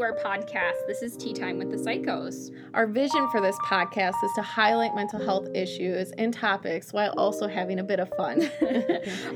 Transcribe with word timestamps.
to 0.00 0.04
our 0.04 0.14
podcast. 0.14 0.86
This 0.86 1.02
is 1.02 1.14
Tea 1.14 1.34
Time 1.34 1.58
with 1.58 1.70
the 1.70 1.76
Psychos. 1.76 2.54
Our 2.72 2.86
vision 2.86 3.28
for 3.30 3.42
this 3.42 3.56
podcast 3.58 4.14
is 4.24 4.30
to 4.36 4.42
highlight 4.42 4.94
mental 4.94 5.22
health 5.22 5.48
issues 5.54 6.10
and 6.12 6.32
topics 6.32 6.92
while 6.92 7.12
also 7.18 7.46
having 7.46 7.80
a 7.80 7.84
bit 7.84 8.00
of 8.00 8.08
fun. 8.16 8.40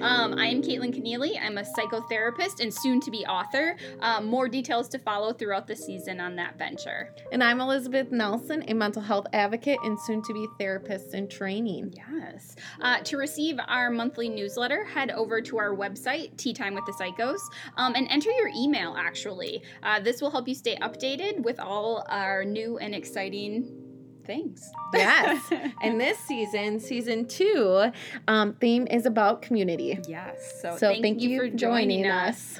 um, 0.00 0.38
I 0.38 0.46
am 0.46 0.62
Caitlin 0.62 0.95
Keneally. 0.95 1.38
I'm 1.38 1.58
a 1.58 1.64
psychotherapist 1.64 2.60
and 2.60 2.72
soon 2.72 3.00
to 3.00 3.10
be 3.10 3.27
author. 3.27 3.77
Um, 4.00 4.27
more 4.27 4.48
details 4.48 4.88
to 4.90 4.98
follow 4.98 5.34
throughout 5.34 5.66
the 5.66 5.77
season 5.77 6.19
on 6.19 6.36
that 6.36 6.56
venture. 6.56 7.12
and 7.30 7.44
I'm 7.44 7.60
Elizabeth 7.60 8.10
Nelson, 8.10 8.64
a 8.69 8.74
mental 8.74 9.02
health 9.02 9.27
advocate 9.34 9.78
and 9.84 9.98
soon 10.00 10.22
to 10.22 10.33
be 10.33 10.46
therapist 10.58 11.12
in 11.12 11.28
training. 11.28 11.94
Yes. 11.94 12.56
Uh, 12.80 13.00
to 13.00 13.19
receive 13.19 13.58
our 13.69 13.91
monthly 13.91 14.30
newsletter, 14.30 14.84
head 14.84 15.10
over 15.10 15.42
to 15.42 15.58
our 15.58 15.74
website, 15.74 16.34
Tea 16.38 16.55
Time 16.55 16.74
with 16.74 16.86
the 16.86 16.92
Psychos, 16.92 17.41
um, 17.77 17.94
and 17.96 18.08
enter 18.08 18.30
your 18.30 18.50
email 18.56 18.94
actually. 18.96 19.62
Uh, 19.83 20.00
this 20.00 20.22
will 20.22 20.30
help 20.30 20.48
you 20.48 20.53
stay 20.54 20.76
updated 20.76 21.42
with 21.42 21.58
all 21.60 22.04
our 22.08 22.44
new 22.44 22.78
and 22.78 22.94
exciting 22.94 23.84
things. 24.24 24.70
Yes. 24.92 25.52
and 25.82 26.00
this 26.00 26.18
season, 26.18 26.80
season 26.80 27.27
two, 27.27 27.90
um, 28.28 28.54
theme 28.54 28.86
is 28.90 29.06
about 29.06 29.42
community. 29.42 29.98
yes. 30.08 30.60
So, 30.62 30.77
So, 30.77 30.94
thank, 31.00 31.20
you, 31.20 31.38
for 31.38 31.48
joining, 31.48 32.06
us. 32.06 32.58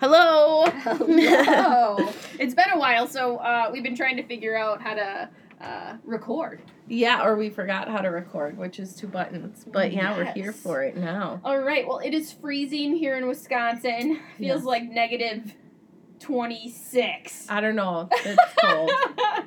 Hello. 0.00 0.64
Hello. 0.66 1.96
it's 2.38 2.54
been 2.54 2.70
a 2.72 2.78
while, 2.78 3.06
so 3.06 3.36
uh, 3.38 3.70
we've 3.72 3.82
been 3.82 3.96
trying 3.96 4.16
to 4.16 4.22
figure 4.24 4.56
out 4.56 4.82
how 4.82 4.94
to 4.94 5.30
uh, 5.60 5.94
record. 6.04 6.60
yeah, 6.88 7.24
or 7.24 7.36
we 7.36 7.50
forgot 7.50 7.88
how 7.88 7.98
to 7.98 8.08
record, 8.08 8.58
which 8.58 8.78
is 8.78 8.94
two 8.94 9.06
buttons. 9.08 9.64
But 9.70 9.92
yeah, 9.92 10.16
we're 10.16 10.32
here 10.32 10.52
for 10.52 10.82
it 10.82 10.96
now. 10.96 11.40
All 11.44 11.58
right. 11.60 11.86
Well, 11.86 11.98
it 11.98 12.12
is 12.14 12.32
freezing 12.32 12.94
here 12.96 13.16
in 13.16 13.26
Wisconsin. 13.26 14.16
Feels 14.38 14.58
Yes. 14.60 14.64
like 14.64 14.82
negative 14.84 15.54
26. 16.20 17.46
I 17.50 17.60
don't 17.60 17.76
know. 17.76 18.08
It's 18.12 18.54
cold. 18.62 18.90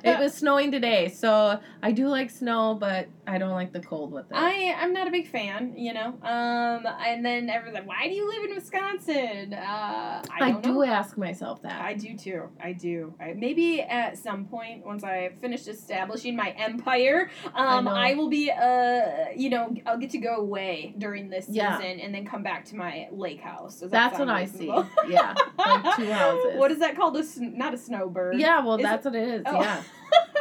it 0.04 0.18
was 0.18 0.34
snowing 0.38 0.70
today, 0.70 1.08
so 1.08 1.58
I 1.82 1.92
do 1.92 2.08
like 2.08 2.30
snow, 2.30 2.76
but 2.78 3.08
I 3.26 3.38
don't 3.38 3.50
like 3.52 3.72
the 3.72 3.80
cold 3.80 4.12
with 4.12 4.26
it. 4.30 4.34
I 4.34 4.74
I'm 4.78 4.92
not 4.92 5.06
a 5.08 5.10
big 5.10 5.28
fan, 5.28 5.74
you 5.76 5.92
know. 5.92 6.14
Um, 6.22 6.86
and 7.06 7.24
then 7.24 7.50
everyone's 7.50 7.74
like, 7.74 7.86
"Why 7.88 8.08
do 8.08 8.14
you 8.14 8.28
live 8.28 8.44
in 8.50 8.54
Wisconsin?" 8.56 9.54
Uh, 9.54 10.22
I 10.30 10.38
I 10.40 10.52
do 10.52 10.72
know. 10.74 10.84
ask 10.84 11.16
myself 11.18 11.62
that. 11.62 11.80
I 11.82 11.94
do 11.94 12.16
too. 12.16 12.48
I 12.62 12.72
do. 12.72 13.14
I, 13.20 13.34
maybe 13.34 13.82
at 13.82 14.16
some 14.18 14.44
point, 14.46 14.84
once 14.86 15.04
I 15.04 15.30
finish 15.40 15.66
establishing 15.66 16.36
my 16.36 16.50
empire, 16.50 17.30
um, 17.54 17.84
know. 17.84 17.90
I, 17.92 18.14
will 18.14 18.28
be, 18.30 18.50
uh, 18.50 19.26
you 19.36 19.50
know, 19.50 19.74
I'll 19.86 19.98
get 19.98 20.10
to 20.10 20.18
go 20.18 20.36
away 20.36 20.94
during 20.98 21.28
this 21.28 21.46
season 21.46 21.56
Yeah. 21.56 21.80
and 21.82 22.14
then 22.14 22.24
come 22.24 22.42
back 22.42 22.64
to 22.66 22.76
my 22.76 23.08
lake 23.12 23.40
house. 23.40 23.80
That 23.80 23.90
That's 23.90 24.18
what 24.18 24.28
I 24.28 24.44
see. 24.46 24.66
Yeah, 25.08 25.34
like 25.58 25.96
two 25.96 26.10
houses. 26.12 26.57
What 26.58 26.70
is 26.70 26.78
that 26.78 26.96
called? 26.96 27.16
A 27.16 27.24
sn- 27.24 27.56
not 27.56 27.74
a 27.74 27.78
snowbird. 27.78 28.38
Yeah, 28.38 28.64
well, 28.64 28.76
Is 28.76 28.82
that's 28.82 29.04
what 29.04 29.14
it 29.14 29.28
is. 29.28 29.42
Oh. 29.46 29.60
Yeah, 29.60 29.82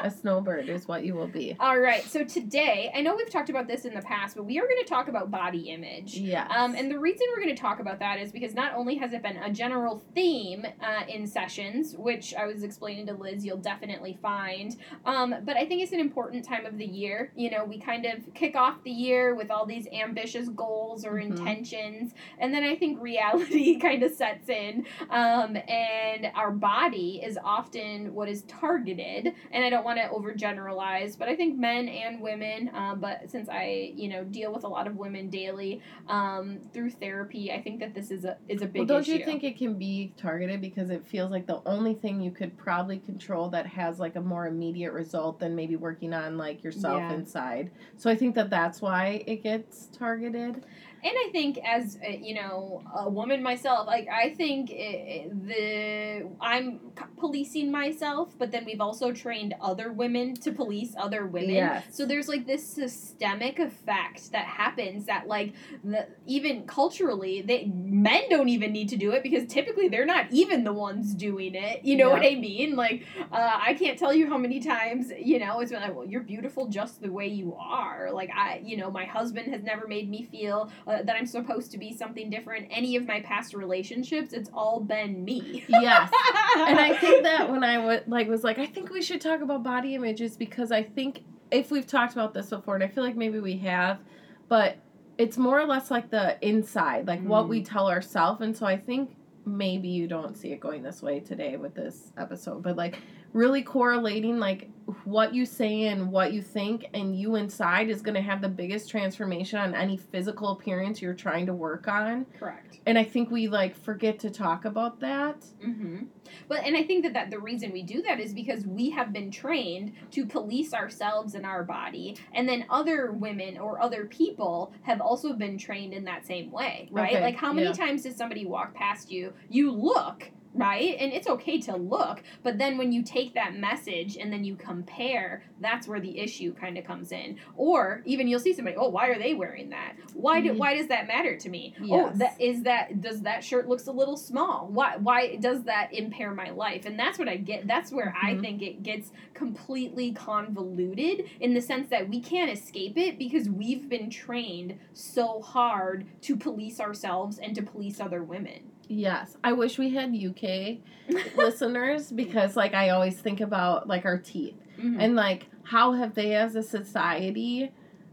a 0.04 0.12
snowbird 0.12 0.70
is 0.70 0.88
what 0.88 1.04
you 1.06 1.14
will 1.16 1.28
be. 1.28 1.56
All 1.60 1.80
right. 1.80 2.04
So 2.04 2.24
today, 2.24 2.92
I 2.96 3.02
know 3.02 3.16
we've 3.16 3.30
talked 3.30 3.50
about 3.50 3.68
this 3.68 3.86
in 3.86 3.94
the 3.94 4.02
past, 4.02 4.36
but 4.36 4.44
we 4.44 4.60
are 4.60 4.68
going 4.68 4.82
to 4.84 4.90
talk 4.90 5.08
about 5.08 5.32
body 5.32 5.70
image. 5.70 6.16
Yes. 6.16 6.50
Um, 6.56 6.76
and 6.76 6.90
the 6.92 7.00
reason 7.00 7.28
we're 7.36 7.44
going 7.44 7.56
to 7.56 7.62
talk 7.62 7.80
about 7.80 8.00
that 8.00 8.20
is 8.20 8.32
because 8.32 8.54
not 8.54 8.74
only 8.76 8.96
has 8.96 9.14
it 9.14 9.22
been 9.22 9.38
a 9.38 9.52
general 9.52 10.04
theme 10.14 10.66
uh, 10.82 11.04
in 11.08 11.26
sessions, 11.28 11.96
which 11.98 12.34
I 12.36 12.46
was 12.46 12.64
explaining 12.64 13.08
to 13.08 13.14
Liz, 13.14 13.46
you'll 13.46 13.58
definitely 13.58 14.18
find, 14.22 14.76
um, 15.06 15.36
but 15.44 15.58
I 15.58 15.66
think 15.66 15.82
it's 15.84 15.92
an 15.94 16.00
important 16.00 16.46
time 16.46 16.66
of 16.66 16.78
the 16.78 16.86
year. 16.86 17.32
You 17.36 17.50
know, 17.52 17.64
we 17.66 17.80
kind 17.80 18.06
of 18.06 18.34
kick 18.34 18.56
off 18.56 18.84
the 18.84 18.92
year 18.92 19.36
with 19.36 19.52
all 19.52 19.66
these 19.66 19.88
ambitious 19.94 20.50
goals 20.50 21.06
or 21.06 21.14
Mhm. 21.14 21.38
intentions, 21.38 22.14
and 22.40 22.54
then 22.54 22.64
I 22.64 22.76
think 22.76 23.02
reality 23.02 23.80
kind 23.80 24.04
of 24.04 24.12
sets 24.14 24.50
in, 24.50 24.86
um, 25.10 25.58
and 25.68 26.28
our 26.36 26.52
body 26.52 27.22
is 27.24 27.38
often 27.44 28.14
what 28.14 28.30
is 28.30 28.44
targeted. 28.44 29.34
And 29.52 29.64
I 29.64 29.70
don't 29.70 29.86
want 29.88 30.00
to 30.00 30.10
overgeneralize, 30.10 31.18
but 31.18 31.30
I 31.30 31.36
think 31.36 31.58
men 31.58 31.88
and 31.88 32.22
women, 32.22 32.70
um, 32.74 33.00
but 33.00 33.32
since 33.32 33.48
I, 33.48 33.94
you 33.96 34.10
know, 34.10 34.26
deal 34.26 34.54
with 34.54 34.66
a 34.66 34.68
lot 34.68 34.86
of 34.86 34.98
women 34.98 35.30
daily 35.30 35.82
um, 36.10 36.60
through 36.74 36.92
therapy, 36.92 37.54
I 37.54 37.62
think 37.62 37.80
that 37.80 37.96
this 37.96 38.12
is 38.12 38.26
a 38.26 38.38
is 38.50 38.62
a 38.62 38.66
big 38.66 38.80
well, 38.82 38.86
don't 38.86 39.02
issue. 39.02 39.14
you 39.14 39.24
think 39.26 39.46
it 39.46 39.58
can 39.58 39.76
be 39.76 40.14
targeted 40.18 40.60
because 40.60 40.90
it 40.90 41.08
feels 41.08 41.32
like 41.32 41.48
the 41.48 41.62
only 41.66 41.94
thing 41.94 42.20
you 42.20 42.32
could 42.32 42.58
probably 42.58 43.00
control 43.00 43.50
that 43.50 43.66
has 43.66 43.98
like 43.98 44.18
a 44.18 44.22
more 44.22 44.48
immediate 44.48 44.92
result 44.92 45.40
than 45.40 45.56
maybe 45.56 45.78
working 45.78 46.14
on 46.14 46.38
like 46.38 46.64
yourself 46.64 46.98
Yeah. 46.98 47.14
inside. 47.14 47.72
So 47.96 48.10
I 48.10 48.16
think 48.16 48.36
that 48.36 48.50
that's 48.50 48.82
why 48.82 49.24
it 49.26 49.42
gets 49.42 49.88
targeted. 49.98 50.66
And 51.04 51.14
I 51.16 51.30
think, 51.32 51.60
as 51.66 51.98
uh, 52.06 52.10
you 52.10 52.36
know, 52.36 52.84
a 52.96 53.10
woman 53.10 53.44
myself, 53.44 53.88
like 53.88 54.08
I 54.08 54.34
think 54.34 54.70
the 54.70 56.28
I'm 56.42 56.80
policing 57.18 57.72
myself, 57.72 58.34
but 58.38 58.52
then 58.52 58.66
we've 58.66 58.82
also 58.82 59.12
trained 59.12 59.54
other 59.62 59.92
women 59.92 60.34
to 60.36 60.52
police 60.52 60.96
other 60.98 61.26
women. 61.26 61.56
Yes. 61.56 61.86
So 61.92 62.06
there's 62.06 62.28
like 62.28 62.46
this 62.46 62.66
systemic 62.66 63.60
effect 63.60 64.32
that 64.32 64.46
happens 64.46 65.06
that 65.06 65.28
like 65.28 65.54
the 65.84 66.08
even 66.26 66.66
culturally, 66.66 67.42
they 67.42 67.66
men 67.66 68.24
don't 68.30 68.50
even 68.50 68.72
need 68.72 68.90
to 68.90 68.98
do 68.98 69.12
it 69.12 69.24
because 69.24 69.46
typically 69.48 69.88
they're 69.88 70.06
not 70.06 70.26
even 70.32 70.64
the 70.64 70.74
ones 70.74 71.14
doing 71.14 71.56
it. 71.56 71.84
You 71.84 71.96
know 71.98 72.08
Yeah. 72.08 72.14
what 72.14 72.26
I 72.26 72.36
mean? 72.36 72.76
Like 72.76 73.06
uh, 73.32 73.60
I 73.62 73.74
can't 73.74 73.98
tell 73.98 74.14
you 74.14 74.28
how 74.28 74.38
many 74.38 74.60
times 74.60 75.12
you 75.18 75.40
know 75.40 75.60
it's 75.60 75.72
been 75.72 75.82
like, 75.82 75.96
well, 75.96 76.06
you're 76.06 76.22
beautiful 76.22 76.68
just 76.68 77.02
the 77.02 77.12
way 77.12 77.28
you 77.28 77.56
are. 77.56 78.10
Like 78.12 78.30
I, 78.36 78.62
you 78.64 78.78
know, 78.78 78.90
my 78.92 79.06
husband 79.06 79.54
has 79.54 79.64
never 79.64 79.88
made 79.88 80.10
me 80.10 80.24
feel 80.24 80.72
uh, 80.88 81.04
that 81.04 81.16
I'm 81.16 81.26
supposed 81.26 81.72
to 81.72 81.78
be 81.78 81.96
something 81.96 82.30
different. 82.30 82.68
Any 82.72 82.96
of 82.96 83.06
my 83.06 83.20
past 83.22 83.54
relationships, 83.54 84.32
it's 84.32 84.50
all 84.54 84.80
been 84.80 85.24
me. 85.24 85.66
Yes. 85.68 86.12
and 86.58 86.80
I 86.80 86.98
think 86.98 87.24
that 87.24 87.50
when 87.52 87.64
I 87.64 87.78
would 87.84 88.08
like 88.08 88.28
was 88.28 88.44
like, 88.44 88.58
I 88.58 88.66
think 88.66 88.90
we 88.90 89.02
should 89.02 89.20
talk 89.20 89.42
about 89.42 89.64
body 89.64 89.96
images 89.96 90.38
because 90.38 90.72
I 90.72 90.84
think 90.84 91.24
if 91.52 91.72
we've 91.72 91.88
talked 91.88 92.14
about 92.14 92.34
this 92.34 92.50
before, 92.50 92.76
and 92.76 92.84
I 92.84 92.88
feel 92.88 93.04
like 93.04 93.16
maybe 93.16 93.40
we 93.40 93.58
have, 93.58 94.00
but 94.48 94.78
it's 95.18 95.38
more 95.38 95.60
or 95.60 95.66
less 95.66 95.92
like 95.92 96.10
the 96.10 96.38
inside, 96.48 97.08
like 97.08 97.22
what 97.22 97.50
we 97.50 97.64
tell 97.64 97.90
ourselves, 97.90 98.42
and 98.42 98.56
so 98.56 98.66
I 98.66 98.78
think 98.78 99.16
maybe 99.46 99.88
you 99.88 100.08
don't 100.08 100.38
see 100.38 100.52
it 100.52 100.60
going 100.60 100.84
this 100.84 101.02
way 101.02 101.20
today 101.20 101.58
with 101.58 101.74
this 101.74 102.12
episode, 102.18 102.62
but 102.64 102.76
like 102.76 103.00
really 103.34 103.62
correlating 103.62 104.40
like 104.40 104.70
what 105.04 105.34
you 105.34 105.46
say 105.46 105.88
and 105.88 106.12
what 106.12 106.32
you 106.32 106.42
think 106.42 106.88
and 106.94 107.20
you 107.20 107.36
inside 107.36 107.90
is 107.90 108.02
going 108.02 108.16
to 108.16 108.22
have 108.22 108.42
the 108.42 108.48
biggest 108.48 108.90
transformation 108.90 109.60
on 109.60 109.76
any 109.76 109.98
physical 109.98 110.52
appearance 110.52 111.02
you're 111.02 111.14
trying 111.14 111.46
to 111.46 111.54
work 111.54 111.90
on 111.90 112.26
Correct. 112.40 112.80
and 112.86 112.98
i 112.98 113.04
think 113.04 113.30
we 113.30 113.50
like 113.50 113.76
forget 113.76 114.18
to 114.20 114.30
talk 114.30 114.64
about 114.64 115.02
that 115.02 115.44
Mm-hmm. 115.66 116.06
But 116.48 116.64
and 116.64 116.76
I 116.76 116.84
think 116.84 117.04
that, 117.04 117.14
that 117.14 117.30
the 117.30 117.40
reason 117.40 117.72
we 117.72 117.84
do 117.84 118.02
that 118.04 118.20
is 118.20 118.34
because 118.34 118.66
we 118.66 118.90
have 118.92 119.14
been 119.14 119.32
trained 119.32 119.94
to 120.12 120.26
police 120.26 120.74
ourselves 120.74 121.36
and 121.36 121.46
our 121.46 121.64
body, 121.64 122.18
and 122.34 122.48
then 122.48 122.66
other 122.70 123.12
women 123.12 123.58
or 123.58 123.82
other 123.82 124.06
people 124.06 124.74
have 124.84 125.02
also 125.02 125.34
been 125.34 125.58
trained 125.58 125.94
in 125.94 126.04
that 126.06 126.26
same 126.26 126.52
way, 126.52 126.90
right? 126.92 127.14
Okay, 127.14 127.24
Like 127.24 127.36
how 127.36 127.54
many 127.54 127.68
yeah. 127.68 127.74
times 127.74 128.04
does 128.04 128.16
somebody 128.16 128.46
walk 128.46 128.74
past 128.74 129.12
you? 129.12 129.34
You 129.50 129.72
look. 129.72 130.32
Right? 130.58 130.96
And 131.00 131.14
it's 131.14 131.28
okay 131.28 131.60
to 131.62 131.76
look, 131.76 132.24
but 132.44 132.58
then 132.58 132.78
when 132.78 132.92
you 132.92 133.04
take 133.04 133.34
that 133.36 133.56
message 133.56 134.18
and 134.18 134.32
then 134.34 134.44
you 134.44 134.56
compare, 134.56 135.44
that's 135.62 135.88
where 135.88 136.00
the 136.00 136.20
issue 136.20 136.54
kind 136.54 136.78
of 136.78 136.84
comes 136.86 137.12
in. 137.12 137.38
Or 137.56 138.02
even 138.06 138.28
you'll 138.28 138.40
see 138.40 138.54
somebody, 138.54 138.76
oh, 138.78 138.90
why 138.90 139.08
are 139.08 139.20
they 139.20 139.34
wearing 139.34 139.70
that? 139.70 139.94
Why 140.14 140.42
do, 140.42 140.52
Mhm. 140.54 140.58
why 140.58 140.76
does 140.76 140.88
that 140.88 141.08
matter 141.08 141.38
to 141.38 141.50
me? 141.50 141.74
Oh, 141.82 141.86
Yes. 141.86 142.18
that 142.18 142.42
is 142.42 142.64
that 142.64 143.02
does 143.02 143.22
that 143.22 143.44
shirt 143.44 143.68
looks 143.68 143.88
a 143.88 143.92
little 143.92 144.18
small 144.18 144.68
why 144.72 144.98
why 144.98 145.36
does 145.36 145.64
that 145.64 145.94
impair 145.94 146.34
my 146.34 146.50
life 146.50 146.86
and 146.86 146.98
that's 146.98 147.20
what 147.20 147.28
i 147.30 147.36
get 147.36 147.68
that's 147.68 147.92
where 147.92 148.16
i 148.22 148.34
Mhm. 148.34 148.42
think 148.42 148.62
it 148.62 148.84
gets 148.84 149.12
completely 149.34 150.12
convoluted 150.12 151.26
in 151.40 151.54
the 151.54 151.62
sense 151.62 151.90
that 151.90 152.10
we 152.10 152.20
can't 152.20 152.52
escape 152.52 152.98
it 152.98 153.18
because 153.18 153.50
we've 153.50 153.88
been 153.90 154.10
trained 154.10 154.78
so 154.94 155.42
hard 155.42 156.06
to 156.22 156.36
police 156.36 156.80
ourselves 156.80 157.38
and 157.38 157.56
to 157.56 157.62
police 157.62 158.00
other 158.00 158.24
women 158.24 158.72
Yes, 158.88 159.36
I 159.44 159.54
wish 159.54 159.78
we 159.78 159.90
had 159.94 160.16
UK 160.16 160.78
listeners 161.38 162.12
because 162.12 162.56
like 162.56 162.74
I 162.74 162.90
always 162.90 163.20
think 163.20 163.42
about 163.42 163.88
like 163.88 164.06
our 164.06 164.18
teeth 164.18 164.56
Mhm. 164.80 164.98
and 165.00 165.16
like 165.16 165.48
how 165.64 165.94
have 165.94 166.14
they 166.14 166.36
as 166.36 166.56
a 166.56 166.62
society 166.64 167.72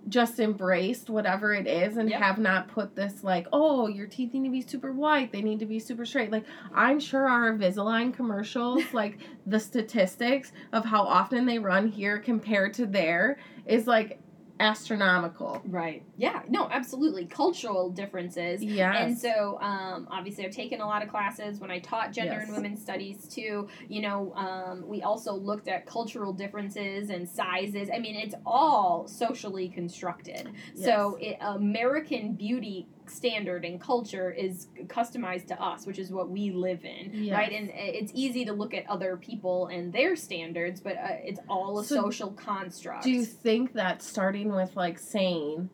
just 0.09 0.39
embraced 0.39 1.09
whatever 1.09 1.53
it 1.55 1.67
is 1.67 1.97
and 1.97 2.11
Yep. 2.11 2.21
have 2.21 2.39
not 2.39 2.69
put 2.69 2.95
this 2.97 3.23
like 3.25 3.47
oh 3.55 3.87
your 3.87 4.07
teeth 4.07 4.33
need 4.35 4.45
to 4.45 4.51
be 4.51 4.61
super 4.61 4.93
white 4.93 5.33
they 5.33 5.41
need 5.41 5.59
to 5.61 5.67
be 5.67 5.79
super 5.79 6.05
straight 6.05 6.31
like 6.31 6.45
i'm 6.75 7.01
sure 7.01 7.27
our 7.27 7.51
invisalign 7.51 8.13
commercials 8.13 8.83
like 8.93 9.19
the 9.47 9.59
statistics 9.61 10.53
of 10.73 10.85
how 10.85 11.03
often 11.05 11.47
they 11.47 11.59
run 11.59 11.89
here 11.89 12.19
compared 12.19 12.75
to 12.75 12.85
there 12.87 13.39
is 13.67 13.87
like 13.87 14.19
astronomical 14.61 15.61
right 15.67 16.03
yeah 16.17 16.43
no 16.49 16.69
absolutely 16.71 17.27
cultural 17.27 17.91
differences 17.91 18.63
Yeah. 18.63 18.97
And 18.97 19.19
so, 19.19 19.59
um, 19.61 20.07
obviously, 20.11 20.47
I've 20.47 20.53
taken 20.55 20.81
a 20.81 20.87
lot 20.87 21.03
of 21.03 21.09
classes 21.09 21.59
when 21.61 21.71
I 21.71 21.79
taught 21.81 22.13
gender 22.13 22.39
and 22.39 22.49
Yes. 22.49 22.57
women's 22.57 22.81
studies 22.83 23.29
too. 23.29 23.69
You 23.89 24.03
know, 24.03 24.33
um, 24.35 24.87
we 24.87 25.03
also 25.03 25.33
looked 25.35 25.69
at 25.69 25.87
cultural 25.87 26.33
differences 26.33 27.11
and 27.11 27.29
sizes. 27.29 27.89
I 27.95 27.99
mean, 27.99 28.15
it's 28.15 28.35
all 28.47 29.07
socially 29.09 29.69
constructed. 29.69 30.51
So, 30.75 31.17
it, 31.21 31.37
American 31.41 32.33
beauty 32.35 32.87
standard 33.07 33.65
and 33.65 33.81
culture 33.81 34.31
is 34.31 34.69
customized 34.87 35.47
to 35.49 35.63
us, 35.63 35.87
which 35.87 35.99
is 35.99 36.11
what 36.11 36.31
we 36.31 36.51
live 36.51 36.85
in, 36.85 37.11
Yes. 37.13 37.35
right? 37.35 37.53
And 37.53 37.71
it's 37.75 38.13
easy 38.15 38.45
to 38.47 38.53
look 38.53 38.75
at 38.75 38.89
other 38.89 39.17
people 39.17 39.67
and 39.67 39.93
their 39.93 40.17
standards, 40.17 40.81
but 40.81 40.97
uh, 40.97 41.17
it's 41.23 41.41
all 41.49 41.79
a 41.79 41.85
So 41.85 41.97
social 42.03 42.33
construct. 42.33 43.05
Do 43.05 43.11
you 43.11 43.25
think 43.25 43.73
that 43.75 44.03
starting 44.03 44.53
with 44.55 44.75
like 44.77 44.99
saying 44.99 45.71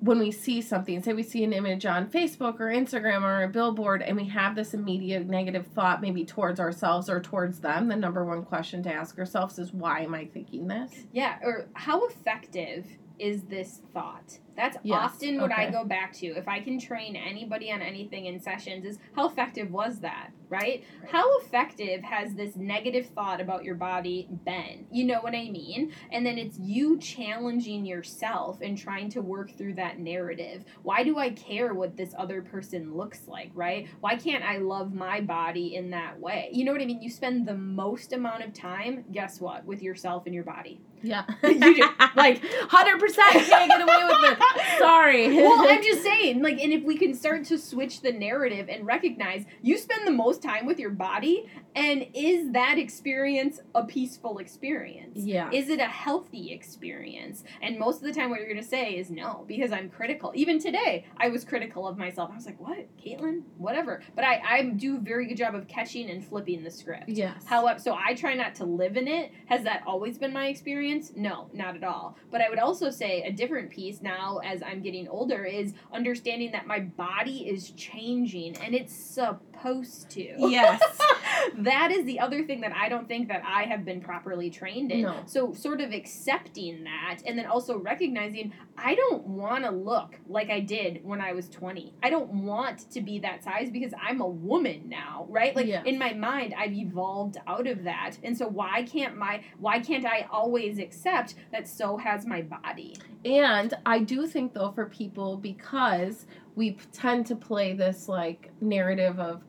when 0.00 0.18
we 0.18 0.30
see 0.30 0.62
something, 0.62 1.02
say 1.02 1.12
we 1.12 1.22
see 1.22 1.44
an 1.44 1.52
image 1.52 1.84
on 1.84 2.08
Facebook 2.08 2.58
or 2.58 2.68
Instagram 2.68 3.22
or 3.22 3.42
a 3.42 3.48
billboard, 3.48 4.00
and 4.00 4.16
we 4.16 4.24
have 4.28 4.54
this 4.56 4.72
immediate 4.72 5.26
negative 5.26 5.66
thought 5.74 6.00
maybe 6.00 6.24
towards 6.24 6.58
ourselves 6.58 7.10
or 7.10 7.20
towards 7.20 7.60
them, 7.60 7.88
the 7.88 7.96
number 7.96 8.24
one 8.24 8.42
question 8.42 8.82
to 8.84 8.92
ask 8.92 9.18
ourselves 9.18 9.58
is, 9.58 9.74
why 9.74 10.00
am 10.00 10.14
I 10.14 10.24
thinking 10.24 10.68
this? 10.68 10.90
Yeah, 11.12 11.36
or 11.42 11.68
how 11.74 12.06
effective 12.06 12.86
is 13.18 13.42
this 13.42 13.82
thought? 13.92 14.38
That's 14.56 14.76
Yes, 14.82 14.98
often 15.00 15.40
what 15.40 15.52
I 15.52 15.70
go 15.70 15.84
back 15.84 16.12
to. 16.14 16.26
If 16.26 16.48
I 16.48 16.60
can 16.60 16.78
train 16.78 17.16
anybody 17.16 17.70
on 17.72 17.80
anything 17.82 18.26
in 18.26 18.40
sessions, 18.40 18.84
is 18.84 18.98
how 19.14 19.28
effective 19.28 19.70
was 19.70 20.00
that, 20.00 20.30
right? 20.48 20.84
How 21.10 21.38
effective 21.40 22.02
has 22.02 22.34
this 22.34 22.56
negative 22.56 23.06
thought 23.14 23.40
about 23.40 23.64
your 23.64 23.74
body 23.74 24.28
been? 24.44 24.86
You 24.90 25.04
know 25.04 25.20
what 25.20 25.34
I 25.34 25.48
mean? 25.50 25.92
And 26.10 26.24
then 26.26 26.38
it's 26.38 26.58
you 26.58 26.98
challenging 26.98 27.86
yourself 27.86 28.60
and 28.60 28.76
trying 28.76 29.08
to 29.10 29.22
work 29.22 29.56
through 29.56 29.74
that 29.74 29.98
narrative. 29.98 30.64
Why 30.82 31.04
do 31.04 31.18
I 31.18 31.30
care 31.30 31.72
what 31.74 31.96
this 31.96 32.14
other 32.18 32.42
person 32.42 32.94
looks 32.94 33.26
like, 33.28 33.50
right? 33.54 33.88
Why 34.00 34.16
can't 34.16 34.44
I 34.44 34.58
love 34.58 34.92
my 34.94 35.20
body 35.20 35.76
in 35.76 35.90
that 35.90 36.18
way? 36.18 36.50
You 36.52 36.64
know 36.64 36.72
what 36.72 36.80
I 36.82 36.86
mean? 36.86 37.02
You 37.02 37.10
spend 37.10 37.46
the 37.46 37.54
most 37.54 38.12
amount 38.12 38.44
of 38.44 38.52
time, 38.52 39.04
guess 39.12 39.40
what, 39.40 39.64
with 39.64 39.82
yourself 39.82 40.26
and 40.26 40.34
your 40.34 40.44
body. 40.44 40.80
Yeah. 41.02 41.24
You 41.42 41.74
do. 41.76 41.88
Like- 42.16 42.42
100% 42.70 43.14
can't 43.16 43.70
get 43.70 43.80
away 43.80 44.04
with 44.04 44.32
it. 44.32 44.38
Sorry. 44.78 45.36
well, 45.36 45.68
I'm 45.68 45.82
just 45.82 46.02
saying, 46.02 46.42
like, 46.42 46.60
and 46.60 46.72
if 46.72 46.82
we 46.84 46.96
can 46.96 47.14
start 47.14 47.44
to 47.46 47.58
switch 47.58 48.00
the 48.00 48.12
narrative 48.12 48.68
and 48.68 48.86
recognize 48.86 49.44
you 49.62 49.76
spend 49.78 50.06
the 50.06 50.12
most 50.12 50.42
time 50.42 50.66
with 50.66 50.78
your 50.78 50.90
body, 50.90 51.48
and 51.74 52.06
is 52.14 52.50
that 52.52 52.78
experience 52.78 53.60
a 53.74 53.84
peaceful 53.84 54.38
experience? 54.38 55.18
yeah. 55.18 55.50
Is 55.52 55.68
it 55.68 55.80
a 55.80 55.86
healthy 55.86 56.52
experience? 56.52 57.44
And 57.62 57.78
most 57.78 57.96
of 57.96 58.02
the 58.02 58.12
time, 58.12 58.30
what 58.30 58.38
you're 58.38 58.48
going 58.48 58.62
to 58.62 58.68
say 58.68 58.92
is 58.96 59.10
no, 59.10 59.44
because 59.46 59.72
I'm 59.72 59.88
critical. 59.90 60.32
Even 60.34 60.58
today, 60.58 61.06
I 61.18 61.28
was 61.28 61.44
critical 61.44 61.86
of 61.86 61.98
myself. 61.98 62.30
I 62.32 62.36
was 62.36 62.46
like, 62.46 62.60
what, 62.60 62.86
Caitlin? 62.96 63.42
Whatever. 63.58 64.02
But 64.14 64.24
I, 64.24 64.42
I 64.46 64.62
do 64.64 64.96
a 64.96 65.00
very 65.00 65.26
good 65.26 65.36
job 65.36 65.54
of 65.54 65.68
catching 65.68 66.10
and 66.10 66.24
flipping 66.24 66.62
the 66.62 66.70
script. 66.70 67.08
yes. 67.08 67.44
However, 67.44 67.78
so 67.78 67.94
I 67.94 68.14
try 68.14 68.34
not 68.34 68.54
to 68.56 68.64
live 68.64 68.96
in 68.96 69.08
it. 69.08 69.32
Has 69.46 69.64
that 69.64 69.82
always 69.86 70.18
been 70.18 70.32
my 70.32 70.46
experience? 70.48 71.12
No, 71.16 71.48
not 71.52 71.76
at 71.76 71.84
all. 71.84 72.16
But 72.30 72.40
I 72.40 72.48
would 72.48 72.58
also 72.58 72.90
say 72.90 73.22
a 73.22 73.32
different 73.32 73.70
piece 73.70 74.00
now 74.02 74.29
as 74.38 74.62
I'm 74.62 74.80
getting 74.80 75.08
older 75.08 75.44
is 75.44 75.74
understanding 75.92 76.52
that 76.52 76.66
my 76.66 76.80
body 76.80 77.48
is 77.48 77.70
changing 77.72 78.56
and 78.58 78.74
it's 78.74 78.94
supposed 78.94 80.10
to. 80.10 80.34
yes. 80.38 80.80
that 81.58 81.90
is 81.90 82.04
the 82.04 82.20
other 82.20 82.44
thing 82.44 82.60
that 82.62 82.72
I 82.74 82.88
don't 82.88 83.08
think 83.08 83.28
that 83.28 83.42
I 83.46 83.64
have 83.64 83.84
been 83.84 84.00
properly 84.00 84.50
trained 84.50 84.90
in. 84.92 85.02
No. 85.02 85.22
So 85.26 85.52
sort 85.52 85.80
of 85.80 85.92
accepting 85.92 86.84
that 86.84 87.20
and 87.26 87.38
then 87.38 87.46
also 87.46 87.78
recognizing 87.78 88.52
I 88.78 88.94
don't 88.94 89.26
want 89.26 89.64
to 89.64 89.70
look 89.70 90.14
like 90.28 90.48
I 90.50 90.60
did 90.60 91.04
when 91.04 91.20
I 91.20 91.32
was 91.32 91.48
20. 91.50 91.92
I 92.02 92.08
don't 92.10 92.30
want 92.44 92.90
to 92.92 93.00
be 93.00 93.18
that 93.20 93.44
size 93.44 93.70
because 93.70 93.92
I'm 94.00 94.20
a 94.20 94.28
woman 94.28 94.84
now, 94.88 95.26
right? 95.28 95.54
Like 95.54 95.66
Yes. 95.66 95.84
in 95.86 95.98
my 95.98 96.12
mind 96.14 96.54
I've 96.56 96.72
evolved 96.72 97.36
out 97.46 97.66
of 97.66 97.84
that. 97.84 98.16
And 98.22 98.36
so 98.36 98.46
why 98.48 98.82
can't 98.84 99.16
my 99.16 99.42
why 99.58 99.80
can't 99.80 100.06
I 100.06 100.26
always 100.30 100.78
accept 100.78 101.34
that 101.52 101.68
so 101.68 101.96
has 101.98 102.26
my 102.26 102.42
body? 102.42 102.96
And 103.24 103.74
I 103.84 103.98
do 103.98 104.19
think 104.26 104.52
though 104.54 104.70
for 104.72 104.86
people 104.86 105.36
because 105.36 106.26
we 106.56 106.76
tend 106.92 107.26
to 107.26 107.36
play 107.36 107.72
this 107.72 108.08
like 108.08 108.50
narrative 108.60 109.18
of 109.18 109.42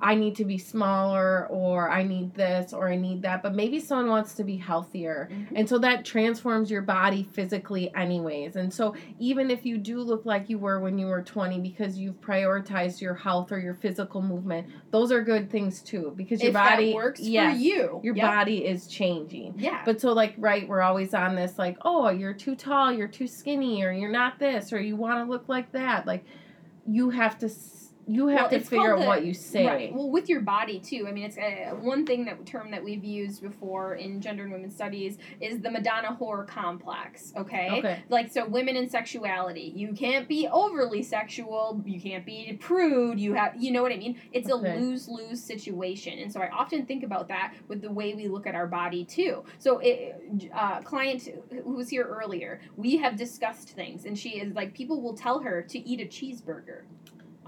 I 0.00 0.14
need 0.14 0.36
to 0.36 0.44
be 0.44 0.58
smaller 0.58 1.46
or 1.48 1.90
I 1.90 2.02
need 2.02 2.34
this 2.34 2.72
or 2.72 2.88
I 2.88 2.96
need 2.96 3.22
that, 3.22 3.42
but 3.42 3.54
maybe 3.54 3.80
someone 3.80 4.08
wants 4.08 4.34
to 4.34 4.44
be 4.44 4.56
healthier. 4.56 5.28
Mm-hmm. 5.30 5.56
And 5.56 5.68
so 5.68 5.78
that 5.78 6.04
transforms 6.04 6.70
your 6.70 6.82
body 6.82 7.28
physically 7.32 7.92
anyways. 7.94 8.56
And 8.56 8.72
so 8.72 8.94
even 9.18 9.50
if 9.50 9.66
you 9.66 9.78
do 9.78 10.00
look 10.00 10.24
like 10.24 10.48
you 10.48 10.58
were 10.58 10.80
when 10.80 10.98
you 10.98 11.06
were 11.06 11.22
20 11.22 11.60
because 11.60 11.98
you've 11.98 12.20
prioritized 12.20 13.00
your 13.00 13.14
health 13.14 13.50
or 13.50 13.58
your 13.58 13.74
physical 13.74 14.22
movement, 14.22 14.68
those 14.90 15.10
are 15.10 15.22
good 15.22 15.50
things 15.50 15.82
too 15.82 16.12
because 16.16 16.40
your 16.40 16.50
if 16.50 16.54
body 16.54 16.94
works 16.94 17.20
yes, 17.20 17.54
for 17.54 17.60
you. 17.60 18.00
Your 18.02 18.14
Yep. 18.14 18.26
body 18.26 18.64
is 18.66 18.86
changing. 18.86 19.54
Yeah. 19.56 19.82
But 19.84 20.00
so 20.00 20.12
like 20.12 20.34
right, 20.38 20.66
we're 20.68 20.82
always 20.82 21.14
on 21.14 21.34
this 21.34 21.58
like, 21.58 21.76
oh, 21.82 22.08
you're 22.10 22.34
too 22.34 22.54
tall, 22.54 22.92
you're 22.92 23.08
too 23.08 23.26
skinny, 23.26 23.82
or 23.82 23.92
you're 23.92 24.10
not 24.10 24.38
this, 24.38 24.72
or 24.72 24.80
you 24.80 24.96
want 24.96 25.24
to 25.24 25.30
look 25.30 25.48
like 25.48 25.72
that. 25.72 26.06
Like, 26.06 26.24
you 26.86 27.10
have 27.10 27.38
to 27.38 27.48
you 28.08 28.28
have 28.28 28.50
Well, 28.50 28.60
to 28.60 28.60
figure 28.60 28.94
out 28.94 29.00
the- 29.00 29.06
what 29.06 29.24
you 29.24 29.34
say. 29.34 29.66
Right. 29.66 29.94
Well, 29.94 30.10
with 30.10 30.28
your 30.28 30.40
body 30.40 30.80
too. 30.80 31.06
I 31.06 31.12
mean, 31.12 31.24
it's 31.24 31.36
uh, 31.36 31.74
one 31.76 32.06
thing 32.06 32.24
that 32.24 32.44
term 32.46 32.70
that 32.70 32.82
we've 32.82 33.04
used 33.04 33.42
before 33.42 33.94
in 33.96 34.20
gender 34.20 34.44
and 34.44 34.52
women's 34.52 34.74
studies 34.74 35.18
is 35.40 35.60
the 35.60 35.70
Madonna 35.70 36.16
whore 36.18 36.46
complex. 36.46 37.32
Okay. 37.36 37.68
Okay. 37.70 38.02
Like 38.08 38.32
so, 38.32 38.46
women 38.46 38.76
in 38.76 38.88
sexuality. 38.88 39.72
You 39.76 39.92
can't 39.92 40.26
be 40.26 40.48
overly 40.48 41.02
sexual. 41.02 41.82
You 41.84 42.00
can't 42.00 42.24
be 42.24 42.56
prude. 42.58 43.20
You 43.20 43.34
have, 43.34 43.54
you 43.62 43.70
know 43.72 43.82
what 43.82 43.92
I 43.92 43.96
mean. 43.98 44.18
It's 44.32 44.50
Okay. 44.50 44.74
a 44.76 44.78
lose 44.80 45.08
lose 45.08 45.42
situation, 45.42 46.18
and 46.18 46.32
so 46.32 46.40
I 46.40 46.48
often 46.50 46.86
think 46.86 47.02
about 47.04 47.28
that 47.28 47.54
with 47.68 47.82
the 47.82 47.90
way 47.92 48.14
we 48.14 48.26
look 48.28 48.46
at 48.46 48.54
our 48.54 48.66
body 48.66 49.04
too. 49.04 49.44
So, 49.58 49.78
it, 49.80 50.48
uh, 50.54 50.80
client 50.80 51.28
who 51.64 51.74
was 51.74 51.90
here 51.90 52.04
earlier, 52.04 52.60
we 52.76 52.96
have 52.96 53.16
discussed 53.16 53.68
things, 53.70 54.04
and 54.06 54.18
she 54.18 54.40
is 54.40 54.54
like, 54.54 54.72
people 54.72 55.02
will 55.02 55.14
tell 55.14 55.40
her 55.40 55.60
to 55.62 55.78
eat 55.78 56.00
a 56.00 56.04
cheeseburger. 56.06 56.82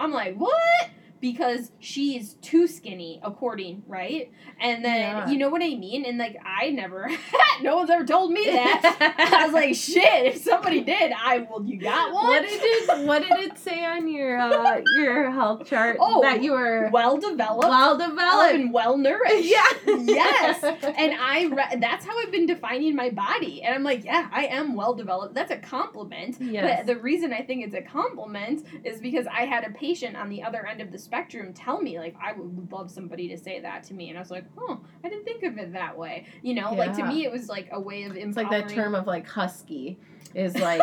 I'm 0.01 0.13
like, 0.13 0.35
what? 0.37 0.89
Because 1.21 1.71
she's 1.79 2.35
too 2.35 2.67
skinny, 2.67 3.21
according, 3.23 3.83
right? 3.87 4.33
And 4.59 4.83
then, 4.85 4.99
Yeah. 5.01 5.29
you 5.31 5.37
know 5.39 5.51
what 5.51 5.63
I 5.63 5.75
mean? 5.75 6.05
And 6.07 6.17
like, 6.19 6.37
I 6.45 6.71
never, 6.71 7.11
no 7.63 7.77
one's 7.77 7.91
ever 7.91 8.07
told 8.07 8.33
me 8.33 8.45
that. 8.47 9.17
I 9.33 9.45
was 9.45 9.53
like, 9.53 9.75
shit, 9.75 10.27
if 10.35 10.39
somebody 10.43 10.81
did, 10.81 11.13
I, 11.13 11.47
well, 11.51 11.63
you 11.65 11.79
got 11.79 12.13
one? 12.13 12.27
What 12.27 12.43
did 12.43 12.61
it 12.63 13.07
What 13.07 13.23
did 13.23 13.39
it 13.39 13.59
say 13.59 13.85
on 13.85 14.09
your 14.09 14.39
uh, 14.39 14.81
your 14.97 15.31
health 15.31 15.67
chart 15.67 15.97
Oh, 16.01 16.23
that 16.23 16.43
you 16.43 16.53
were 16.53 16.89
well 16.93 17.19
developed, 17.19 17.69
well 17.69 17.99
well 17.99 18.09
developed? 18.09 18.55
and 18.55 18.73
well 18.73 18.97
nourished. 18.97 19.45
Yeah. 19.51 19.63
yes. 19.87 20.63
And 20.63 21.15
I, 21.21 21.45
re- 21.53 21.81
that's 21.81 22.05
how 22.07 22.19
I've 22.19 22.31
been 22.33 22.47
defining 22.47 22.95
my 22.97 23.11
body. 23.11 23.63
And 23.63 23.75
I'm 23.75 23.83
like, 23.83 24.05
yeah, 24.05 24.29
I 24.33 24.47
am 24.47 24.75
well 24.75 24.95
developed. 24.95 25.35
That's 25.35 25.51
a 25.51 25.57
compliment. 25.57 26.37
Yes. 26.41 26.79
But 26.79 26.87
the 26.87 27.01
reason 27.01 27.33
I 27.33 27.43
think 27.43 27.65
it's 27.65 27.75
a 27.75 27.83
compliment 27.83 28.65
is 28.85 29.01
because 29.01 29.27
I 29.27 29.43
had 29.47 29.65
a 29.65 29.71
patient 29.71 30.17
on 30.17 30.29
the 30.29 30.43
other 30.43 30.67
end 30.67 30.81
of 30.81 30.93
the 30.93 30.99
spectrum 31.11 31.53
tell 31.53 31.83
me, 31.83 31.99
like, 31.99 32.15
I 32.23 32.33
would 32.33 32.71
love 32.71 32.89
somebody 32.89 33.29
to 33.31 33.37
say 33.37 33.59
that 33.61 33.83
to 33.85 33.95
me. 33.95 34.11
And 34.11 34.17
I 34.17 34.21
was 34.21 34.31
like, 34.31 34.45
oh, 34.57 34.81
I 35.03 35.09
didn't 35.09 35.25
think 35.25 35.43
of 35.43 35.59
it 35.59 35.73
that 35.73 35.99
way. 35.99 36.27
You 36.41 36.55
know, 36.55 36.73
like 36.73 36.95
to 36.97 37.05
me, 37.05 37.25
it 37.25 37.33
was 37.33 37.49
like 37.49 37.69
a 37.73 37.81
way 37.81 38.05
of 38.05 38.17
empowering. 38.17 38.29
It's 38.29 38.37
like 38.37 38.51
that 38.51 38.69
term 38.69 38.95
of 38.95 39.09
like 39.09 39.27
husky 39.27 39.99
is 40.35 40.57
like 40.57 40.81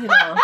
you 0.00 0.06
know 0.06 0.36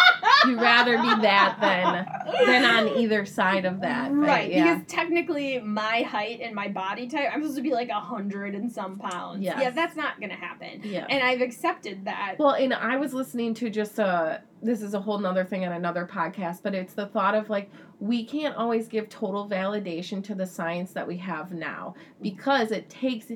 you'd 0.46 0.60
rather 0.60 0.96
be 0.96 1.22
that 1.22 1.58
than 1.60 2.46
than 2.46 2.64
on 2.64 2.98
either 2.98 3.24
side 3.24 3.64
of 3.64 3.80
that. 3.80 4.12
Right, 4.12 4.50
yeah. 4.50 4.76
because 4.76 4.86
technically 4.92 5.60
my 5.60 6.02
height 6.02 6.40
and 6.40 6.54
my 6.54 6.68
body 6.68 7.08
type, 7.08 7.30
I'm 7.32 7.42
supposed 7.42 7.56
to 7.56 7.62
be 7.62 7.72
like 7.72 7.88
a 7.88 8.00
hundred 8.00 8.54
and 8.54 8.70
some 8.70 8.98
pounds. 8.98 9.42
Yes. 9.42 9.58
Yeah, 9.60 9.70
that's 9.70 9.96
not 9.96 10.20
gonna 10.20 10.34
happen. 10.34 10.80
yeah. 10.84 11.06
And 11.08 11.22
I've 11.22 11.40
accepted 11.40 12.04
that. 12.04 12.36
Well, 12.38 12.54
and 12.54 12.74
I 12.74 12.96
was 12.96 13.14
listening 13.14 13.54
to 13.54 13.70
just 13.70 13.98
a. 13.98 14.42
This 14.62 14.80
is 14.82 14.94
a 14.94 15.00
whole 15.00 15.18
nother 15.18 15.44
thing 15.44 15.64
on 15.66 15.72
another 15.72 16.08
podcast, 16.10 16.60
but 16.62 16.74
it's 16.74 16.94
the 16.94 17.06
thought 17.06 17.34
of 17.34 17.50
like 17.50 17.70
we 18.00 18.24
can't 18.24 18.56
always 18.56 18.88
give 18.88 19.08
total 19.08 19.48
validation 19.48 20.24
to 20.24 20.34
the 20.34 20.46
science 20.46 20.92
that 20.92 21.06
we 21.06 21.16
have 21.18 21.52
now 21.52 21.94
because 22.20 22.72
it 22.72 22.88
takes 22.88 23.30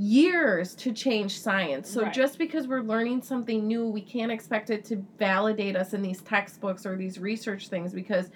years 0.00 0.76
to 0.76 0.92
change 0.92 1.40
science. 1.40 1.90
So 1.90 2.02
Right. 2.02 2.12
just 2.14 2.38
because 2.38 2.68
we're 2.68 2.82
learning 2.82 3.20
something 3.22 3.66
new, 3.66 3.88
we 3.88 4.00
can't 4.00 4.30
expect 4.30 4.70
it 4.70 4.84
to 4.86 5.04
validate 5.18 5.74
us 5.74 5.92
in 5.92 6.02
these 6.02 6.22
textbooks 6.22 6.86
or 6.86 6.96
these 6.96 7.18
research 7.18 7.68
things 7.68 7.92
because 7.92 8.30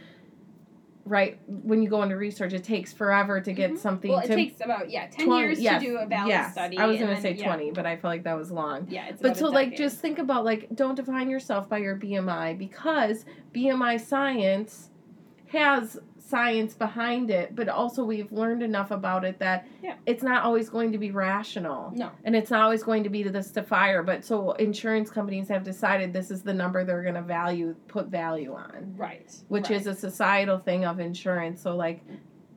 right 1.04 1.40
when 1.48 1.82
you 1.82 1.88
go 1.88 2.02
into 2.04 2.16
research 2.16 2.52
it 2.52 2.62
takes 2.62 2.92
forever 2.92 3.40
to 3.40 3.52
get 3.52 3.72
Mhm. 3.72 3.78
something 3.78 4.10
well, 4.12 4.20
it 4.20 4.28
to 4.28 4.36
takes 4.36 4.60
about 4.60 4.88
yeah 4.88 5.08
ten 5.08 5.26
20 5.26 5.42
years 5.42 5.60
yes, 5.60 5.82
to 5.82 5.88
do 5.88 5.96
a 5.98 6.06
valid 6.06 6.28
yes. 6.28 6.52
study. 6.52 6.78
I 6.78 6.86
was 6.86 6.98
going 6.98 7.14
to 7.14 7.20
say 7.20 7.32
yeah. 7.34 7.44
20, 7.44 7.72
but 7.72 7.86
I 7.86 7.96
felt 7.96 8.12
like 8.12 8.22
that 8.24 8.36
was 8.36 8.52
long. 8.52 8.86
Yeah, 8.88 9.06
it's 9.08 9.20
But 9.20 9.36
so, 9.36 9.48
like, 9.48 9.76
just 9.76 9.98
think 9.98 10.20
about 10.20 10.44
like, 10.44 10.68
don't 10.74 10.94
define 10.94 11.28
yourself 11.28 11.68
by 11.68 11.78
your 11.78 11.96
BMI 11.96 12.54
because 12.56 13.24
BMI 13.52 13.96
science 13.98 14.90
has 15.48 16.00
science 16.32 16.72
behind 16.72 17.30
it, 17.30 17.54
but 17.54 17.68
also 17.68 18.02
we've 18.02 18.32
learned 18.32 18.62
enough 18.62 18.90
about 18.90 19.22
it 19.22 19.38
that 19.38 19.66
Yeah. 19.82 19.96
it's 20.06 20.22
not 20.22 20.44
always 20.44 20.70
going 20.70 20.90
to 20.92 20.98
be 20.98 21.10
rational. 21.10 21.92
no. 21.94 22.08
And 22.24 22.34
it's 22.34 22.50
not 22.50 22.62
always 22.62 22.82
going 22.82 23.02
to 23.04 23.10
be 23.10 23.22
to 23.22 23.28
this 23.30 23.50
to 23.50 23.62
fire. 23.62 24.02
But 24.02 24.24
so 24.24 24.52
insurance 24.52 25.10
companies 25.10 25.46
have 25.48 25.62
decided 25.62 26.14
this 26.14 26.30
is 26.30 26.42
the 26.42 26.54
number 26.54 26.84
they're 26.84 27.02
going 27.02 27.16
to 27.16 27.20
value, 27.22 27.74
put 27.86 28.06
value 28.06 28.54
on, 28.54 28.94
Right. 28.96 29.30
which 29.48 29.68
right. 29.68 29.78
is 29.78 29.86
a 29.86 29.94
societal 29.94 30.56
thing 30.58 30.86
of 30.86 31.00
insurance. 31.00 31.60
So, 31.60 31.76
like, 31.76 32.00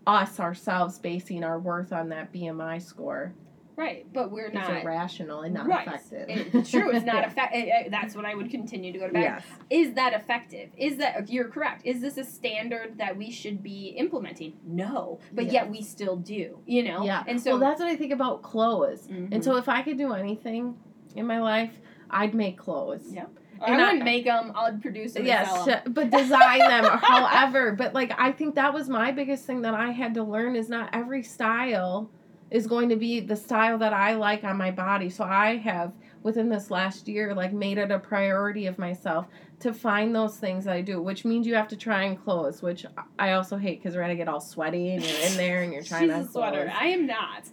us 0.07 0.39
ourselves 0.39 0.97
basing 0.97 1.43
our 1.43 1.59
worth 1.59 1.91
on 1.91 2.07
that 2.09 2.31
BMI 2.31 2.79
score 2.81 3.33
Right, 3.77 4.05
but 4.13 4.31
we're 4.31 4.45
It's 4.45 4.53
not. 4.55 4.83
irrational 4.83 5.41
and 5.41 5.53
not 5.53 5.67
right. 5.67 5.85
effective. 5.87 6.29
It's 6.53 6.71
true. 6.71 6.91
It's 6.95 7.05
not 7.05 7.15
Yeah. 7.23 7.27
effective. 7.27 7.91
That's 7.91 8.15
what 8.15 8.23
I 8.25 8.33
would 8.33 8.49
continue 8.49 8.93
to 8.93 8.99
go 8.99 9.07
to 9.07 9.13
back. 9.13 9.23
Yes. 9.23 9.43
Is 9.69 9.93
that 9.95 10.13
effective? 10.13 10.69
Is 10.77 10.97
that 10.97 11.29
you're 11.29 11.49
correct? 11.49 11.81
Is 11.85 11.99
this 12.01 12.17
a 12.17 12.23
standard 12.23 12.97
that 12.99 13.17
we 13.17 13.29
should 13.31 13.61
be 13.61 13.87
implementing? 13.97 14.53
No, 14.65 15.19
but 15.33 15.51
yet 15.51 15.69
we 15.69 15.81
still 15.81 16.15
do. 16.15 16.59
You 16.65 16.83
know. 16.83 17.03
Yeah. 17.03 17.23
And 17.27 17.41
so 17.41 17.51
well, 17.51 17.59
that's 17.59 17.79
what 17.81 17.89
I 17.89 17.95
think 17.97 18.13
about 18.13 18.41
clothes. 18.43 19.07
Mhm. 19.07 19.33
And 19.33 19.43
so 19.43 19.57
if 19.57 19.67
I 19.67 19.81
could 19.81 19.97
do 19.97 20.13
anything 20.13 20.77
in 21.15 21.25
my 21.27 21.39
life, 21.41 21.79
I'd 22.09 22.33
make 22.33 22.57
clothes. 22.57 23.11
Yeah. 23.11 23.25
and 23.65 23.75
I 23.75 23.79
I- 23.79 23.87
wouldn't 23.87 24.03
make 24.03 24.25
them. 24.25 24.51
I'd 24.55 24.81
produce 24.81 25.13
them. 25.13 25.25
Yes, 25.25 25.49
sell 25.49 25.69
'em. 25.69 25.79
sh- 25.79 25.89
but 25.93 26.09
design 26.11 26.59
them 26.59 26.85
or 26.85 26.97
however. 27.01 27.71
But 27.73 27.93
like 27.93 28.11
I 28.17 28.31
think 28.31 28.55
that 28.55 28.73
was 28.73 28.89
my 28.89 29.11
biggest 29.11 29.45
thing 29.45 29.61
that 29.61 29.73
I 29.73 29.91
had 29.91 30.13
to 30.15 30.23
learn 30.23 30.55
is 30.55 30.67
not 30.69 30.89
every 30.93 31.23
style 31.23 32.09
is 32.55 32.67
going 32.67 32.87
to 32.87 32.95
be 32.95 33.19
the 33.19 33.35
style 33.35 33.77
that 33.77 33.91
I 33.91 34.13
like 34.13 34.45
on 34.45 34.55
my 34.55 34.71
body. 34.71 35.09
So 35.09 35.25
I 35.25 35.57
have 35.57 35.91
within 36.23 36.47
this 36.47 36.71
last 36.71 37.05
year 37.05 37.35
like 37.35 37.51
made 37.51 37.77
it 37.77 37.91
a 37.91 37.99
priority 37.99 38.65
of 38.67 38.79
myself 38.79 39.27
to 39.59 39.73
find 39.73 40.15
those 40.15 40.37
things 40.37 40.63
that 40.63 40.73
I 40.73 40.79
do, 40.79 41.01
which 41.01 41.25
means 41.25 41.45
you 41.45 41.53
have 41.55 41.67
to 41.67 41.75
try 41.75 42.03
and 42.03 42.23
clothes, 42.23 42.61
which 42.61 42.85
I 43.19 43.33
also 43.33 43.57
hate 43.57 43.83
because 43.83 43.93
we're 43.93 44.03
gonna 44.03 44.15
get 44.15 44.29
all 44.29 44.39
sweaty 44.39 44.91
and 44.91 45.03
you're 45.03 45.19
in 45.19 45.35
there 45.35 45.63
and 45.63 45.73
you're 45.73 45.83
trying 45.83 46.07
to 46.07 46.13
She's 46.15 46.23
on 46.23 46.29
a 46.29 46.31
sweater. 46.31 46.63
clothes. 46.63 46.77
I 46.79 46.85
am 46.87 47.05
not. 47.05 47.43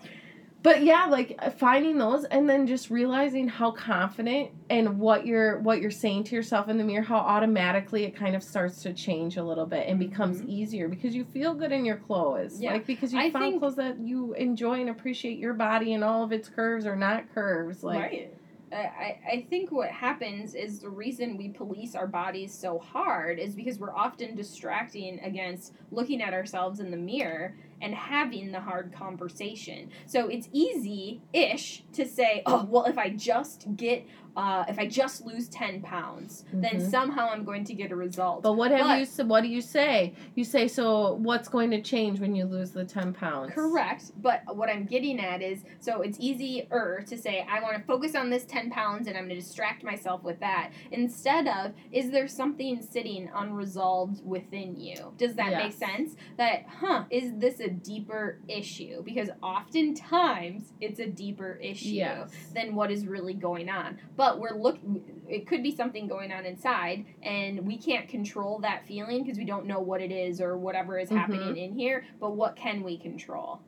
But 0.62 0.84
yeah, 0.84 1.06
like 1.06 1.34
uh, 1.40 1.50
finding 1.50 1.98
those 1.98 2.24
and 2.24 2.48
then 2.48 2.68
just 2.68 2.88
realizing 2.88 3.48
how 3.48 3.72
confident 3.72 4.50
and 4.70 5.00
what 5.00 5.26
you're 5.26 5.58
what 5.58 5.80
you're 5.80 5.90
saying 5.90 6.24
to 6.24 6.36
yourself 6.36 6.68
in 6.68 6.78
the 6.78 6.84
mirror, 6.84 7.02
how 7.02 7.18
automatically 7.18 8.04
it 8.04 8.14
kind 8.14 8.36
of 8.36 8.42
starts 8.44 8.82
to 8.82 8.92
change 8.92 9.36
a 9.36 9.42
little 9.42 9.66
bit 9.66 9.88
and 9.88 9.98
becomes 9.98 10.40
Mhm. 10.40 10.48
easier 10.48 10.88
because 10.88 11.16
you 11.16 11.24
feel 11.24 11.54
good 11.54 11.72
in 11.72 11.84
your 11.84 11.96
clothes. 11.96 12.60
Yeah. 12.60 12.74
Like 12.74 12.86
because 12.86 13.12
you 13.12 13.20
I 13.20 13.30
found 13.30 13.58
clothes 13.58 13.76
that 13.76 13.98
you 13.98 14.34
enjoy 14.34 14.80
and 14.80 14.90
appreciate 14.90 15.38
your 15.38 15.54
body 15.54 15.94
and 15.94 16.04
all 16.04 16.22
of 16.22 16.32
its 16.32 16.48
curves 16.48 16.86
or 16.86 16.94
not 16.94 17.32
curves. 17.34 17.82
Like 17.82 18.00
right. 18.00 18.34
I 18.72 19.18
I 19.30 19.46
think 19.50 19.70
what 19.70 19.90
happens 19.90 20.54
is 20.54 20.78
the 20.78 20.88
reason 20.88 21.36
we 21.36 21.48
police 21.48 21.94
our 21.94 22.06
bodies 22.06 22.54
so 22.54 22.78
hard 22.78 23.38
is 23.38 23.54
because 23.54 23.78
we're 23.78 23.94
often 23.94 24.34
distracting 24.34 25.20
against 25.20 25.74
looking 25.90 26.22
at 26.22 26.32
ourselves 26.32 26.80
in 26.80 26.90
the 26.90 26.96
mirror 26.96 27.54
and 27.82 27.94
having 27.94 28.52
the 28.52 28.60
hard 28.60 28.92
conversation. 28.92 29.90
So 30.06 30.28
it's 30.28 30.48
easy 30.52 31.20
ish 31.32 31.82
to 31.92 32.06
say, 32.06 32.42
oh, 32.46 32.66
well, 32.70 32.84
if 32.84 32.96
I 32.96 33.10
just 33.10 33.76
get, 33.76 34.06
uh, 34.36 34.64
if 34.68 34.78
I 34.78 34.86
just 34.86 35.24
lose 35.26 35.48
10 35.48 35.82
pounds, 35.82 36.44
then 36.52 36.76
Mhm. 36.76 36.90
somehow 36.90 37.28
I'm 37.30 37.44
going 37.44 37.64
to 37.64 37.74
get 37.74 37.92
a 37.92 37.96
result. 37.96 38.42
But 38.42 38.54
what 38.54 38.70
have 38.70 38.80
But- 38.80 38.98
you 38.98 39.04
said? 39.04 39.28
What 39.28 39.42
do 39.42 39.48
you 39.48 39.60
say? 39.60 40.14
You 40.34 40.44
say 40.44 40.68
so. 40.68 41.14
What's 41.14 41.48
going 41.48 41.70
to 41.72 41.82
change 41.82 42.18
when 42.20 42.34
you 42.34 42.44
lose 42.44 42.70
the 42.72 42.84
ten 42.84 43.12
pounds? 43.12 43.52
Correct. 43.52 44.12
But 44.22 44.42
what 44.56 44.68
I'm 44.70 44.84
getting 44.84 45.20
at 45.20 45.42
is 45.42 45.64
so 45.80 46.00
it's 46.02 46.18
easier 46.20 47.04
to 47.06 47.16
say, 47.18 47.46
I 47.50 47.60
want 47.60 47.76
to 47.76 47.82
focus 47.82 48.14
on 48.14 48.30
this 48.30 48.44
10 48.44 48.70
pounds 48.70 49.06
and 49.06 49.16
I'm 49.16 49.24
going 49.24 49.36
to 49.38 49.44
distract 49.44 49.82
myself 49.84 50.22
with 50.22 50.40
that. 50.40 50.70
Instead 50.90 51.46
of, 51.48 51.72
is 51.90 52.10
there 52.10 52.26
something 52.28 52.80
sitting 52.80 53.28
unresolved 53.34 54.24
within 54.24 54.78
you? 54.80 55.12
Does 55.18 55.34
that 55.34 55.52
make 55.52 55.72
sense? 55.72 56.16
That, 56.38 56.64
huh, 56.80 57.04
is 57.10 57.34
this 57.36 57.60
a 57.60 57.68
deeper 57.68 58.38
issue? 58.48 59.02
Because 59.02 59.28
oftentimes 59.42 60.72
it's 60.80 61.00
a 61.00 61.06
deeper 61.06 61.58
issue 61.62 61.88
Yes. 61.90 62.30
than 62.54 62.74
what 62.74 62.90
is 62.90 63.06
really 63.06 63.34
going 63.34 63.68
on. 63.68 63.98
But 64.16 64.21
we're 64.38 64.56
looking, 64.56 65.22
it 65.28 65.46
could 65.46 65.62
be 65.62 65.74
something 65.74 66.06
going 66.08 66.32
on 66.32 66.44
inside, 66.46 67.04
and 67.22 67.66
we 67.66 67.76
can't 67.76 68.08
control 68.08 68.58
that 68.60 68.86
feeling 68.86 69.22
because 69.24 69.38
we 69.38 69.44
don't 69.44 69.66
know 69.66 69.80
what 69.80 70.00
it 70.00 70.10
is 70.12 70.40
or 70.40 70.56
whatever 70.56 70.98
is 70.98 71.10
Mhm. 71.10 71.16
happening 71.16 71.56
in 71.56 71.72
here. 71.74 72.04
But 72.20 72.36
what 72.36 72.56
can 72.56 72.82
we 72.82 72.98
control? 72.98 73.60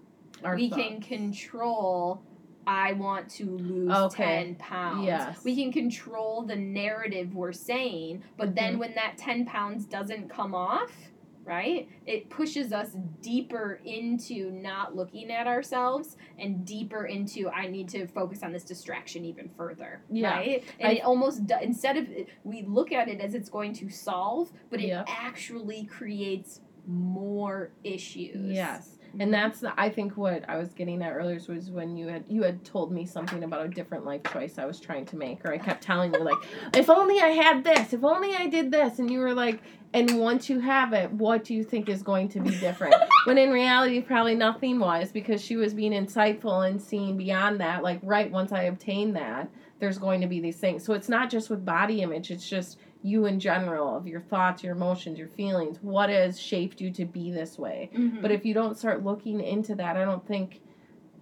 Our 0.42 0.56
we 0.56 0.68
can 0.70 1.00
control. 1.00 2.22
I 2.66 2.94
want 2.94 3.28
to 3.32 3.44
lose 3.58 3.90
Okay. 3.92 4.24
10 4.24 4.54
pounds. 4.54 5.04
Yes. 5.04 5.44
We 5.44 5.54
can 5.54 5.70
control 5.70 6.42
the 6.42 6.56
narrative 6.56 7.34
we're 7.34 7.52
saying, 7.52 8.22
but 8.38 8.54
then 8.54 8.76
Mhm. 8.76 8.78
when 8.78 8.94
that 8.94 9.18
10 9.18 9.44
pounds 9.44 9.84
doesn't 9.84 10.28
come 10.30 10.54
off, 10.54 11.12
right, 11.44 11.88
it 12.06 12.28
pushes 12.30 12.72
us 12.72 12.90
deeper 13.20 13.80
into 13.84 14.50
not 14.50 14.96
looking 14.96 15.30
at 15.30 15.46
ourselves 15.46 16.16
and 16.38 16.64
deeper 16.64 17.06
into 17.06 17.48
I 17.48 17.68
need 17.68 17.88
to 17.90 18.06
focus 18.06 18.42
on 18.42 18.52
this 18.52 18.64
distraction 18.64 19.24
even 19.24 19.50
further. 19.56 20.02
Yeah. 20.10 20.30
Right? 20.34 20.64
And 20.80 20.88
I- 20.88 20.92
it 20.96 21.04
almost, 21.04 21.46
do, 21.46 21.54
instead 21.60 21.96
of, 21.96 22.08
we 22.44 22.62
look 22.62 22.92
at 22.92 23.08
it 23.08 23.20
as 23.20 23.34
it's 23.34 23.48
going 23.48 23.72
to 23.74 23.88
solve, 23.90 24.50
but 24.70 24.80
it 24.80 24.88
Yep. 24.88 25.06
actually 25.08 25.84
creates 25.84 26.60
more 26.86 27.72
issues. 27.82 28.52
Yes. 28.54 28.98
And 29.20 29.22
mm-hmm. 29.22 29.30
that's 29.32 29.60
the, 29.60 29.72
I 29.80 29.90
think 29.90 30.16
what 30.16 30.48
I 30.48 30.56
was 30.56 30.74
getting 30.74 31.02
at 31.02 31.12
earlier 31.12 31.40
was 31.48 31.70
when 31.70 31.96
you 31.96 32.08
had 32.08 32.24
you 32.28 32.42
had 32.42 32.64
told 32.64 32.90
me 32.90 33.06
something 33.06 33.44
about 33.44 33.66
a 33.66 33.68
different 33.68 34.04
life 34.04 34.22
choice 34.32 34.58
I 34.58 34.64
was 34.64 34.80
trying 34.80 35.06
to 35.06 35.16
make, 35.16 35.44
or 35.44 35.52
I 35.52 35.58
kept 35.58 35.82
telling 35.82 36.12
you 36.12 36.20
like, 36.20 36.38
if 36.74 36.90
only 36.90 37.20
I 37.20 37.28
had 37.28 37.62
this, 37.62 37.92
if 37.92 38.02
only 38.02 38.34
I 38.34 38.48
did 38.48 38.70
this, 38.70 38.98
and 38.98 39.10
you 39.10 39.20
were 39.20 39.34
like, 39.34 39.60
and 39.92 40.18
once 40.18 40.50
you 40.50 40.58
have 40.58 40.92
it, 40.92 41.12
what 41.12 41.44
do 41.44 41.54
you 41.54 41.62
think 41.62 41.88
is 41.88 42.02
going 42.02 42.28
to 42.30 42.40
be 42.40 42.50
different? 42.58 42.96
when 43.26 43.38
in 43.38 43.50
reality, 43.50 44.00
probably 44.00 44.34
nothing 44.34 44.80
was 44.80 45.12
because 45.12 45.40
she 45.40 45.56
was 45.56 45.72
being 45.72 45.92
insightful 45.92 46.68
and 46.68 46.82
seeing 46.82 47.16
beyond 47.16 47.60
that. 47.60 47.84
Like, 47.84 48.00
right 48.02 48.30
once 48.30 48.50
I 48.50 48.64
obtain 48.64 49.12
that, 49.12 49.48
there's 49.78 49.98
going 49.98 50.20
to 50.20 50.26
be 50.26 50.40
these 50.40 50.56
things. 50.56 50.84
So 50.84 50.94
it's 50.94 51.08
not 51.08 51.30
just 51.30 51.50
with 51.50 51.64
body 51.64 52.02
image; 52.02 52.30
it's 52.30 52.48
just 52.48 52.78
you 53.04 53.26
in 53.26 53.38
general 53.38 53.94
of 53.96 54.06
your 54.08 54.20
thoughts, 54.22 54.64
your 54.64 54.74
emotions, 54.74 55.18
your 55.18 55.28
feelings. 55.28 55.78
What 55.82 56.08
has 56.08 56.40
shaped 56.40 56.80
you 56.80 56.90
to 56.92 57.04
be 57.04 57.30
this 57.30 57.58
way? 57.58 57.90
Mhm. 57.94 58.22
But 58.22 58.30
if 58.30 58.44
you 58.46 58.54
don't 58.54 58.76
start 58.78 59.04
looking 59.04 59.40
into 59.40 59.74
that, 59.76 59.96
I 59.96 60.04
don't 60.04 60.26
think 60.26 60.60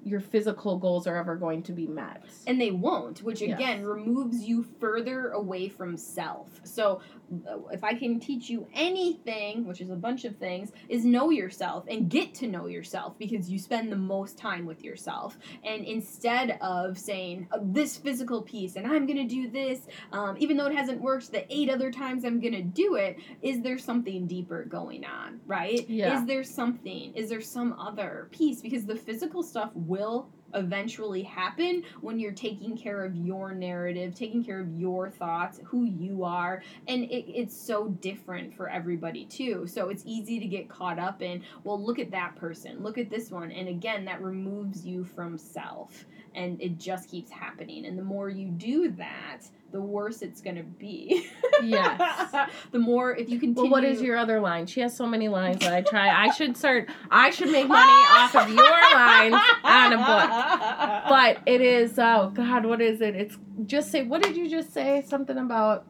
your 0.04 0.20
physical 0.20 0.76
goals 0.78 1.06
are 1.06 1.16
ever 1.16 1.36
going 1.36 1.62
to 1.62 1.72
be 1.72 1.86
met. 1.86 2.22
and 2.46 2.60
they 2.60 2.70
won't 2.70 3.22
which 3.22 3.40
Yes. 3.40 3.56
again 3.58 3.84
removes 3.84 4.42
you 4.42 4.62
further 4.80 5.30
away 5.30 5.68
from 5.68 5.96
self 5.96 6.48
so 6.64 7.00
uh, 7.48 7.58
if 7.70 7.82
i 7.84 7.94
can 7.94 8.18
teach 8.20 8.50
you 8.50 8.66
anything 8.74 9.64
which 9.66 9.80
is 9.80 9.90
a 9.90 9.96
bunch 9.96 10.24
of 10.24 10.36
things 10.36 10.72
is 10.88 11.04
know 11.04 11.30
yourself 11.30 11.84
and 11.88 12.08
get 12.10 12.34
to 12.34 12.46
know 12.46 12.66
yourself 12.66 13.16
because 13.18 13.48
you 13.50 13.58
spend 13.58 13.90
the 13.90 13.96
most 13.96 14.36
time 14.36 14.66
with 14.66 14.82
yourself 14.82 15.38
and 15.64 15.84
instead 15.84 16.58
of 16.60 16.98
saying 16.98 17.46
"Oh, 17.52 17.60
this 17.62 17.96
physical 17.96 18.42
piece 18.42 18.76
and 18.76 18.86
i'm 18.86 19.06
gonna 19.06 19.24
do 19.28 19.48
this 19.50 19.86
um, 20.12 20.36
even 20.38 20.56
though 20.56 20.66
it 20.66 20.74
hasn't 20.76 21.00
worked 21.00 21.30
the 21.32 21.44
eight 21.54 21.70
other 21.70 21.90
times 21.90 22.24
i'm 22.24 22.40
gonna 22.40 22.62
do 22.62 22.96
it 22.96 23.16
is 23.40 23.60
there 23.62 23.78
something 23.78 24.26
deeper 24.26 24.64
going 24.64 25.04
on 25.04 25.40
right 25.46 25.88
Yeah. 25.88 26.18
is 26.20 26.26
there 26.26 26.44
something 26.44 27.14
is 27.14 27.28
there 27.30 27.40
some 27.40 27.72
other 27.74 28.28
piece 28.30 28.60
because 28.60 28.84
the 28.84 28.96
physical 28.96 29.42
stuff 29.42 29.70
will 29.92 30.30
eventually 30.54 31.22
happen 31.22 31.82
when 32.00 32.18
you're 32.18 32.32
taking 32.32 32.76
care 32.76 33.04
of 33.04 33.14
your 33.14 33.52
narrative, 33.54 34.14
taking 34.14 34.42
care 34.42 34.60
of 34.60 34.68
your 34.78 35.10
thoughts, 35.10 35.60
who 35.64 35.84
you 35.84 36.24
are. 36.24 36.62
And 36.88 37.04
it, 37.04 37.24
it's 37.28 37.56
so 37.56 37.88
different 37.88 38.54
for 38.54 38.68
everybody, 38.68 39.26
too. 39.26 39.66
So 39.66 39.90
it's 39.90 40.02
easy 40.06 40.40
to 40.40 40.46
get 40.46 40.68
caught 40.68 40.98
up 40.98 41.20
in, 41.20 41.42
well, 41.64 41.82
look 41.82 41.98
at 41.98 42.10
that 42.12 42.36
person, 42.36 42.82
look 42.82 42.96
at 42.96 43.10
this 43.10 43.30
one. 43.30 43.52
And 43.52 43.68
again, 43.68 44.04
that 44.06 44.22
removes 44.22 44.86
you 44.86 45.04
from 45.04 45.36
self. 45.36 46.06
And 46.34 46.60
it 46.60 46.78
just 46.78 47.10
keeps 47.10 47.30
happening. 47.30 47.84
And 47.86 47.98
the 47.98 48.02
more 48.02 48.28
you 48.28 48.48
do 48.48 48.90
that, 48.92 49.42
the 49.72 49.80
worse 49.80 50.22
it's 50.22 50.40
going 50.40 50.56
to 50.56 50.62
be. 50.62 51.28
Yes. 51.62 52.34
the 52.72 52.78
more, 52.78 53.14
if 53.16 53.28
you 53.28 53.38
continue. 53.38 53.70
Well, 53.70 53.82
what 53.82 53.84
is 53.84 54.02
your 54.02 54.16
other 54.16 54.40
line? 54.40 54.66
She 54.66 54.80
has 54.80 54.94
so 54.96 55.06
many 55.06 55.28
lines 55.28 55.58
that 55.60 55.72
I 55.72 55.80
try. 55.80 56.08
I 56.08 56.30
should 56.30 56.56
start. 56.56 56.88
I 57.10 57.30
should 57.30 57.50
make 57.50 57.68
money 57.68 57.90
off 58.10 58.34
of 58.36 58.48
your 58.48 58.80
lines 58.94 59.34
on 59.64 59.92
a 59.92 59.96
book. 59.96 61.08
But 61.08 61.38
it 61.46 61.60
is. 61.60 61.98
Oh 61.98 62.30
God, 62.34 62.66
what 62.66 62.80
is 62.80 63.00
it? 63.00 63.16
It's 63.16 63.36
just 63.66 63.90
say. 63.90 64.02
What 64.02 64.22
did 64.22 64.36
you 64.36 64.48
just 64.48 64.72
say? 64.72 65.02
Something 65.06 65.38
about. 65.38 65.86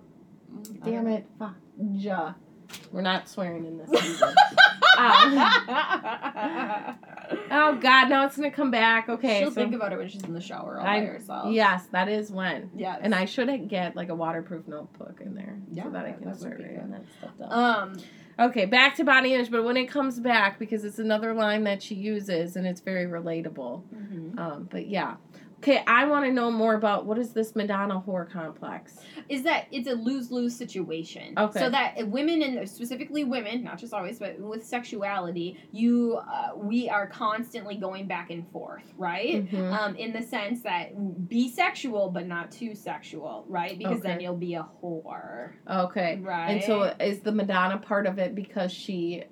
Damn 0.84 1.06
it. 1.08 1.26
Fuck. 1.38 1.54
Ja. 1.78 2.34
We're 2.90 3.02
not 3.02 3.28
swearing 3.28 3.66
in 3.66 3.78
this 3.78 4.22
um, 4.98 5.34
oh 7.50 7.78
God, 7.80 8.08
now 8.08 8.26
it's 8.26 8.36
gonna 8.36 8.50
come 8.50 8.70
back. 8.70 9.08
Okay. 9.08 9.40
She'll 9.40 9.50
so- 9.50 9.54
think 9.54 9.74
about 9.74 9.92
it 9.92 9.98
when 9.98 10.08
she's 10.08 10.22
in 10.22 10.32
the 10.34 10.40
shower 10.40 10.78
all 10.78 10.84
by 10.84 10.96
I- 10.96 11.04
herself. 11.04 11.52
Yes, 11.52 11.86
that 11.92 12.08
is 12.08 12.30
when. 12.30 12.70
Yes. 12.74 12.98
And 13.02 13.14
I 13.14 13.24
should 13.24 13.68
get 13.68 13.96
like 13.96 14.08
a 14.08 14.14
waterproof 14.14 14.66
notebook 14.68 15.20
in 15.20 15.34
there 15.34 15.58
Yeah, 15.70 15.84
so 15.84 15.90
that 15.90 16.06
I 16.06 16.12
can 16.12 16.34
start 16.34 16.58
writing 16.60 16.90
that 16.90 17.02
stuff 17.18 17.38
down. 17.38 17.52
Um. 17.52 17.96
Okay, 18.38 18.64
back 18.64 18.96
to 18.96 19.04
body 19.04 19.34
image, 19.34 19.50
but 19.50 19.62
when 19.62 19.76
it 19.76 19.86
comes 19.86 20.18
back, 20.18 20.58
because 20.58 20.84
it's 20.84 20.98
another 20.98 21.34
line 21.34 21.64
that 21.64 21.82
she 21.82 21.94
uses 21.94 22.56
and 22.56 22.66
it's 22.66 22.80
very 22.80 23.04
relatable. 23.04 23.82
Um, 24.38 24.68
but 24.70 24.86
yeah. 24.88 25.16
Okay, 25.62 25.84
I 25.86 26.06
want 26.06 26.24
to 26.24 26.32
know 26.32 26.50
more 26.50 26.74
about 26.74 27.06
what 27.06 27.18
is 27.18 27.32
this 27.32 27.54
Madonna 27.54 28.02
whore 28.04 28.28
complex? 28.28 28.96
Is 29.28 29.44
that 29.44 29.68
it's 29.70 29.86
a 29.86 29.92
lose 29.92 30.32
lose 30.32 30.56
situation? 30.56 31.34
Okay. 31.38 31.60
So 31.60 31.70
that 31.70 32.08
women 32.08 32.42
and 32.42 32.68
specifically 32.68 33.22
women, 33.22 33.62
not 33.62 33.78
just 33.78 33.94
always, 33.94 34.18
but 34.18 34.40
with 34.40 34.66
sexuality, 34.66 35.56
you 35.70 36.18
uh, 36.28 36.50
we 36.56 36.88
are 36.88 37.06
constantly 37.06 37.76
going 37.76 38.08
back 38.08 38.30
and 38.30 38.44
forth, 38.50 38.92
right? 38.98 39.48
Mhm. 39.48 39.72
Um, 39.72 39.94
in 39.94 40.12
the 40.12 40.22
sense 40.22 40.62
that 40.62 41.28
be 41.28 41.48
sexual 41.48 42.10
but 42.10 42.26
not 42.26 42.50
too 42.50 42.74
sexual, 42.74 43.44
right? 43.48 43.78
Because 43.78 44.00
then 44.00 44.18
you'll 44.18 44.34
be 44.36 44.54
a 44.54 44.66
whore, 44.82 45.52
Okay. 45.70 46.18
right? 46.22 46.50
And 46.50 46.64
so 46.64 46.82
is 46.98 47.20
the 47.20 47.30
Madonna 47.30 47.78
part 47.78 48.06
of 48.08 48.18
it 48.18 48.34
because 48.34 48.72
she 48.72 49.22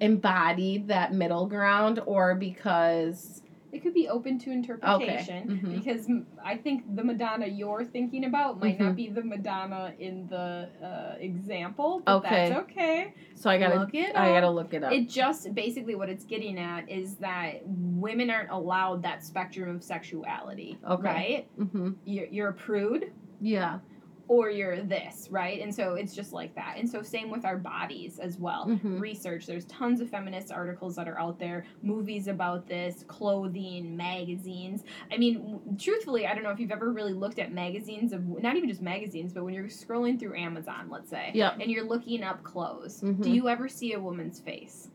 embodied 0.00 0.88
that 0.88 1.14
middle 1.14 1.46
ground 1.46 2.00
or 2.06 2.34
because 2.34 3.40
It 3.72 3.82
could 3.82 3.94
be 3.94 4.08
open 4.08 4.38
to 4.40 4.50
interpretation 4.52 5.60
Mhm. 5.62 5.74
because 5.82 6.08
I 6.42 6.56
think 6.56 6.94
the 6.94 7.02
Madonna 7.04 7.46
you're 7.46 7.84
thinking 7.84 8.24
about 8.24 8.60
might 8.60 8.78
not 8.78 8.92
Mhm. 8.92 8.96
be 8.96 9.08
the 9.10 9.22
Madonna 9.24 9.92
in 9.98 10.26
the 10.28 10.68
uh, 10.82 11.16
example, 11.20 12.00
but 12.06 12.16
Okay. 12.24 12.48
that's 12.50 12.60
okay. 12.62 13.12
So 13.34 13.50
I 13.50 13.58
gotta 13.58 13.80
Look 13.80 13.94
it 13.94 14.14
I 14.16 14.28
gotta 14.28 14.50
look 14.50 14.72
it 14.72 14.82
up. 14.84 14.92
It 14.92 15.08
just 15.08 15.52
basically 15.54 15.94
what 15.94 16.08
it's 16.08 16.24
getting 16.24 16.58
at 16.58 16.88
is 16.88 17.16
that 17.16 17.62
women 17.66 18.30
aren't 18.30 18.50
allowed 18.50 19.02
that 19.02 19.24
spectrum 19.24 19.76
of 19.76 19.82
sexuality, 19.82 20.78
Okay. 20.88 21.02
right? 21.02 21.46
mm-hmm. 21.58 21.90
You're, 22.04 22.26
you're 22.26 22.48
a 22.50 22.54
prude 22.54 23.12
Yeah. 23.40 23.80
Or 24.28 24.50
you're 24.50 24.82
this, 24.82 25.28
right? 25.30 25.60
And 25.60 25.74
so 25.74 25.94
it's 25.94 26.14
just 26.14 26.32
like 26.32 26.54
that. 26.56 26.74
And 26.78 26.88
so 26.88 27.02
same 27.02 27.30
with 27.30 27.44
our 27.44 27.56
bodies 27.56 28.18
as 28.18 28.38
well. 28.38 28.66
Mhm. 28.66 29.00
Research. 29.00 29.46
There's 29.46 29.64
tons 29.66 30.00
of 30.00 30.10
feminist 30.10 30.50
articles 30.50 30.96
that 30.96 31.06
are 31.08 31.18
out 31.18 31.38
there, 31.38 31.64
movies 31.82 32.26
about 32.26 32.66
this, 32.66 33.04
clothing, 33.06 33.96
magazines. 33.96 34.82
I 35.12 35.16
mean, 35.16 35.60
truthfully, 35.78 36.26
I 36.26 36.34
don't 36.34 36.42
know 36.42 36.50
if 36.50 36.58
you've 36.58 36.70
ever 36.72 36.92
really 36.92 37.12
looked 37.12 37.38
at 37.38 37.52
magazines 37.52 38.12
of 38.12 38.26
not 38.42 38.56
even 38.56 38.68
just 38.68 38.82
magazines, 38.82 39.32
but 39.32 39.44
when 39.44 39.54
you're 39.54 39.64
scrolling 39.64 40.18
through 40.18 40.36
Amazon, 40.36 40.88
let's 40.90 41.08
say, 41.10 41.30
and 41.60 41.70
you're 41.70 41.86
looking 41.86 42.22
up 42.22 42.42
clothes, 42.42 43.02
Mhm. 43.02 43.22
do 43.22 43.30
you 43.30 43.48
ever 43.48 43.68
see 43.68 43.92
a 43.92 44.00
woman's 44.00 44.40
face? 44.40 44.90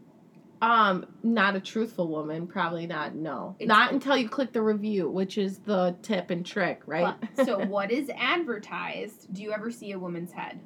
Um, 0.61 1.07
not 1.23 1.55
a 1.55 1.59
truthful 1.59 2.07
woman, 2.07 2.45
probably 2.45 2.85
not. 2.85 3.15
No, 3.15 3.55
It's- 3.59 3.67
not 3.67 3.91
until 3.93 4.15
you 4.15 4.29
click 4.29 4.53
the 4.53 4.61
review, 4.61 5.09
which 5.09 5.37
is 5.39 5.57
the 5.59 5.95
tip 6.03 6.29
and 6.29 6.45
trick, 6.45 6.81
right? 6.85 7.15
But- 7.35 7.45
so 7.47 7.59
what 7.65 7.89
is 7.91 8.11
advertised? 8.15 9.33
Do 9.33 9.41
you 9.41 9.51
ever 9.53 9.71
see 9.71 9.91
a 9.91 9.97
woman's 9.99 10.31
head? 10.33 10.59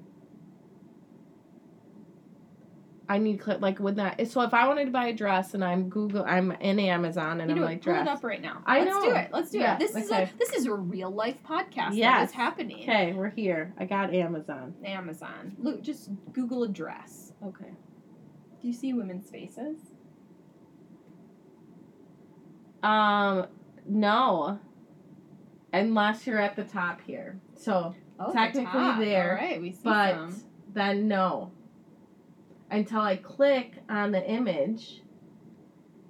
I 3.08 3.20
need 3.20 3.40
click 3.40 3.62
like 3.62 3.80
with 3.80 3.98
that. 3.98 4.28
So 4.28 4.42
if 4.42 4.54
I 4.54 4.68
wanted 4.68 4.86
to 4.86 4.92
buy 4.92 5.08
a 5.10 5.14
dress 5.14 5.54
and 5.54 5.64
I'm 5.64 5.90
Google, 5.90 6.25
I'm 6.25 6.52
in 6.54 6.80
Amazon 6.80 7.40
and 7.40 7.52
You 7.52 7.56
I'm 7.56 7.62
know, 7.62 7.68
like 7.68 7.84
pull 7.84 7.94
it 7.94 7.98
dress. 8.04 8.08
up 8.18 8.24
right 8.24 8.42
now. 8.42 8.64
I 8.66 8.80
Let's 8.84 9.00
do 9.06 9.12
it. 9.12 9.30
Let's 9.32 9.52
do 9.52 9.60
Yeah, 9.60 9.75
it. 9.75 9.80
This 9.80 9.96
is 9.96 10.10
a 10.12 10.28
this 10.40 10.54
is 10.54 10.66
a 10.66 10.74
real 10.74 11.12
life 11.12 11.38
podcast 11.48 11.90
Yes. 11.96 12.30
is 12.30 12.36
happening. 12.36 12.82
Okay, 12.82 13.14
we're 13.14 13.30
here. 13.30 13.75
I 13.78 13.86
got 13.86 14.12
Amazon. 14.12 14.74
Amazon. 14.84 15.56
Look, 15.60 15.84
just 15.84 16.10
Google 16.34 16.64
a 16.64 16.68
dress. 16.68 17.32
Okay. 17.46 17.70
Do 18.65 18.69
you 18.69 18.75
see 18.75 18.93
women's 18.95 19.29
faces? 19.29 19.77
Um, 22.81 23.45
no. 23.88 24.57
Unless 25.72 26.25
you're 26.25 26.39
at 26.41 26.55
the 26.55 26.63
top 26.63 27.00
here. 27.05 27.39
So 27.55 27.93
Oh, 28.19 28.34
Technically 28.34 28.63
the 28.81 28.95
there, 29.05 29.38
All 29.38 29.45
right, 29.45 29.62
we 29.62 29.72
see 29.72 29.81
but 29.84 30.13
some. 30.15 30.43
then 30.74 31.07
no. 31.07 31.51
Until 32.72 33.01
I 33.01 33.17
click 33.17 33.74
on 33.88 34.12
the 34.12 34.27
image 34.27 35.03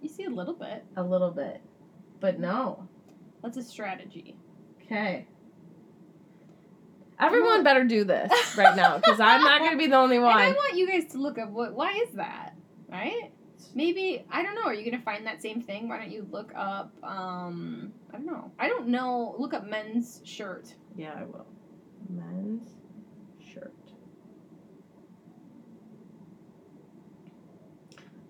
You 0.02 0.08
see 0.08 0.24
a 0.24 0.30
little 0.30 0.54
bit. 0.54 0.86
a 0.96 1.04
little 1.04 1.32
bit. 1.32 1.60
But 2.22 2.40
no. 2.40 2.88
That's 3.44 3.58
a 3.58 3.64
strategy. 3.64 4.38
Okay. 4.82 5.28
Everyone 7.20 7.64
better 7.64 7.84
do 7.86 8.04
this 8.04 8.32
right 8.58 8.76
now 8.76 8.98
because 8.98 9.20
I'm 9.20 9.42
not 9.42 9.60
going 9.60 9.72
to 9.72 9.78
be 9.78 9.88
the 9.88 9.96
only 9.96 10.20
one. 10.20 10.38
And 10.40 10.42
I 10.42 10.52
want 10.52 10.76
you 10.76 10.88
guys 10.88 11.12
to 11.12 11.18
look 11.18 11.38
up 11.38 11.50
what. 11.50 11.74
Why 11.74 11.94
is 11.94 12.16
that? 12.16 12.56
Right? 12.90 13.32
Maybe 13.74 14.26
I 14.32 14.44
don't 14.44 14.56
know. 14.56 14.64
Are 14.64 14.74
you 14.74 14.90
gonna 14.90 15.04
find 15.04 15.26
that 15.28 15.42
same 15.42 15.62
thing? 15.62 15.90
Why 15.90 15.98
don't 16.00 16.12
you 16.12 16.26
look 16.32 16.52
up? 16.56 16.94
Um, 17.04 17.92
I 18.10 18.18
don't 18.18 18.26
know. 18.26 18.52
I 18.58 18.68
don't 18.70 18.88
know. 18.88 19.36
Look 19.38 19.54
up 19.54 19.68
men's 19.68 20.22
shirt. 20.24 20.74
Yeah, 20.96 21.14
I 21.18 21.24
will. 21.24 21.46
Men's 22.10 22.64
shirt. 23.54 23.74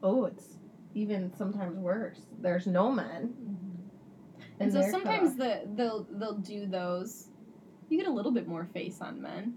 Oh, 0.01 0.25
it's 0.25 0.57
even 0.95 1.31
sometimes 1.35 1.77
worse. 1.77 2.21
There's 2.39 2.65
no 2.65 2.91
men. 2.91 3.33
And 4.59 4.71
so 4.71 4.79
they're 4.79 4.91
sometimes 4.91 5.35
the 5.35 5.61
they'll 5.75 6.07
they'll 6.11 6.37
do 6.37 6.65
those. 6.65 7.27
You 7.89 7.97
get 7.97 8.07
a 8.07 8.11
little 8.11 8.31
bit 8.31 8.47
more 8.47 8.65
face 8.73 9.01
on 9.01 9.21
men. 9.21 9.55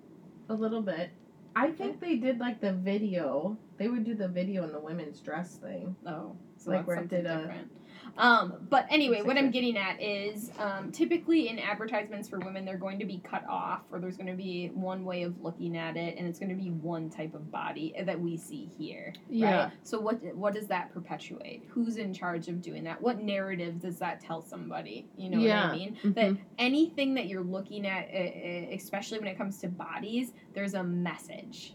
a 0.51 0.55
little 0.55 0.81
bit. 0.83 1.11
I 1.55 1.71
think 1.73 2.01
they 2.01 2.17
did 2.17 2.39
like 2.39 2.61
the 2.61 2.73
video. 2.73 3.59
They 3.77 3.89
would 3.89 4.05
do 4.05 4.15
the 4.15 4.29
video 4.29 4.65
in 4.65 4.73
the 4.73 4.79
women's 4.81 5.21
dress 5.21 5.57
thing. 5.57 5.95
Oh, 6.07 6.37
so 6.57 6.71
Like 6.71 6.87
where 6.87 6.99
it 6.99 7.09
did 7.09 7.27
a- 7.27 7.39
different. 7.39 7.71
Um, 8.19 8.55
but 8.69 8.87
anyway, 8.91 9.23
what 9.23 9.39
I'm 9.39 9.51
getting 9.53 9.77
at 9.77 10.03
is 10.03 10.51
um, 10.59 10.91
typically 10.91 11.49
in 11.49 11.59
advertisements 11.59 12.29
for 12.29 12.41
women, 12.41 12.65
they're 12.65 12.77
going 12.77 12.99
to 12.99 13.05
be 13.07 13.19
cut 13.25 13.45
off, 13.49 13.83
or 13.93 14.01
there's 14.01 14.17
going 14.17 14.27
to 14.27 14.35
be 14.37 14.69
one 14.75 15.05
way 15.05 15.23
of 15.23 15.41
looking 15.41 15.77
at 15.77 15.97
it, 15.97 16.19
and 16.19 16.27
it's 16.27 16.39
going 16.41 16.51
to 16.51 16.57
be 16.57 16.71
one 16.71 17.09
type 17.11 17.33
of 17.35 17.51
body 17.51 17.95
that 18.05 18.21
we 18.21 18.37
see 18.37 18.69
here. 18.77 19.15
Yeah. 19.31 19.63
Right? 19.65 19.73
So 19.85 20.01
what 20.01 20.23
what 20.35 20.53
does 20.55 20.67
that 20.67 20.93
perpetuate? 20.93 21.65
Who's 21.69 21.97
in 21.97 22.13
charge 22.13 22.49
of 22.49 22.61
doing 22.61 22.83
that? 22.85 23.01
What 23.01 23.21
narrative 23.23 23.81
does 23.81 23.99
that 24.01 24.21
tell 24.21 24.43
somebody? 24.43 25.07
You 25.17 25.31
know 25.31 25.39
what 25.41 25.51
I 25.51 25.77
mean? 25.77 25.97
That 26.03 26.33
Mhm. 26.33 26.39
anything 26.59 27.15
that 27.15 27.27
you're 27.29 27.43
looking 27.45 27.87
at, 27.87 28.09
uh, 28.13 28.17
uh, 28.19 28.75
especially 28.75 29.19
when 29.21 29.29
it 29.29 29.39
comes 29.39 29.59
to 29.59 29.69
bodies, 29.69 30.33
there's 30.55 30.75
a 30.75 30.83
message 30.83 31.75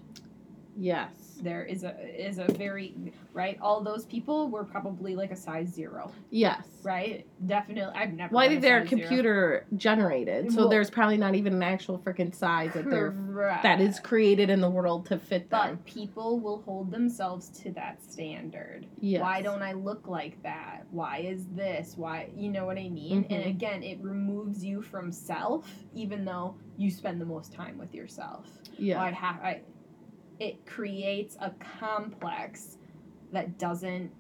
Yes. 0.78 1.10
there 1.42 1.66
is 1.66 1.84
a 1.84 1.94
is 2.28 2.38
a 2.38 2.46
very 2.54 2.94
right 3.34 3.58
all 3.62 3.82
those 3.84 4.06
people 4.06 4.50
were 4.50 4.64
probably 4.64 5.16
like 5.16 5.32
a 5.32 5.36
size 5.36 5.68
zero 5.74 6.12
Yes. 6.30 6.66
right 6.84 7.26
definitely 7.48 7.94
i've 8.00 8.14
never 8.14 8.34
Well, 8.34 8.44
I 8.46 8.48
think 8.48 8.62
they're 8.62 8.82
size 8.82 8.90
zero. 8.90 9.02
computer 9.02 9.66
generated, 9.76 10.52
so 10.52 10.60
Well- 10.62 10.70
there's 10.70 10.90
probably 10.90 11.18
not 11.18 11.36
even 11.36 11.54
an 11.54 11.64
actual 11.64 12.00
freaking 12.00 12.34
size 12.34 12.72
that 12.74 12.90
they're 12.90 13.14
that 13.64 13.82
is 13.82 14.00
created 14.00 14.50
in 14.50 14.62
the 14.62 14.70
world 14.70 15.06
to 15.08 15.18
fit 15.20 15.50
them. 15.50 15.76
but 15.76 15.86
people 15.86 16.40
will 16.40 16.62
hold 16.62 16.92
themselves 16.92 17.50
to 17.62 17.72
that 17.72 18.02
standard 18.04 18.86
Yes. 19.02 19.22
why 19.22 19.42
don't 19.42 19.62
i 19.64 19.74
look 19.74 20.08
like 20.08 20.42
that 20.44 20.86
why 20.92 21.18
is 21.20 21.48
this 21.48 21.98
why 21.98 22.30
you 22.36 22.50
know 22.50 22.66
what 22.66 22.78
i 22.78 22.88
mean 22.90 23.26
and 23.30 23.44
Mhm. 23.44 23.50
again 23.50 23.84
it 23.84 24.00
removes 24.02 24.64
you 24.64 24.82
from 24.82 25.12
self 25.12 25.70
even 25.94 26.24
though 26.26 26.56
you 26.78 26.90
spend 26.90 27.20
the 27.20 27.26
most 27.26 27.52
time 27.54 27.78
with 27.78 27.94
yourself 27.94 28.48
Yeah. 28.78 29.02
I 29.02 29.12
have 29.12 29.36
I 29.42 29.62
it 30.40 30.66
creates 30.66 31.38
a 31.40 31.52
complex 31.80 32.78
that 33.32 33.58
doesn't 33.58 34.12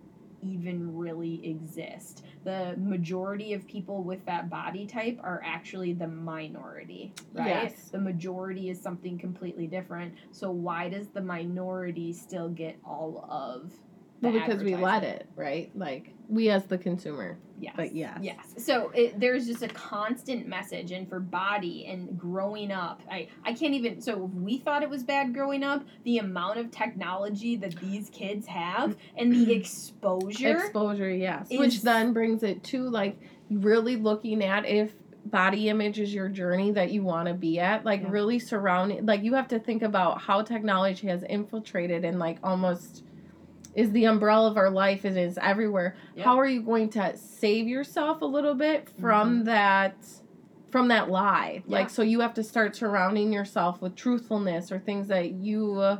even 0.41 0.95
really 0.95 1.45
exist. 1.47 2.25
The 2.43 2.75
majority 2.77 3.53
of 3.53 3.65
people 3.67 4.03
with 4.03 4.25
that 4.25 4.49
body 4.49 4.85
type 4.85 5.19
are 5.23 5.41
actually 5.45 5.93
the 5.93 6.07
minority, 6.07 7.13
right? 7.33 7.71
Yes. 7.71 7.89
The 7.89 7.99
majority 7.99 8.69
is 8.69 8.81
something 8.81 9.17
completely 9.17 9.67
different. 9.67 10.15
So 10.31 10.51
why 10.51 10.89
does 10.89 11.07
the 11.07 11.21
minority 11.21 12.11
still 12.11 12.49
get 12.49 12.77
all 12.83 13.25
of 13.29 13.71
well, 14.23 14.33
because 14.33 14.63
we 14.63 14.75
let 14.75 15.03
it, 15.03 15.27
right? 15.35 15.71
Like 15.75 16.13
we 16.27 16.49
as 16.49 16.65
the 16.65 16.77
consumer. 16.77 17.37
Yes. 17.59 17.73
But 17.75 17.95
yes. 17.95 18.19
Yes. 18.21 18.53
So 18.57 18.89
it, 18.89 19.19
there's 19.19 19.45
just 19.45 19.63
a 19.63 19.67
constant 19.67 20.47
message, 20.47 20.91
and 20.91 21.07
for 21.07 21.19
body 21.19 21.85
and 21.87 22.17
growing 22.17 22.71
up, 22.71 23.01
I 23.09 23.27
I 23.45 23.53
can't 23.53 23.73
even. 23.73 24.01
So 24.01 24.17
we 24.17 24.57
thought 24.57 24.83
it 24.83 24.89
was 24.89 25.03
bad 25.03 25.33
growing 25.33 25.63
up, 25.63 25.85
the 26.03 26.17
amount 26.17 26.59
of 26.59 26.71
technology 26.71 27.55
that 27.57 27.75
these 27.77 28.09
kids 28.09 28.47
have 28.47 28.91
mm-hmm. 28.91 29.17
and 29.17 29.33
the 29.33 29.53
exposure. 29.55 30.57
Exposure, 30.57 31.11
yes. 31.11 31.47
is- 31.49 31.59
Which 31.59 31.81
then 31.81 32.13
brings 32.13 32.43
it 32.43 32.63
to 32.65 32.89
like 32.89 33.19
really 33.49 33.95
looking 33.95 34.43
at 34.43 34.65
if 34.65 34.93
body 35.25 35.69
image 35.69 35.99
is 35.99 36.13
your 36.13 36.27
journey 36.27 36.71
that 36.71 36.91
you 36.91 37.01
want 37.01 37.29
to 37.29 37.33
be 37.33 37.57
at 37.57 37.85
like 37.85 38.01
Yeah. 38.01 38.09
really 38.09 38.39
surrounding 38.39 39.05
like 39.05 39.23
you 39.23 39.35
have 39.35 39.47
to 39.49 39.59
think 39.59 39.81
about 39.81 40.19
how 40.19 40.41
technology 40.41 41.07
has 41.07 41.23
infiltrated 41.23 42.03
and 42.03 42.19
like 42.19 42.39
almost 42.43 43.03
is 43.75 43.91
the 43.91 44.05
umbrella 44.05 44.49
of 44.51 44.57
our 44.57 44.69
life 44.69 45.03
and 45.05 45.17
is 45.17 45.37
everywhere 45.41 45.95
Yep. 46.15 46.25
how 46.25 46.39
are 46.39 46.47
you 46.47 46.61
going 46.61 46.89
to 46.91 47.17
save 47.17 47.67
yourself 47.67 48.21
a 48.21 48.25
little 48.25 48.53
bit 48.55 48.87
from 49.01 49.45
that 49.45 49.95
from 50.71 50.87
that 50.89 51.09
lie 51.09 51.61
Mm-hmm. 51.61 51.71
Yeah. 51.71 51.79
like 51.79 51.89
so 51.89 52.01
you 52.01 52.19
have 52.21 52.33
to 52.35 52.43
start 52.43 52.75
surrounding 52.75 53.31
yourself 53.33 53.81
with 53.81 53.95
truthfulness 53.95 54.71
or 54.71 54.79
things 54.79 55.07
that 55.07 55.31
you 55.31 55.79
uh, 55.79 55.99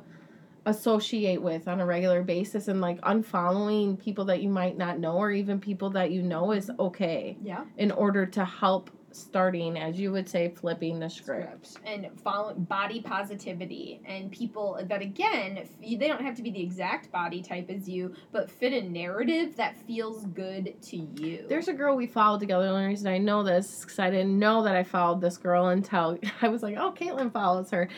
associate 0.66 1.42
with 1.42 1.68
on 1.68 1.82
a 1.82 1.86
regular 1.86 2.24
basis 2.24 2.68
and 2.70 2.80
like 2.80 3.00
unfollowing 3.02 4.00
people 4.00 4.24
that 4.26 4.42
you 4.42 4.48
might 4.50 4.78
not 4.78 4.98
know 4.98 5.18
or 5.18 5.30
even 5.30 5.60
people 5.60 5.90
that 5.90 6.10
you 6.12 6.22
know 6.22 6.52
is 6.54 6.72
okay 6.80 7.38
yeah. 7.44 7.66
in 7.78 7.92
order 7.92 8.26
to 8.26 8.46
help 8.46 8.90
starting 9.16 9.78
as 9.78 10.00
you 10.00 10.12
would 10.12 10.28
say 10.28 10.50
flipping 10.50 11.00
the 11.00 11.10
script 11.10 11.66
script 11.68 11.88
and 11.88 12.08
follow 12.22 12.54
body 12.54 13.00
positivity 13.02 14.02
and 14.06 14.32
people 14.32 14.80
that 14.90 15.02
again 15.02 15.58
f- 15.60 15.68
they 16.00 16.08
don't 16.08 16.22
have 16.22 16.36
to 16.36 16.42
be 16.42 16.50
the 16.52 16.62
exact 16.62 17.12
body 17.12 17.42
type 17.42 17.70
as 17.70 17.88
you 17.88 18.14
but 18.32 18.50
fit 18.50 18.74
a 18.74 18.82
narrative 18.82 19.56
that 19.56 19.78
feels 19.86 20.26
good 20.28 20.74
to 20.82 20.98
you 20.98 21.46
There's 21.48 21.68
a 21.68 21.74
girl 21.74 21.96
we 21.96 22.08
followed 22.08 22.40
together. 22.40 22.64
The 22.66 22.72
only 22.72 22.88
reason 22.88 23.08
I 23.08 23.18
know 23.20 23.44
this 23.44 23.82
because 23.82 24.00
I 24.00 24.10
didn't 24.10 24.38
know 24.38 24.64
that 24.64 24.76
I 24.76 24.84
followed 24.84 25.22
this 25.22 25.38
girl 25.38 25.68
until 25.68 26.18
I 26.42 26.48
was 26.48 26.64
like, 26.64 26.76
oh, 26.78 26.92
Caitlin 26.92 27.32
follows 27.32 27.70
her. 27.72 27.90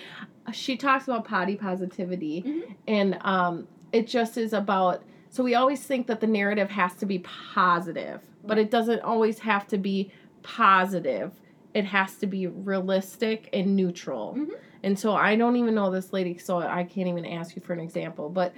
She 0.52 0.78
talks 0.78 1.06
about 1.08 1.28
body 1.30 1.56
positivity, 1.56 2.44
Mhm. 2.46 2.76
and 2.88 3.18
um, 3.22 3.68
it 3.92 4.08
just 4.08 4.38
is 4.38 4.54
about. 4.54 5.04
So 5.30 5.44
we 5.44 5.56
always 5.56 5.84
think 5.84 6.08
that 6.08 6.20
the 6.22 6.28
narrative 6.28 6.70
has 6.72 6.94
to 6.96 7.06
be 7.06 7.20
positive, 7.20 8.22
but 8.44 8.58
it 8.58 8.70
doesn't 8.72 9.02
always 9.02 9.40
have 9.40 9.68
to 9.68 9.78
be 9.78 10.12
positive. 10.46 11.32
It 11.74 11.86
has 11.86 12.16
to 12.18 12.28
be 12.28 12.48
realistic 12.48 13.50
and 13.52 13.76
neutral. 13.76 14.36
Mhm. 14.38 14.52
And 14.84 14.98
so 15.00 15.14
I 15.14 15.36
don't 15.36 15.56
even 15.58 15.76
know 15.76 15.92
this 15.92 16.14
lady, 16.14 16.38
so 16.38 16.60
I 16.60 16.84
can't 16.84 17.08
even 17.10 17.26
ask 17.26 17.56
you 17.56 17.62
for 17.62 17.74
an 17.74 17.80
example. 17.80 18.30
But 18.30 18.54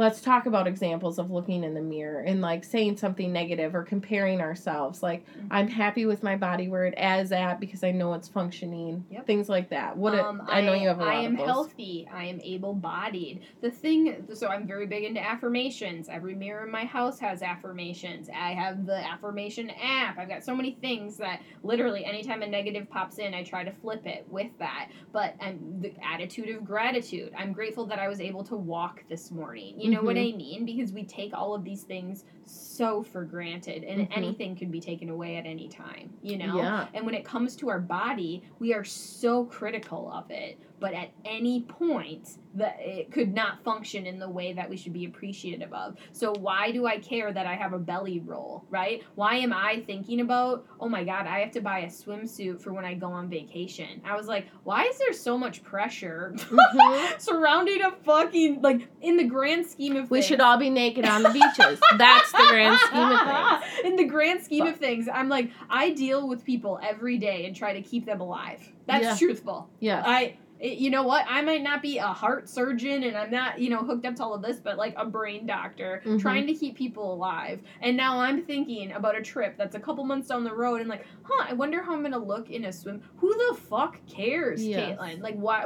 let's 0.00 0.22
talk 0.22 0.46
about 0.46 0.66
examples 0.66 1.18
of 1.18 1.30
looking 1.30 1.62
in 1.62 1.74
the 1.74 1.80
mirror 1.80 2.20
and 2.20 2.40
like 2.40 2.64
saying 2.64 2.96
something 2.96 3.30
negative 3.30 3.74
or 3.74 3.82
comparing 3.82 4.40
ourselves. 4.40 5.02
Like, 5.02 5.26
Mhm. 5.26 5.48
I'm 5.50 5.68
happy 5.68 6.06
with 6.06 6.22
my 6.22 6.36
body 6.36 6.68
where 6.68 6.86
it 6.86 6.94
is 6.98 7.32
at 7.32 7.60
because 7.60 7.84
I 7.84 7.90
know 7.90 8.14
it's 8.14 8.26
functioning. 8.26 9.04
Yep. 9.10 9.26
Things 9.26 9.50
like 9.50 9.68
that. 9.68 9.98
What 9.98 10.18
um, 10.18 10.40
I 10.48 10.62
know 10.62 10.72
you 10.72 10.88
have 10.88 11.00
a 11.00 11.04
lot 11.04 11.14
I 11.14 11.20
am 11.20 11.32
of 11.32 11.38
those. 11.40 11.46
healthy. 11.46 12.08
I 12.10 12.24
am 12.24 12.40
able-bodied. 12.42 13.42
The 13.60 13.70
thing, 13.70 14.26
so 14.32 14.48
I'm 14.48 14.66
very 14.66 14.86
big 14.86 15.04
into 15.04 15.20
affirmations. 15.20 16.08
Every 16.08 16.34
mirror 16.34 16.64
in 16.64 16.70
my 16.72 16.86
house 16.86 17.18
has 17.18 17.42
affirmations. 17.42 18.30
I 18.30 18.52
have 18.54 18.86
the 18.86 18.96
affirmation 19.06 19.68
app. 19.82 20.16
I've 20.18 20.30
got 20.30 20.42
so 20.42 20.56
many 20.56 20.78
things 20.80 21.18
that 21.18 21.42
literally 21.62 22.06
anytime 22.06 22.40
a 22.40 22.46
negative 22.46 22.88
pops 22.88 23.18
in, 23.18 23.34
I 23.34 23.44
try 23.44 23.64
to 23.64 23.72
flip 23.72 24.06
it 24.06 24.24
with 24.30 24.50
that. 24.60 24.88
But 25.12 25.34
um, 25.40 25.58
the 25.82 25.92
attitude 26.02 26.48
of 26.48 26.64
gratitude. 26.64 27.32
I'm 27.36 27.52
grateful 27.52 27.84
that 27.86 27.98
I 27.98 28.08
was 28.08 28.18
able 28.22 28.44
to 28.44 28.56
walk 28.56 29.04
this 29.10 29.30
morning. 29.30 29.78
You 29.78 29.89
know 29.90 30.02
what 30.02 30.16
Mhm. 30.16 30.34
I 30.34 30.36
mean? 30.36 30.64
Because 30.64 30.92
we 30.92 31.04
take 31.04 31.32
all 31.34 31.54
of 31.54 31.64
these 31.64 31.82
things 31.82 32.24
so 32.46 33.02
for 33.02 33.24
granted, 33.24 33.84
and 33.84 34.02
Mhm. 34.08 34.16
anything 34.16 34.56
could 34.56 34.70
be 34.70 34.80
taken 34.80 35.08
away 35.08 35.36
at 35.36 35.46
any 35.46 35.68
time. 35.68 36.10
You 36.22 36.38
know. 36.38 36.56
Yeah. 36.56 36.88
And 36.94 37.04
when 37.06 37.14
it 37.14 37.24
comes 37.24 37.56
to 37.56 37.68
our 37.70 37.80
body, 37.80 38.42
we 38.58 38.72
are 38.74 38.84
so 38.84 39.44
critical 39.44 40.10
of 40.12 40.30
it. 40.30 40.58
But 40.80 40.94
at 40.94 41.10
any 41.24 41.62
point, 41.62 42.38
that 42.54 42.76
it 42.80 43.12
could 43.12 43.32
not 43.32 43.62
function 43.62 44.06
in 44.06 44.18
the 44.18 44.28
way 44.28 44.52
that 44.54 44.68
we 44.68 44.76
should 44.76 44.92
be 44.92 45.04
appreciative 45.04 45.72
of. 45.72 45.96
So 46.10 46.32
why 46.40 46.72
do 46.72 46.86
I 46.86 46.98
care 46.98 47.32
that 47.32 47.46
I 47.46 47.54
have 47.54 47.74
a 47.74 47.78
belly 47.78 48.18
roll, 48.20 48.64
right? 48.70 49.02
Why 49.14 49.36
am 49.36 49.52
I 49.52 49.84
thinking 49.86 50.20
about, 50.20 50.66
oh 50.80 50.88
my 50.88 51.04
god, 51.04 51.26
I 51.28 51.38
have 51.40 51.52
to 51.52 51.60
buy 51.60 51.80
a 51.80 51.86
swimsuit 51.86 52.60
for 52.60 52.72
when 52.72 52.84
I 52.84 52.94
go 52.94 53.06
on 53.12 53.28
vacation? 53.28 54.00
I 54.04 54.16
was 54.16 54.26
like, 54.26 54.48
why 54.64 54.84
is 54.86 54.98
there 54.98 55.12
so 55.12 55.38
much 55.38 55.62
pressure 55.62 56.32
Mhm. 56.36 57.20
surrounding 57.20 57.82
a 57.82 57.92
fucking 58.04 58.62
like 58.62 58.88
in 59.00 59.16
the 59.16 59.24
grand 59.24 59.66
scheme 59.66 59.96
of 59.96 60.10
We 60.10 60.18
things? 60.18 60.26
should 60.26 60.40
all 60.40 60.56
be 60.58 60.70
naked 60.70 61.04
on 61.04 61.22
the 61.22 61.30
beaches. 61.30 61.78
That's 61.98 62.32
the 62.32 62.46
grand 62.48 62.80
scheme 62.80 63.12
of 63.12 63.20
things. 63.20 63.70
In 63.84 63.96
the 63.96 64.04
grand 64.04 64.42
scheme 64.42 64.64
But- 64.64 64.74
of 64.74 64.80
things, 64.80 65.08
I'm 65.12 65.28
like, 65.28 65.50
I 65.68 65.90
deal 65.90 66.26
with 66.26 66.44
people 66.44 66.80
every 66.82 67.18
day 67.18 67.46
and 67.46 67.54
try 67.54 67.74
to 67.74 67.82
keep 67.82 68.06
them 68.06 68.20
alive. 68.20 68.60
That's 68.86 69.04
Yeah. 69.04 69.16
truthful. 69.16 69.68
Yeah. 69.78 70.02
I, 70.04 70.36
it- 70.60 70.78
you 70.78 70.90
know 70.90 71.02
what? 71.02 71.24
I 71.28 71.40
might 71.42 71.62
not 71.62 71.80
be 71.82 71.98
a 71.98 72.06
heart 72.06 72.48
surgeon 72.48 73.02
and 73.04 73.16
I'm 73.16 73.30
not, 73.30 73.58
you 73.58 73.70
know, 73.70 73.78
hooked 73.78 74.04
up 74.04 74.14
to 74.16 74.22
all 74.24 74.34
of 74.34 74.42
this, 74.42 74.60
but 74.60 74.76
like 74.76 74.94
a 74.96 75.06
brain 75.06 75.46
doctor 75.46 76.02
Mhm. 76.04 76.20
trying 76.20 76.46
to 76.48 76.54
keep 76.54 76.76
people 76.76 77.12
alive. 77.14 77.60
And 77.80 77.96
now 77.96 78.20
I'm 78.20 78.42
thinking 78.42 78.92
about 78.92 79.16
a 79.16 79.22
trip 79.22 79.56
that's 79.56 79.74
a 79.74 79.80
couple 79.80 80.04
months 80.04 80.28
down 80.28 80.44
the 80.44 80.54
road 80.54 80.80
and 80.80 80.88
like, 80.90 81.06
huh, 81.22 81.46
I 81.48 81.54
wonder 81.54 81.82
how 81.82 81.94
I'm 81.94 82.02
gonna 82.02 82.18
look 82.18 82.50
in 82.50 82.66
a 82.66 82.72
swim. 82.72 83.02
Who 83.16 83.32
the 83.48 83.56
fuck 83.56 83.98
cares, 84.06 84.64
Yes. 84.66 84.98
Caitlin? 84.98 85.22
Like, 85.22 85.36
why? 85.36 85.64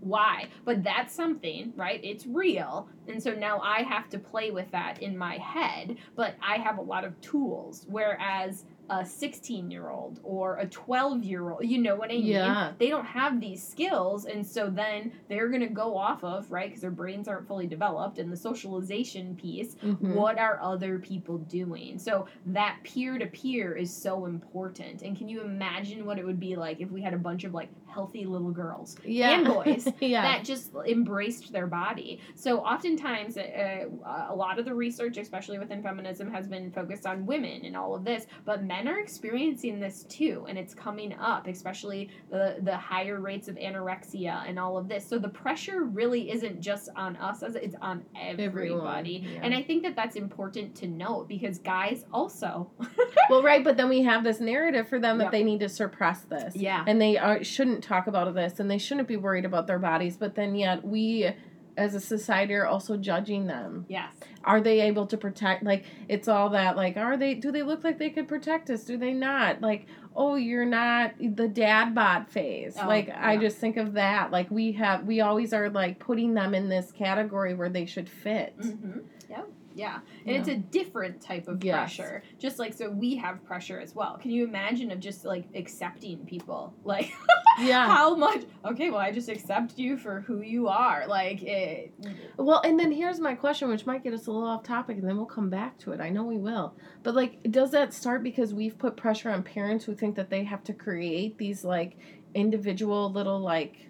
Why? 0.00 0.48
But 0.64 0.82
that's 0.82 1.14
something, 1.14 1.72
right? 1.76 2.00
It's 2.02 2.26
real. 2.26 2.88
And 3.06 3.22
so 3.22 3.34
now 3.34 3.60
I 3.60 3.82
have 3.82 4.08
to 4.10 4.18
play 4.18 4.50
with 4.50 4.70
that 4.72 5.00
in 5.02 5.16
my 5.16 5.36
head, 5.36 5.96
but 6.16 6.34
I 6.42 6.56
have 6.56 6.78
a 6.78 6.82
lot 6.82 7.04
of 7.04 7.20
tools. 7.20 7.86
Whereas 7.88 8.64
a 8.92 9.06
16 9.06 9.70
year 9.70 9.88
old 9.88 10.20
or 10.22 10.58
a 10.58 10.66
12 10.66 11.24
year 11.24 11.50
old, 11.50 11.64
you 11.64 11.78
know 11.78 11.96
what 11.96 12.10
I 12.10 12.14
mean? 12.14 12.26
Yeah. 12.26 12.72
They 12.78 12.88
don't 12.88 13.06
have 13.06 13.40
these 13.40 13.66
skills. 13.66 14.26
And 14.26 14.46
so 14.46 14.68
then 14.68 15.12
they're 15.28 15.48
going 15.48 15.62
to 15.62 15.68
go 15.68 15.96
off 15.96 16.22
of, 16.22 16.50
right? 16.50 16.68
Because 16.68 16.82
their 16.82 16.90
brains 16.90 17.26
aren't 17.26 17.48
fully 17.48 17.66
developed 17.66 18.18
and 18.18 18.30
the 18.30 18.36
socialization 18.36 19.34
piece. 19.34 19.76
Mhm. 19.76 20.14
What 20.14 20.38
are 20.38 20.60
other 20.62 20.98
people 20.98 21.38
doing? 21.38 21.98
So 21.98 22.26
that 22.46 22.80
peer 22.84 23.18
to 23.18 23.26
peer 23.26 23.74
is 23.74 23.94
so 23.94 24.26
important. 24.26 25.00
And 25.02 25.16
can 25.16 25.28
you 25.28 25.40
imagine 25.40 26.04
what 26.04 26.18
it 26.18 26.26
would 26.26 26.40
be 26.40 26.54
like 26.54 26.80
if 26.80 26.90
we 26.90 27.00
had 27.00 27.14
a 27.14 27.18
bunch 27.18 27.44
of 27.44 27.54
like 27.54 27.70
healthy 27.92 28.24
little 28.24 28.50
girls 28.50 28.96
yeah. 29.04 29.32
and 29.32 29.46
boys 29.46 29.86
yeah. 30.00 30.22
that 30.22 30.44
just 30.44 30.72
embraced 30.86 31.52
their 31.52 31.66
body. 31.66 32.20
So 32.34 32.60
oftentimes, 32.60 33.36
uh, 33.36 33.84
a 34.28 34.34
lot 34.34 34.58
of 34.58 34.64
the 34.64 34.74
research, 34.74 35.18
especially 35.18 35.58
within 35.58 35.82
feminism, 35.82 36.30
has 36.32 36.48
been 36.48 36.70
focused 36.72 37.06
on 37.06 37.26
women 37.26 37.64
and 37.64 37.76
all 37.76 37.94
of 37.94 38.04
this, 38.04 38.26
but 38.44 38.64
men 38.64 38.81
are 38.88 38.98
experiencing 39.00 39.80
this 39.80 40.04
too, 40.04 40.44
and 40.48 40.58
it's 40.58 40.74
coming 40.74 41.12
up, 41.14 41.46
especially 41.46 42.08
the 42.30 42.56
the 42.62 42.76
higher 42.76 43.20
rates 43.20 43.48
of 43.48 43.56
anorexia 43.56 44.48
and 44.48 44.58
all 44.58 44.76
of 44.78 44.88
this. 44.88 45.06
So 45.06 45.18
the 45.18 45.28
pressure 45.28 45.84
really 45.84 46.30
isn't 46.30 46.60
just 46.60 46.88
on 46.96 47.16
us, 47.16 47.42
as 47.42 47.54
it's 47.54 47.76
on 47.80 48.04
everybody. 48.20 48.44
Everyone, 48.72 49.04
yeah. 49.06 49.40
And 49.42 49.54
I 49.54 49.62
think 49.62 49.82
that 49.82 49.96
that's 49.96 50.16
important 50.16 50.74
to 50.76 50.86
note 50.86 51.28
because 51.28 51.58
guys 51.58 52.04
also, 52.12 52.70
well, 53.30 53.42
right, 53.42 53.62
but 53.64 53.76
then 53.76 53.88
we 53.88 54.02
have 54.02 54.24
this 54.24 54.40
narrative 54.40 54.88
for 54.88 54.98
them 54.98 55.18
Yep. 55.18 55.26
that 55.26 55.32
they 55.32 55.42
need 55.44 55.60
to 55.60 55.68
suppress 55.68 56.22
this. 56.22 56.56
yeah, 56.56 56.84
and 56.86 57.00
they 57.00 57.16
are, 57.18 57.42
shouldn't 57.44 57.82
talk 57.84 58.06
about 58.06 58.32
this 58.34 58.60
and 58.60 58.70
they 58.70 58.78
shouldn't 58.78 59.08
be 59.08 59.16
worried 59.16 59.44
about 59.44 59.66
their 59.66 59.78
bodies 59.78 60.16
but 60.16 60.34
then 60.34 60.54
yet 60.54 60.84
we 60.84 61.28
as 61.76 61.94
a 61.94 62.00
society 62.00 62.54
are 62.54 62.66
also 62.66 62.96
judging 62.96 63.46
them. 63.46 63.86
Yes, 63.88 64.12
are 64.44 64.60
they 64.60 64.80
able 64.82 65.06
to 65.06 65.16
protect 65.16 65.62
like 65.62 65.84
it's 66.08 66.28
all 66.28 66.50
that 66.50 66.76
like 66.76 66.96
are 66.96 67.16
they 67.16 67.34
do 67.34 67.52
they 67.52 67.62
look 67.62 67.84
like 67.84 67.98
they 67.98 68.10
could 68.10 68.28
protect 68.28 68.70
us? 68.70 68.84
Do 68.84 68.96
they 68.96 69.12
not? 69.12 69.60
Like 69.60 69.86
oh 70.14 70.34
you're 70.34 70.64
not 70.66 71.12
the 71.18 71.48
dad 71.48 71.94
bod 71.94 72.28
phase. 72.28 72.76
Oh, 72.80 72.86
like 72.86 73.10
i 73.16 73.36
just 73.36 73.58
think 73.58 73.76
of 73.76 73.94
that. 73.94 74.30
Like 74.30 74.50
we 74.50 74.72
have 74.72 75.04
we 75.04 75.20
always 75.20 75.52
are 75.52 75.70
like 75.70 75.98
putting 75.98 76.34
them 76.34 76.54
in 76.54 76.68
this 76.68 76.92
category 76.92 77.54
where 77.54 77.68
they 77.68 77.86
should 77.86 78.08
fit. 78.08 78.58
Mm-hmm. 78.58 78.98
Yeah, 79.30 79.42
yeah, 79.74 80.00
and 80.26 80.36
it's 80.36 80.48
a 80.48 80.56
different 80.56 81.20
type 81.20 81.48
of 81.48 81.62
Yes. 81.64 81.74
pressure. 81.96 82.22
Just 82.38 82.58
like 82.58 82.74
so, 82.74 82.90
we 82.90 83.16
have 83.16 83.44
pressure 83.44 83.80
as 83.80 83.94
well. 83.94 84.18
Can 84.18 84.30
you 84.30 84.44
imagine 84.46 84.90
of 84.90 85.00
just 85.00 85.24
like 85.24 85.46
accepting 85.54 86.24
people? 86.26 86.74
Like, 86.84 87.12
yeah 87.60 87.86
how 87.86 88.14
much? 88.16 88.42
Okay, 88.64 88.90
well, 88.90 88.98
I 89.00 89.10
just 89.12 89.28
accept 89.28 89.78
you 89.78 89.96
for 89.96 90.20
who 90.22 90.40
you 90.42 90.68
are. 90.68 91.06
Like, 91.06 91.42
it. 91.42 91.92
Well, 92.36 92.60
and 92.64 92.78
then 92.78 92.90
here's 92.92 93.20
my 93.20 93.34
question, 93.34 93.68
which 93.68 93.86
might 93.86 94.02
get 94.04 94.12
us 94.12 94.26
a 94.26 94.30
little 94.32 94.48
off 94.48 94.62
topic, 94.62 94.98
and 94.98 95.08
then 95.08 95.16
we'll 95.16 95.26
come 95.26 95.48
back 95.50 95.78
to 95.78 95.92
it. 95.92 96.00
I 96.00 96.08
know 96.10 96.24
we 96.24 96.38
will. 96.38 96.74
But, 97.02 97.14
like, 97.14 97.42
does 97.50 97.70
that 97.72 97.92
start 97.94 98.22
because 98.22 98.52
we've 98.54 98.76
put 98.78 98.96
pressure 98.96 99.30
on 99.30 99.42
parents 99.42 99.84
who 99.84 99.94
think 99.94 100.16
that 100.16 100.28
they 100.30 100.44
have 100.44 100.62
to 100.64 100.72
create 100.72 101.38
these, 101.38 101.64
like, 101.64 101.96
individual 102.34 103.10
little, 103.12 103.38
like, 103.40 103.88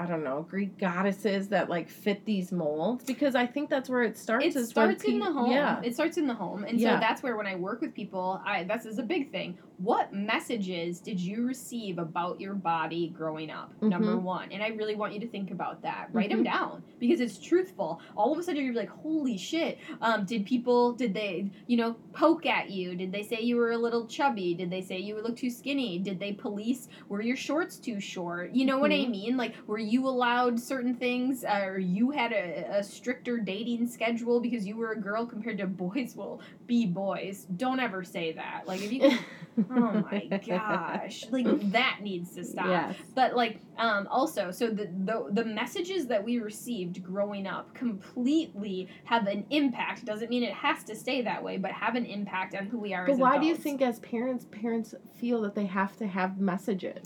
I 0.00 0.06
don't 0.06 0.24
know, 0.24 0.46
Greek 0.48 0.78
goddesses 0.78 1.48
that, 1.48 1.68
like, 1.68 1.90
fit 1.90 2.24
these 2.24 2.52
molds? 2.52 3.04
Because 3.04 3.34
I 3.34 3.44
think 3.46 3.68
that's 3.68 3.90
where 3.90 4.02
it 4.02 4.16
starts. 4.16 4.56
It 4.56 4.66
starts 4.66 5.04
in 5.04 5.20
pe- 5.20 5.26
the 5.26 5.30
home. 5.32 5.50
Yeah. 5.52 5.78
It 5.82 5.92
starts 5.94 6.16
in 6.16 6.26
the 6.26 6.32
home, 6.32 6.64
and 6.64 6.80
Yeah. 6.80 6.94
so 6.96 7.00
that's 7.00 7.22
where 7.22 7.36
when 7.36 7.46
I 7.46 7.56
work 7.56 7.82
with 7.82 7.92
people, 7.92 8.40
I 8.44 8.64
this 8.64 8.86
is 8.86 8.98
a 8.98 9.02
big 9.02 9.30
thing. 9.30 9.58
What 9.76 10.12
messages 10.12 11.00
did 11.00 11.18
you 11.20 11.46
receive 11.46 11.98
about 11.98 12.40
your 12.40 12.54
body 12.54 13.08
growing 13.16 13.50
up? 13.50 13.72
Number 13.82 14.14
Mhm. 14.16 14.22
one, 14.22 14.52
and 14.52 14.62
I 14.62 14.68
really 14.68 14.94
want 14.94 15.12
you 15.14 15.20
to 15.20 15.26
think 15.28 15.50
about 15.50 15.82
that. 15.82 16.08
Write 16.12 16.30
them 16.30 16.42
down 16.42 16.82
because 16.98 17.20
it's 17.20 17.38
truthful. 17.38 18.00
All 18.16 18.32
of 18.32 18.38
a 18.38 18.42
sudden, 18.42 18.64
you're 18.64 18.74
like, 18.74 18.90
"Holy 18.90 19.36
shit!" 19.36 19.78
Um, 20.00 20.24
did 20.24 20.44
people? 20.46 20.92
Did 20.92 21.12
they? 21.14 21.50
You 21.66 21.76
know, 21.78 21.96
poke 22.12 22.46
at 22.46 22.70
you? 22.70 22.94
Did 22.94 23.10
they 23.12 23.22
say 23.22 23.40
you 23.42 23.56
were 23.56 23.72
a 23.72 23.78
little 23.78 24.06
chubby? 24.06 24.54
Did 24.54 24.70
they 24.70 24.80
say 24.82 24.98
you 24.98 25.20
look 25.22 25.36
too 25.36 25.50
skinny? 25.50 25.98
Did 25.98 26.20
they 26.20 26.32
police? 26.32 26.88
Were 27.08 27.22
your 27.22 27.36
shorts 27.36 27.78
too 27.78 28.00
short? 28.00 28.52
You 28.54 28.64
know 28.66 28.78
what 28.78 28.92
I 28.92 28.96
Mhm. 29.04 29.10
mean? 29.10 29.36
Like, 29.36 29.54
were 29.66 29.78
you 29.78 29.89
allowed 30.06 30.58
certain 30.58 30.94
things, 30.94 31.44
uh, 31.44 31.62
or 31.64 31.78
you 31.78 32.10
had 32.10 32.32
a, 32.32 32.78
a 32.78 32.82
stricter 32.82 33.38
dating 33.38 33.86
schedule 33.88 34.40
because 34.40 34.66
you 34.66 34.76
were 34.76 34.92
a 34.92 35.00
girl 35.00 35.26
compared 35.26 35.58
to 35.58 35.66
boys? 35.66 36.14
Will 36.16 36.40
be 36.66 36.86
boys. 36.86 37.46
Don't 37.56 37.80
ever 37.80 38.04
say 38.04 38.32
that. 38.32 38.62
Like, 38.66 38.82
if 38.82 38.92
you. 38.92 39.18
Oh 39.70 40.04
my 40.10 40.26
gosh! 40.46 41.24
Like 41.30 41.72
that 41.72 41.98
needs 42.02 42.34
to 42.36 42.44
stop. 42.44 42.66
Yes. 42.66 42.96
But 43.14 43.34
like, 43.34 43.60
um, 43.78 44.06
also, 44.08 44.50
so 44.50 44.68
the, 44.68 44.88
the 45.04 45.26
the 45.30 45.44
messages 45.44 46.06
that 46.06 46.22
we 46.22 46.38
received 46.38 47.02
growing 47.02 47.46
up 47.46 47.74
completely 47.74 48.88
have 49.04 49.26
an 49.26 49.44
impact. 49.50 50.04
Doesn't 50.04 50.30
mean 50.30 50.44
it 50.44 50.54
has 50.54 50.84
to 50.84 50.94
stay 50.94 51.22
that 51.22 51.42
way, 51.42 51.58
but 51.58 51.72
have 51.72 51.94
an 51.94 52.06
impact 52.06 52.54
on 52.54 52.66
who 52.66 52.78
we 52.78 52.94
are. 52.94 53.06
But 53.06 53.18
why 53.18 53.38
do 53.38 53.46
you 53.46 53.56
think, 53.56 53.82
as 53.82 53.98
parents, 53.98 54.46
parents 54.50 54.94
feel 55.18 55.42
that 55.42 55.54
they 55.54 55.66
have 55.66 55.96
to 55.96 56.06
have 56.06 56.40
messages? 56.40 57.04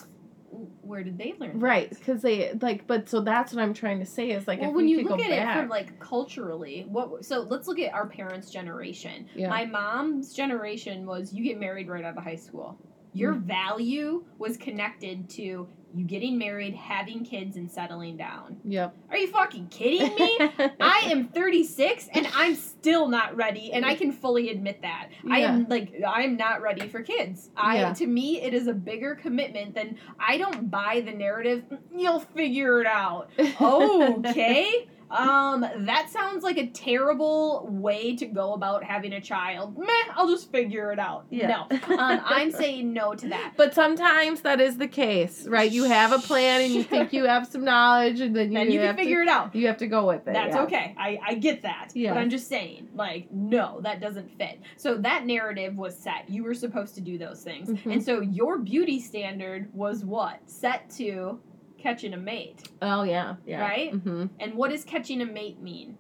Where 0.85 1.03
did 1.03 1.19
they 1.19 1.35
learn? 1.39 1.61
Right, 1.61 1.91
because 1.91 2.23
they 2.23 2.53
like, 2.61 2.87
but 2.87 3.09
so 3.09 3.21
that's 3.21 3.53
what 3.53 3.63
I'm 3.63 3.75
trying 3.75 4.01
to 4.01 4.07
say 4.07 4.31
is 4.31 4.47
like, 4.47 4.61
well, 4.61 4.71
if 4.71 4.77
when 4.77 4.85
we 4.87 4.93
you 4.93 5.03
look 5.05 5.21
at 5.21 5.31
back, 5.31 5.57
it 5.57 5.61
from 5.61 5.69
like 5.69 5.99
culturally, 6.01 6.87
what? 6.89 7.25
So 7.25 7.41
let's 7.41 7.69
look 7.69 7.79
at 7.79 7.93
our 7.95 8.07
parents' 8.07 8.51
generation. 8.51 9.29
yeah, 9.35 9.49
My 9.49 9.65
mom's 9.65 10.35
generation 10.35 11.07
was 11.07 11.33
you 11.33 11.43
get 11.45 11.59
married 11.59 11.89
right 11.89 12.05
out 12.05 12.17
of 12.17 12.23
high 12.23 12.37
school. 12.37 12.79
Your 13.13 13.35
mm. 13.35 13.43
value 13.43 14.25
was 14.39 14.57
connected 14.57 15.29
to 15.31 15.69
you 15.95 16.05
getting 16.05 16.37
married, 16.39 16.75
having 16.75 17.25
kids, 17.25 17.57
and 17.57 17.71
settling 17.71 18.17
down. 18.17 18.57
yep. 18.65 18.97
Are 19.11 19.17
you 19.17 19.29
fucking 19.29 19.69
kidding 19.69 20.13
me? 20.17 20.39
I 20.81 21.03
am 21.11 21.29
36 21.29 22.09
and 22.13 22.27
I'm 22.35 22.57
still 22.57 23.09
not 23.09 23.37
ready, 23.37 23.73
and 23.73 23.87
I 23.87 23.95
can 23.95 24.11
fully 24.13 24.51
admit 24.51 24.83
that. 24.83 25.11
I 25.31 25.41
am 25.41 25.67
like 25.69 25.95
I'm 26.07 26.37
not 26.37 26.63
ready 26.63 26.89
for 26.89 27.03
kids. 27.03 27.51
I 27.57 27.77
Yeah. 27.77 27.93
to 27.95 28.07
me 28.07 28.41
it 28.43 28.55
is 28.55 28.67
a 28.67 28.75
bigger 28.75 29.15
commitment 29.15 29.75
than 29.75 29.97
I 30.19 30.37
don't 30.37 30.71
buy 30.71 31.01
the 31.05 31.13
narrative. 31.13 31.65
Mm, 31.71 31.79
you'll 31.97 32.21
figure 32.21 32.81
it 32.81 32.87
out. 32.87 33.31
Okay. 33.61 34.89
Um, 35.15 35.65
that 35.87 36.11
sounds 36.11 36.43
like 36.43 36.59
a 36.59 36.67
terrible 36.67 37.67
way 37.71 38.17
to 38.17 38.27
go 38.27 38.55
about 38.55 38.83
having 38.85 39.13
a 39.13 39.21
child. 39.21 39.79
Meh, 39.79 39.87
I'll 40.15 40.29
just 40.29 40.51
figure 40.51 40.93
it 40.93 40.99
out. 40.99 41.27
Yeah. 41.31 41.67
No. 41.71 41.97
Um, 41.97 42.21
I'm 42.25 42.51
saying 42.51 42.93
no 42.93 43.15
to 43.15 43.29
that. 43.29 43.53
But 43.57 43.75
sometimes 43.75 44.41
that 44.43 44.61
is 44.61 44.79
the 44.79 44.89
case, 44.89 45.47
right? 45.47 45.71
You 45.71 45.85
have 45.85 46.13
a 46.13 46.19
plan 46.19 46.63
and 46.63 46.73
you 46.73 46.83
think 46.95 47.13
you 47.13 47.25
have 47.25 47.47
some 47.47 47.65
knowledge, 47.65 48.21
and 48.21 48.35
then 48.35 48.51
you, 48.51 48.59
Then 48.59 48.71
you 48.71 48.81
can 48.81 48.97
figure 48.97 49.25
to, 49.25 49.31
it 49.31 49.33
out. 49.33 49.55
You 49.55 49.67
have 49.69 49.77
to 49.79 49.87
go 49.87 50.07
with 50.07 50.27
it. 50.27 50.33
That's 50.33 50.55
yeah. 50.55 50.63
okay. 50.63 50.95
I, 50.99 51.19
I 51.27 51.35
get 51.35 51.63
that. 51.63 51.91
Yeah. 51.95 52.13
But 52.13 52.21
I'm 52.21 52.31
just 52.31 52.49
saying, 52.49 52.89
like, 52.95 53.31
no, 53.31 53.81
that 53.83 54.01
doesn't 54.01 54.37
fit. 54.37 54.61
So 54.77 54.97
that 54.99 55.25
narrative 55.27 55.77
was 55.77 55.97
set. 55.97 56.29
You 56.29 56.43
were 56.45 56.55
supposed 56.55 56.95
to 56.97 57.01
do 57.01 57.17
those 57.19 57.43
things. 57.43 57.69
Mhm. 57.69 57.93
And 57.93 58.05
so 58.05 58.21
your 58.21 58.59
beauty 58.59 59.01
standard 59.01 59.73
was 59.73 60.05
what? 60.05 60.41
Set 60.47 60.91
to 60.97 61.39
catching 61.85 62.15
a 62.15 62.17
mate. 62.17 62.69
Oh 62.83 63.03
yeah, 63.03 63.37
yeah. 63.47 63.61
Right? 63.61 63.93
Mm-hmm. 63.93 64.27
And 64.41 64.55
what 64.55 64.71
does 64.71 64.85
catching 64.85 65.21
a 65.21 65.27
mate 65.27 65.61
mean? 65.61 65.99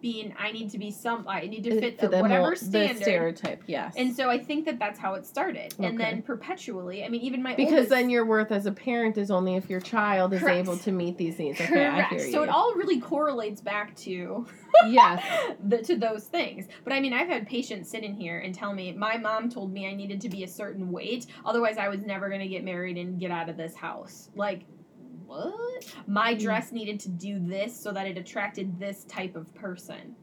Being, 0.00 0.34
I 0.38 0.52
need 0.52 0.68
to 0.68 0.78
be 0.78 0.90
some, 0.90 1.26
I 1.26 1.46
need 1.46 1.64
to 1.64 1.80
fit 1.80 1.98
the, 1.98 2.08
the 2.08 2.18
whatever 2.18 2.54
standard. 2.54 2.98
The 2.98 3.02
stereotype, 3.02 3.62
yes. 3.66 3.94
And 3.96 4.14
so 4.14 4.28
I 4.28 4.38
think 4.38 4.66
that 4.66 4.78
that's 4.78 4.98
how 4.98 5.14
it 5.14 5.24
started. 5.24 5.74
And 5.78 5.98
then 5.98 6.20
perpetually, 6.20 7.02
I 7.02 7.08
mean, 7.08 7.22
even 7.22 7.42
my 7.42 7.54
because 7.54 7.72
oldest, 7.72 7.88
then 7.88 8.10
your 8.10 8.26
worth 8.26 8.52
as 8.52 8.66
a 8.66 8.72
parent 8.72 9.16
is 9.16 9.30
only 9.30 9.56
if 9.56 9.70
your 9.70 9.80
child 9.80 10.34
is 10.34 10.40
Correct. 10.40 10.58
able 10.58 10.76
to 10.76 10.92
meet 10.92 11.16
these 11.16 11.38
needs. 11.38 11.58
Okay, 11.58 11.72
Correct. 11.72 12.12
I 12.12 12.16
hear 12.16 12.26
you. 12.26 12.32
So 12.32 12.42
it 12.42 12.50
all 12.50 12.74
really 12.74 13.00
correlates 13.00 13.62
back 13.62 13.96
to 14.00 14.46
yes. 14.86 15.24
the, 15.64 15.78
to 15.78 15.96
those 15.96 16.24
things. 16.24 16.66
But 16.84 16.92
I 16.92 17.00
mean, 17.00 17.14
I've 17.14 17.28
had 17.28 17.46
patients 17.46 17.90
sit 17.90 18.04
in 18.04 18.12
here 18.12 18.40
and 18.40 18.54
tell 18.54 18.74
me 18.74 18.92
my 18.92 19.16
mom 19.16 19.48
told 19.48 19.72
me 19.72 19.88
I 19.88 19.94
needed 19.94 20.20
to 20.20 20.28
be 20.28 20.44
a 20.44 20.48
certain 20.48 20.92
weight, 20.92 21.28
otherwise 21.46 21.78
I 21.78 21.88
was 21.88 22.02
never 22.02 22.28
going 22.28 22.42
to 22.42 22.48
get 22.48 22.62
married 22.62 22.98
and 22.98 23.18
get 23.18 23.30
out 23.30 23.48
of 23.48 23.56
this 23.56 23.74
house. 23.74 24.28
Like 24.36 24.66
what? 25.26 25.94
My 26.06 26.34
Mm. 26.34 26.40
dress 26.40 26.72
needed 26.72 27.00
to 27.00 27.08
do 27.08 27.38
this 27.38 27.78
so 27.78 27.92
that 27.92 28.06
it 28.06 28.16
attracted 28.18 28.78
this 28.78 29.04
type 29.04 29.36
of 29.36 29.54
person. 29.54 30.14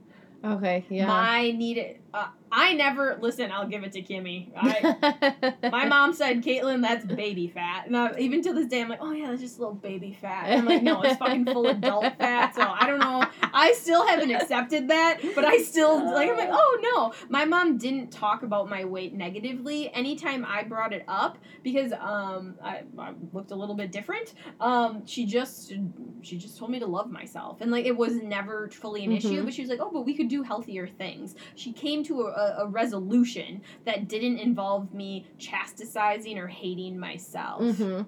Okay. 0.43 0.85
Yeah. 0.89 1.07
My 1.07 1.51
needed. 1.51 2.00
Uh, 2.13 2.27
I 2.51 2.73
never 2.73 3.17
listen. 3.21 3.51
I'll 3.51 3.67
give 3.67 3.83
it 3.85 3.93
to 3.93 4.01
Kimmy. 4.01 4.49
I, 4.57 5.53
my 5.71 5.85
mom 5.85 6.11
said, 6.13 6.43
"Caitlin, 6.43 6.81
that's 6.81 7.05
baby 7.05 7.47
fat." 7.47 7.87
And 7.87 7.95
I, 7.95 8.17
even 8.19 8.41
to 8.43 8.51
this 8.53 8.67
day, 8.67 8.81
I'm 8.81 8.89
like, 8.89 8.99
"Oh 9.01 9.13
yeah, 9.13 9.29
that's 9.29 9.41
just 9.41 9.57
a 9.57 9.61
little 9.61 9.75
baby 9.75 10.17
fat." 10.19 10.47
And 10.47 10.59
I'm 10.59 10.65
like, 10.65 10.83
"No, 10.83 11.01
it's 11.03 11.17
fucking 11.17 11.45
full 11.45 11.67
adult 11.67 12.03
fat." 12.17 12.53
So 12.53 12.61
I 12.61 12.85
don't 12.87 12.99
know. 12.99 13.23
I 13.53 13.71
still 13.73 14.05
haven't 14.05 14.31
accepted 14.31 14.89
that, 14.89 15.19
but 15.35 15.45
I 15.45 15.59
still 15.59 16.03
like. 16.13 16.29
I'm 16.29 16.35
like, 16.35 16.49
"Oh 16.51 16.79
no." 16.93 17.13
My 17.29 17.45
mom 17.45 17.77
didn't 17.77 18.11
talk 18.11 18.43
about 18.43 18.67
my 18.69 18.83
weight 18.83 19.13
negatively 19.13 19.89
anytime 19.93 20.43
I 20.45 20.63
brought 20.63 20.91
it 20.91 21.05
up 21.07 21.37
because 21.63 21.93
um 21.93 22.55
I, 22.61 22.81
I 22.99 23.13
looked 23.31 23.51
a 23.51 23.55
little 23.55 23.75
bit 23.75 23.93
different. 23.93 24.33
Um, 24.59 25.05
she 25.05 25.25
just 25.25 25.73
she 26.21 26.37
just 26.37 26.57
told 26.57 26.71
me 26.71 26.79
to 26.79 26.87
love 26.87 27.09
myself, 27.09 27.61
and 27.61 27.71
like 27.71 27.85
it 27.85 27.95
was 27.95 28.15
never 28.15 28.69
fully 28.69 29.05
an 29.05 29.13
issue. 29.13 29.41
Mhm. 29.41 29.45
But 29.45 29.53
she 29.53 29.61
was 29.61 29.69
like, 29.69 29.79
"Oh, 29.81 29.91
but 29.93 30.01
we 30.05 30.13
could 30.13 30.27
do 30.27 30.43
healthier 30.43 30.87
things." 30.87 31.35
She 31.55 31.71
came 31.71 32.00
to 32.03 32.21
a, 32.23 32.55
a, 32.59 32.67
resolution 32.67 33.61
that 33.85 34.07
didn't 34.07 34.39
involve 34.39 34.93
me 34.93 35.27
chastising 35.37 36.37
or 36.37 36.47
hating 36.47 36.99
myself. 36.99 37.77
hmm 37.77 38.01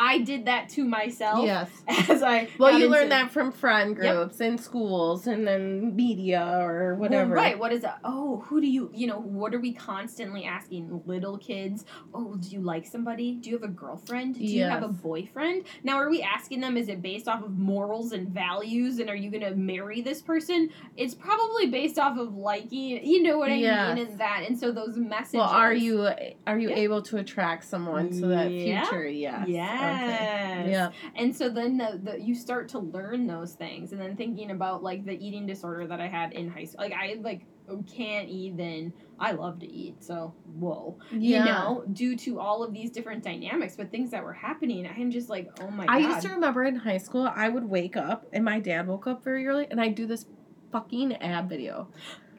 I 0.00 0.18
did 0.20 0.44
that 0.46 0.68
to 0.70 0.84
myself 0.84 1.44
Yes. 1.44 1.68
as 2.08 2.22
I 2.22 2.48
Well, 2.58 2.78
you 2.78 2.88
learn 2.88 3.08
that 3.08 3.32
from 3.32 3.50
friend 3.50 3.98
Yep. 4.00 4.14
groups 4.14 4.40
and 4.40 4.60
schools 4.60 5.26
and 5.26 5.46
then 5.46 5.96
media 5.96 6.60
or 6.60 6.94
whatever. 6.94 7.34
Well, 7.34 7.42
right. 7.44 7.58
What 7.58 7.72
is 7.72 7.82
that? 7.82 7.98
Oh, 8.04 8.40
who 8.46 8.60
do 8.60 8.68
you, 8.68 8.90
you 8.94 9.08
know, 9.08 9.18
what 9.18 9.52
are 9.54 9.58
we 9.60 9.72
constantly 9.72 10.44
asking 10.44 11.02
little 11.06 11.36
kids? 11.38 11.84
Oh, 12.14 12.36
do 12.36 12.48
you 12.48 12.60
like 12.60 12.86
somebody? 12.86 13.34
Do 13.34 13.50
you 13.50 13.56
have 13.58 13.68
a 13.68 13.72
girlfriend? 13.72 14.36
Do 14.36 14.44
you 14.44 14.64
have 14.64 14.82
a 14.84 14.88
boyfriend? 14.88 15.64
Now, 15.82 15.96
are 15.96 16.08
we 16.08 16.22
asking 16.22 16.60
them, 16.60 16.76
is 16.76 16.88
it 16.88 17.02
based 17.02 17.26
off 17.26 17.42
of 17.42 17.58
morals 17.58 18.12
and 18.12 18.28
values? 18.28 19.00
And 19.00 19.10
are 19.10 19.16
you 19.16 19.30
going 19.30 19.42
to 19.42 19.56
marry 19.56 20.00
this 20.00 20.22
person? 20.22 20.70
It's 20.96 21.14
probably 21.14 21.66
based 21.66 21.98
off 21.98 22.16
of 22.18 22.34
liking, 22.36 23.04
you 23.04 23.22
know 23.24 23.36
what 23.38 23.50
I 23.50 23.56
Yes. 23.56 23.96
mean? 23.96 24.06
And 24.06 24.18
that. 24.20 24.44
And 24.46 24.56
so 24.58 24.70
those 24.70 24.96
messages. 24.96 25.34
Well, 25.34 25.48
are 25.48 25.74
you 25.74 26.08
are 26.46 26.58
you 26.58 26.68
Yeah. 26.70 26.76
able 26.76 27.02
to 27.02 27.16
attract 27.16 27.64
someone 27.64 28.12
so 28.12 28.28
that 28.28 28.50
Yeah. 28.52 28.84
future? 28.84 29.08
Yes. 29.08 29.48
Yes. 29.48 29.80
Okay. 29.88 30.70
Yeah. 30.70 30.90
And 31.16 31.34
so 31.34 31.48
then 31.48 31.78
the, 31.78 32.00
the 32.02 32.20
you 32.20 32.34
start 32.34 32.68
to 32.70 32.78
learn 32.78 33.26
those 33.26 33.52
things, 33.52 33.92
and 33.92 34.00
then 34.00 34.16
thinking 34.16 34.50
about 34.50 34.82
like 34.82 35.04
the 35.04 35.12
eating 35.12 35.46
disorder 35.46 35.86
that 35.86 36.00
I 36.00 36.08
had 36.08 36.32
in 36.32 36.48
high 36.48 36.64
school. 36.64 36.84
Like 36.84 36.92
I 36.94 37.16
like 37.20 37.46
can't 37.86 38.28
even. 38.28 38.92
I 39.20 39.32
love 39.32 39.58
to 39.60 39.66
eat, 39.66 40.02
so 40.02 40.32
whoa. 40.58 40.96
Yeah. 41.10 41.38
You 41.38 41.44
know, 41.44 41.84
due 41.92 42.16
to 42.18 42.38
all 42.38 42.62
of 42.62 42.72
these 42.72 42.90
different 42.90 43.24
dynamics, 43.24 43.74
but 43.76 43.90
things 43.90 44.12
that 44.12 44.22
were 44.22 44.32
happening, 44.32 44.88
I'm 44.88 45.10
just 45.10 45.28
like, 45.28 45.50
oh 45.60 45.70
my 45.70 45.86
god. 45.86 45.92
I 45.96 46.02
god. 46.02 46.08
used 46.10 46.22
to 46.22 46.28
remember 46.34 46.64
in 46.64 46.76
high 46.76 46.98
school, 46.98 47.28
I 47.34 47.48
would 47.48 47.64
wake 47.64 47.96
up, 47.96 48.26
and 48.32 48.44
my 48.44 48.60
dad 48.60 48.86
woke 48.86 49.08
up 49.08 49.24
very 49.24 49.46
early, 49.46 49.66
and 49.70 49.80
I'd 49.80 49.96
do 49.96 50.06
this 50.06 50.26
fucking 50.70 51.14
ab 51.14 51.48
video. 51.48 51.88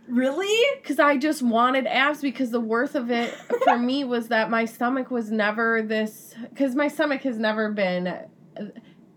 Really? 0.10 0.78
Because 0.82 1.00
I 1.00 1.18
just 1.18 1.42
wanted 1.42 1.88
abs 1.88 2.22
because 2.22 2.52
the 2.52 2.60
worth 2.60 2.96
of 2.96 3.12
it 3.12 3.34
for 3.64 3.78
me 3.78 4.04
was 4.06 4.28
that 4.30 4.50
my 4.50 4.66
stomach 4.66 5.12
was 5.12 5.32
never 5.32 5.82
this. 5.82 6.34
Because 6.50 6.76
my 6.76 6.88
stomach 6.88 7.22
has 7.22 7.38
never 7.38 7.72
been. 7.72 8.14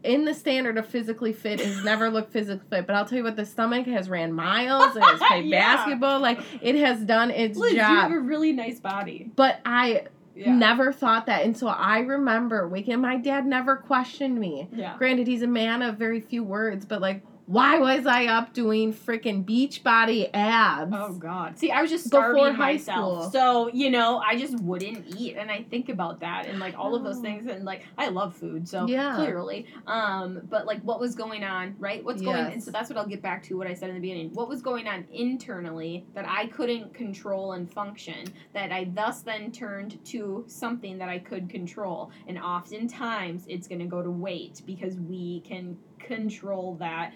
In 0.05 0.25
the 0.25 0.35
standard 0.35 0.79
of 0.79 0.87
physically 0.87 1.33
fit, 1.33 1.61
has 1.61 1.85
never 1.85 2.11
looked 2.11 2.33
physically 2.33 2.67
fit. 2.71 2.87
But 2.89 2.97
I'll 2.97 3.05
tell 3.05 3.19
you 3.19 3.25
what, 3.25 3.37
the 3.37 3.47
stomach 3.47 3.87
has 3.87 4.09
ran 4.11 4.33
miles. 4.33 4.97
It 4.97 5.03
has 5.03 5.21
played 5.29 5.45
Yeah. 5.47 5.77
basketball. 5.77 6.19
Like 6.21 6.41
it 6.61 6.75
has 6.77 7.01
done 7.05 7.31
its 7.31 7.57
Liz, 7.57 7.73
you 7.75 7.81
have 7.81 8.11
a 8.11 8.19
really 8.19 8.53
nice 8.53 8.81
body. 8.81 9.31
But 9.37 9.61
I 9.65 10.07
Yeah. 10.35 10.57
never 10.57 10.93
thought 10.93 11.27
that. 11.27 11.45
And 11.45 11.57
so 11.57 11.69
I 11.69 12.01
remember 12.01 12.67
waking 12.69 13.01
my 13.01 13.17
dad 13.17 13.47
never 13.47 13.77
questioned 13.77 14.41
me. 14.41 14.69
Yeah. 14.73 14.97
Granted, 14.99 15.29
he's 15.29 15.43
a 15.43 15.47
man 15.47 15.83
of 15.83 15.99
very 15.99 16.21
few 16.21 16.43
words, 16.43 16.85
but 16.85 17.01
like, 17.01 17.23
why 17.47 17.79
was 17.79 18.07
I 18.07 18.27
up 18.27 18.55
doing 18.55 18.93
freaking 18.93 19.45
beach 19.45 19.83
body 19.83 20.33
abs? 20.33 20.93
Oh 20.95 21.13
God! 21.15 21.59
See, 21.59 21.71
I 21.71 21.83
was 21.83 21.91
just 21.91 22.07
starving 22.07 22.57
myself, 22.57 23.23
school. 23.25 23.31
so 23.33 23.71
you 23.73 23.91
know, 23.91 24.19
I 24.19 24.39
just 24.39 24.59
wouldn't 24.61 25.05
eat, 25.07 25.37
and 25.37 25.51
I 25.51 25.65
think 25.65 25.89
about 25.89 26.21
that 26.21 26.47
and 26.47 26.59
like 26.59 26.75
all 26.79 26.95
of 26.95 27.03
those 27.05 27.19
Oh. 27.19 27.23
things, 27.23 27.47
and 27.47 27.65
like 27.65 27.83
I 27.99 28.09
love 28.09 28.35
food, 28.37 28.69
so 28.69 28.87
Yeah. 28.87 29.17
clearly, 29.17 29.67
um, 29.87 30.41
but 30.49 30.67
like 30.67 30.81
what 30.83 31.01
was 31.01 31.15
going 31.15 31.43
on, 31.45 31.75
right? 31.79 32.05
What's 32.05 32.23
going, 32.23 32.53
and 32.53 32.63
so 32.63 32.71
that's 32.71 32.89
what 32.89 32.99
I'll 32.99 33.07
get 33.07 33.23
back 33.23 33.43
to 33.45 33.57
what 33.59 33.67
I 33.67 33.75
said 33.75 33.89
in 33.91 33.97
the 33.97 34.01
beginning. 34.01 34.31
What 34.35 34.49
was 34.49 34.63
going 34.63 34.87
on 34.87 35.05
internally 35.13 36.07
that 36.15 36.25
I 36.29 36.47
couldn't 36.47 36.95
control 36.95 37.53
and 37.53 37.71
function, 37.71 38.25
that 38.55 38.71
I 38.73 38.85
thus 38.85 39.23
then 39.23 39.51
turned 39.53 39.99
to 40.07 40.45
something 40.49 40.97
that 40.99 41.09
I 41.09 41.19
could 41.19 41.49
control, 41.51 42.11
and 42.27 42.39
oftentimes 42.39 43.45
it's 43.49 43.67
going 43.69 43.81
to 43.81 43.87
go 43.87 44.03
to 44.03 44.11
weight 44.11 44.63
because 44.67 44.97
we 44.99 45.41
can 45.47 45.77
control 45.99 46.77
that 46.81 47.13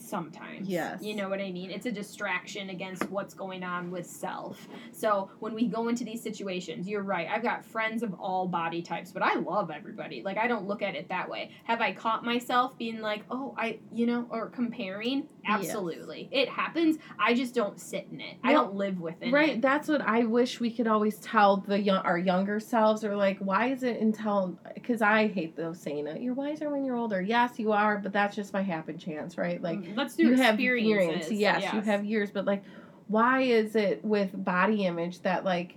sometimes. 0.00 0.68
Yes. 0.68 1.02
You 1.02 1.16
know 1.16 1.28
what 1.28 1.40
I 1.40 1.50
mean? 1.50 1.70
It's 1.70 1.86
a 1.86 1.92
distraction 1.92 2.70
against 2.70 3.08
what's 3.10 3.34
going 3.34 3.62
on 3.64 3.90
with 3.90 4.06
self. 4.06 4.68
So 4.92 5.30
when 5.40 5.54
we 5.54 5.66
go 5.66 5.88
into 5.88 6.04
these 6.04 6.22
situations, 6.22 6.88
you're 6.88 7.02
right. 7.02 7.28
I've 7.28 7.42
got 7.42 7.64
friends 7.64 8.02
of 8.02 8.14
all 8.14 8.46
body 8.46 8.82
types, 8.82 9.10
but 9.10 9.22
I 9.22 9.34
love 9.34 9.70
everybody. 9.70 10.22
Like 10.22 10.38
I 10.38 10.46
don't 10.46 10.66
look 10.66 10.82
at 10.82 10.94
it 10.94 11.08
that 11.08 11.28
way. 11.28 11.50
Have 11.64 11.80
I 11.80 11.92
caught 11.92 12.24
myself 12.24 12.76
being 12.78 13.00
like, 13.00 13.24
"Oh, 13.30 13.54
I, 13.56 13.78
you 13.92 14.06
know, 14.06 14.26
or 14.30 14.48
comparing?" 14.48 15.28
Absolutely. 15.48 16.28
It 16.30 16.48
happens. 16.48 16.98
I 17.18 17.34
just 17.34 17.54
don't 17.54 17.80
sit 17.80 18.06
in 18.12 18.20
it. 18.20 18.36
I 18.44 18.52
don't 18.52 18.74
live 18.74 19.00
within 19.00 19.30
it, 19.30 19.32
Right, 19.32 19.60
that's 19.62 19.88
what 19.88 20.02
I 20.02 20.24
wish 20.24 20.60
we 20.60 20.70
could 20.70 20.86
always 20.86 21.16
tell 21.18 21.56
the 21.58 21.80
young, 21.80 21.98
our 22.04 22.18
younger 22.18 22.60
selves, 22.60 23.02
or 23.02 23.16
like, 23.16 23.38
why 23.38 23.68
is 23.68 23.82
it 23.82 24.00
until? 24.00 24.58
Because 24.74 25.00
I 25.00 25.28
hate 25.28 25.56
those 25.56 25.80
saying 25.80 26.06
it. 26.06 26.20
You're 26.20 26.34
wiser 26.34 26.68
when 26.70 26.84
you're 26.84 26.96
older. 26.96 27.22
Yes, 27.22 27.58
you 27.58 27.72
are, 27.72 27.98
but 27.98 28.12
that's 28.12 28.36
just 28.36 28.52
my 28.52 28.62
happen 28.62 28.98
chance, 28.98 29.38
right? 29.38 29.60
Like, 29.62 29.78
let's 29.94 30.16
do 30.16 30.24
you 30.24 30.34
have 30.34 30.54
experiences. 30.54 31.30
experience. 31.30 31.62
Yes, 31.62 31.72
you 31.74 31.80
have 31.80 32.04
years, 32.04 32.30
but 32.30 32.44
like, 32.44 32.62
why 33.06 33.42
is 33.42 33.76
it 33.76 34.04
with 34.04 34.30
body 34.44 34.86
image 34.86 35.22
that 35.22 35.44
like? 35.44 35.74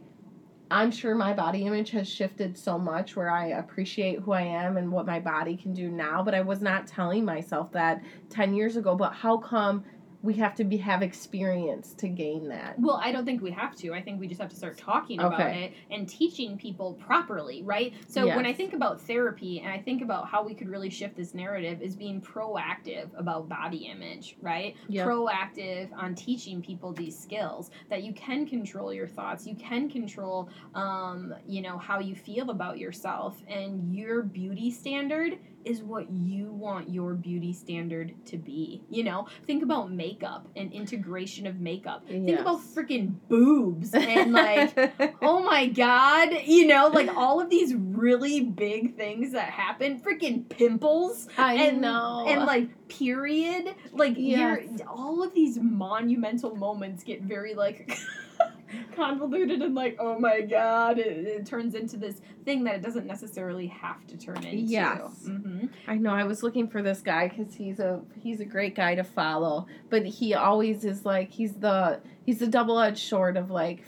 I'm 0.70 0.90
sure 0.90 1.14
my 1.16 1.34
body 1.34 1.66
image 1.66 1.92
has 1.92 2.08
shifted 2.08 2.58
so 2.58 2.80
much 2.80 3.18
where 3.18 3.30
I 3.30 3.48
appreciate 3.48 4.20
who 4.22 4.32
I 4.32 4.44
am 4.44 4.78
and 4.78 4.90
what 4.90 5.06
my 5.06 5.20
body 5.20 5.58
can 5.58 5.74
do 5.74 5.90
now, 5.92 6.24
but 6.24 6.34
I 6.34 6.40
was 6.40 6.62
not 6.62 6.88
telling 6.88 7.26
myself 7.26 7.74
that 7.74 8.02
10 8.30 8.54
years 8.54 8.78
ago. 8.78 8.96
But 8.96 9.12
how 9.12 9.38
come 9.38 9.84
we 10.24 10.36
have 10.36 10.56
to 10.56 10.64
be 10.64 10.78
have 10.78 11.02
experience 11.02 11.94
to 11.96 12.08
gain 12.08 12.48
that? 12.50 12.78
Well, 12.78 13.00
I 13.04 13.12
don't 13.12 13.26
think 13.26 13.42
we 13.42 13.52
have 13.52 13.76
to. 13.78 13.94
I 13.94 14.02
think 14.02 14.20
we 14.20 14.28
just 14.28 14.40
have 14.40 14.50
to 14.50 14.56
start 14.56 14.78
talking 14.78 15.20
about 15.20 15.56
it 15.56 15.74
and 15.90 16.08
teaching 16.08 16.58
people 16.58 16.94
properly, 16.94 17.64
right? 17.64 17.94
So 18.08 18.28
when 18.28 18.46
I 18.46 18.54
think 18.54 18.74
about 18.74 19.02
therapy 19.02 19.60
and 19.60 19.72
I 19.72 19.80
think 19.80 20.02
about 20.02 20.28
how 20.28 20.44
we 20.44 20.54
could 20.54 20.70
really 20.70 20.90
shift 20.90 21.16
this 21.16 21.34
narrative 21.34 21.82
is 21.82 21.96
being 21.96 22.22
proactive 22.22 23.10
about 23.18 23.50
body 23.50 23.90
image, 23.92 24.36
right? 24.42 24.76
Yep. 24.90 25.08
Proactive 25.08 25.90
on 25.98 26.14
teaching 26.14 26.62
people 26.62 26.94
these 26.94 27.18
skills 27.18 27.72
that 27.90 28.04
you 28.04 28.14
can 28.14 28.46
control 28.46 28.94
your 28.94 29.08
thoughts, 29.08 29.48
you 29.48 29.56
can 29.56 29.90
control 29.90 30.50
um, 30.76 31.34
you 31.48 31.62
know, 31.62 31.78
how 31.78 32.00
you 32.00 32.16
feel 32.16 32.50
about 32.50 32.78
yourself 32.78 33.42
and 33.48 33.96
your 33.96 34.22
beauty 34.22 34.72
standard 34.72 35.38
is 35.66 35.82
what 35.82 36.10
you 36.12 36.52
want 36.52 36.90
your 36.90 37.14
beauty 37.14 37.54
standard 37.54 38.14
to 38.28 38.38
be. 38.38 38.82
You 38.90 39.04
know, 39.04 39.28
think 39.46 39.64
about 39.64 39.92
makeup 39.92 40.48
and 40.56 40.72
integration 40.74 41.48
of 41.48 41.60
makeup. 41.60 42.08
Think 42.08 42.40
about 42.40 42.62
freaking 42.62 43.16
boobs 43.30 43.94
and 43.94 44.32
like 44.34 44.76
oh 45.22 45.42
my 45.44 45.68
god, 45.68 46.30
you 46.46 46.68
know, 46.68 46.88
like 46.88 47.10
all 47.16 47.40
of 47.42 47.50
these 47.50 47.74
really 47.76 48.42
big 48.42 48.96
things 48.98 49.34
that 49.34 49.50
happen, 49.50 50.00
freaking 50.00 50.48
pimples 50.50 51.28
I 51.38 51.56
and 51.56 51.82
know. 51.82 52.26
and 52.28 52.46
like 52.46 52.88
period, 52.88 53.74
like 53.92 54.14
Yes. 54.18 54.68
you're 54.78 54.88
all 54.88 55.24
of 55.24 55.34
these 55.34 55.58
monumental 55.58 56.56
moments 56.56 57.04
get 57.04 57.22
very 57.22 57.54
like 57.54 57.98
convoluted 58.96 59.62
and 59.62 59.76
like 59.76 59.98
oh 60.00 60.18
my 60.20 60.42
god, 60.42 61.00
it, 61.00 61.26
it 61.26 61.46
turns 61.46 61.76
into 61.76 61.98
this 61.98 62.22
thing 62.46 62.64
that 62.64 62.76
it 62.76 62.82
doesn't 62.82 63.06
necessarily 63.06 63.68
have 63.68 64.06
to 64.08 64.18
turn 64.18 64.38
into. 64.38 64.58
Yes. 64.58 65.26
hmm 65.26 65.66
I 65.88 65.96
know. 65.96 66.12
I 66.12 66.24
was 66.24 66.44
looking 66.44 66.68
for 66.68 66.82
this 66.82 67.02
guy 67.02 67.28
because 67.28 67.54
he's 67.54 67.80
a 67.80 68.02
he's 68.20 68.40
a 68.40 68.46
great 68.46 68.76
guy 68.76 68.96
to 68.96 69.04
follow, 69.04 69.68
but 69.90 70.06
he 70.06 70.34
always 70.34 70.84
is 70.86 71.06
like 71.06 71.32
he's 71.32 71.54
the 71.54 72.00
he's 72.26 72.40
the 72.40 72.48
double 72.48 72.80
edged 72.80 73.08
sword 73.08 73.38
of 73.38 73.52
like 73.52 73.84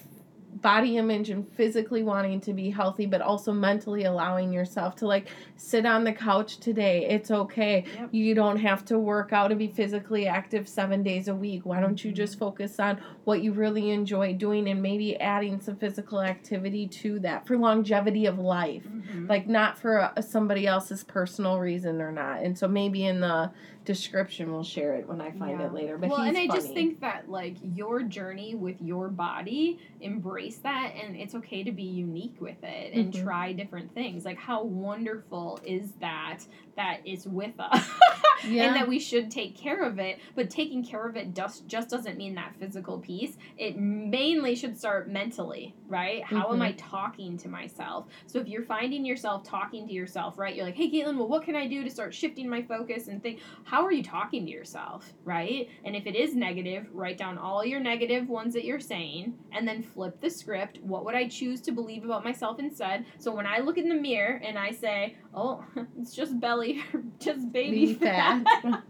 body 0.64 0.98
image 0.98 1.30
and 1.30 1.46
physically 1.56 2.02
wanting 2.04 2.40
to 2.42 2.54
be 2.54 2.70
healthy, 2.70 3.06
but 3.06 3.22
also 3.22 3.52
mentally 3.52 4.06
allowing 4.06 4.52
yourself 4.52 4.96
to 4.96 5.06
like 5.06 5.28
sit 5.58 5.86
on 5.86 6.06
the 6.06 6.14
couch 6.14 6.58
today. 6.58 7.06
It's 7.10 7.30
okay. 7.30 7.84
Yep. 7.96 8.10
You 8.14 8.34
don't 8.34 8.58
have 8.58 8.86
to 8.86 8.98
work 8.98 9.34
out 9.34 9.52
and 9.52 9.60
be 9.60 9.68
physically 9.68 10.26
active 10.26 10.68
seven 10.68 11.04
days 11.04 11.28
a 11.28 11.36
week. 11.36 11.66
Why 11.66 11.82
don't 11.82 12.04
you 12.04 12.12
Mhm. 12.12 12.16
just 12.16 12.40
focus 12.40 12.80
on 12.80 13.00
what 13.26 13.44
you 13.44 13.52
really 13.52 13.92
enjoy 13.92 14.34
doing 14.34 14.70
and 14.70 14.82
maybe 14.82 15.20
adding 15.20 15.60
some 15.60 15.76
physical 15.76 16.22
activity 16.22 16.88
to 16.88 17.20
that 17.20 17.46
for 17.46 17.58
longevity 17.58 18.26
of 18.26 18.40
life? 18.40 18.84
Mhm. 18.88 19.30
like 19.30 19.48
not 19.48 19.78
for 19.78 20.12
a, 20.16 20.22
somebody 20.22 20.66
else's 20.66 21.04
personal 21.04 21.60
reason 21.60 22.02
or 22.02 22.12
not. 22.12 22.42
And 22.42 22.58
so 22.58 22.68
maybe 22.68 23.06
in 23.06 23.20
the 23.20 23.52
description 23.86 24.52
we'll 24.52 24.64
share 24.64 24.96
it 24.96 25.08
when 25.08 25.20
I 25.22 25.32
find 25.32 25.60
Yeah. 25.60 25.68
it 25.68 25.74
later. 25.74 25.98
But 25.98 26.10
well, 26.10 26.22
and 26.22 26.38
I 26.38 26.48
funny. 26.48 26.60
just 26.60 26.74
think 26.74 27.00
that 27.02 27.30
like 27.30 27.58
your 27.62 28.02
journey 28.04 28.56
with 28.56 28.82
your 28.82 29.10
body, 29.10 29.80
embrace 30.02 30.58
that, 30.60 30.94
and 30.96 31.16
it's 31.16 31.36
okay 31.36 31.64
to 31.64 31.72
be 31.72 31.84
unique 31.84 32.40
with 32.40 32.64
it 32.64 32.94
and 32.94 33.12
Mhm. 33.14 33.24
try 33.24 33.52
different 33.54 33.94
things. 33.94 34.26
Like 34.26 34.38
how 34.38 34.64
wonderful 34.64 35.60
is 35.66 35.92
that 36.00 36.40
that 36.76 37.02
it's 37.06 37.26
with 37.26 37.60
us, 37.60 37.88
Yeah. 38.48 38.66
and 38.68 38.76
that 38.76 38.88
we 38.88 39.00
should 39.00 39.32
take 39.32 39.56
care 39.56 39.84
of 39.84 40.00
it. 40.00 40.20
But 40.36 40.50
taking 40.50 40.84
care 40.84 41.08
of 41.08 41.16
it 41.16 41.34
just 41.34 41.66
just 41.68 41.90
doesn't 41.90 42.18
mean 42.18 42.36
that 42.36 42.56
physical 42.60 43.00
piece. 43.00 43.38
It 43.58 43.78
mainly 43.78 44.56
should 44.56 44.78
start 44.78 45.10
mentally, 45.10 45.76
right? 45.88 46.24
How 46.24 46.52
am 46.52 46.60
Mhm. 46.60 46.64
I 46.64 46.72
talking 46.74 47.38
to 47.38 47.48
myself? 47.48 48.08
So 48.28 48.40
if 48.40 48.48
you're 48.48 48.64
finding 48.64 49.06
yourself 49.06 49.44
talking 49.44 49.88
to 49.88 49.94
yourself, 49.94 50.38
right? 50.38 50.56
You're 50.56 50.66
like, 50.66 50.76
hey, 50.76 50.90
Caitlin, 50.92 51.18
well, 51.18 51.28
what 51.28 51.44
can 51.44 51.56
I 51.56 51.68
do 51.68 51.84
to 51.84 51.90
start 51.90 52.14
shifting 52.14 52.50
my 52.50 52.62
focus 52.62 53.08
and 53.08 53.22
think? 53.22 53.40
how 53.66 53.84
are 53.86 53.92
you 53.92 54.04
talking 54.04 54.46
to 54.46 54.52
yourself, 54.52 55.14
right? 55.24 55.70
And 55.86 55.96
if 55.96 56.06
it 56.06 56.16
is 56.16 56.36
negative, 56.36 56.88
write 56.94 57.18
down 57.18 57.38
all 57.38 57.66
your 57.66 57.80
negative 57.80 58.30
ones 58.30 58.54
that 58.54 58.66
you're 58.66 58.80
saying 58.80 59.34
and 59.52 59.68
then 59.68 59.82
flip 59.82 60.20
the 60.22 60.30
script. 60.30 60.80
What 60.84 61.06
would 61.06 61.16
I 61.16 61.28
choose 61.28 61.62
to 61.62 61.72
believe 61.72 62.04
about 62.04 62.24
myself 62.24 62.60
instead? 62.60 63.06
So 63.20 63.34
when 63.34 63.46
I 63.48 63.60
look 63.60 63.78
in 63.78 63.90
the 63.90 63.96
mirror 63.96 64.42
and 64.44 64.58
I 64.60 64.72
say, 64.72 65.16
oh, 65.34 65.64
it's 66.00 66.14
just 66.14 66.40
belly, 66.40 66.63
just 67.20 67.52
baby 67.52 67.88
Be 67.88 67.94
fat. 67.96 68.44
fat. 68.62 68.84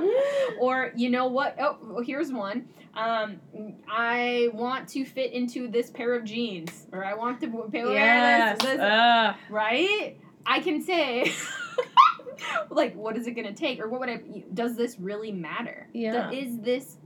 or 0.60 0.92
you 0.96 1.10
know 1.10 1.26
what? 1.26 1.56
Oh, 1.60 1.78
well, 1.82 2.02
here's 2.02 2.32
one. 2.32 2.68
Um, 2.94 3.40
I 3.88 4.50
want 4.52 4.88
to 4.90 5.04
fit 5.04 5.32
into 5.32 5.68
this 5.68 5.90
pair 5.90 6.14
of 6.14 6.24
jeans, 6.24 6.86
or 6.92 7.04
I 7.04 7.14
want 7.14 7.40
to 7.40 7.48
wear 7.48 7.92
yes. 7.92 8.58
this, 8.60 8.70
this 8.70 8.80
Ugh. 8.80 9.34
right? 9.50 10.16
I 10.46 10.60
can 10.60 10.80
say, 10.82 11.32
like, 12.70 12.94
what 12.94 13.16
is 13.16 13.26
it 13.26 13.32
going 13.32 13.48
to 13.48 13.54
take? 13.54 13.80
Or 13.80 13.88
what 13.88 14.00
would 14.00 14.08
I, 14.08 14.20
does 14.52 14.76
this 14.76 14.98
really 15.00 15.32
matter? 15.32 15.88
Yeah. 15.92 16.30
Is 16.30 16.60
this, 16.60 16.98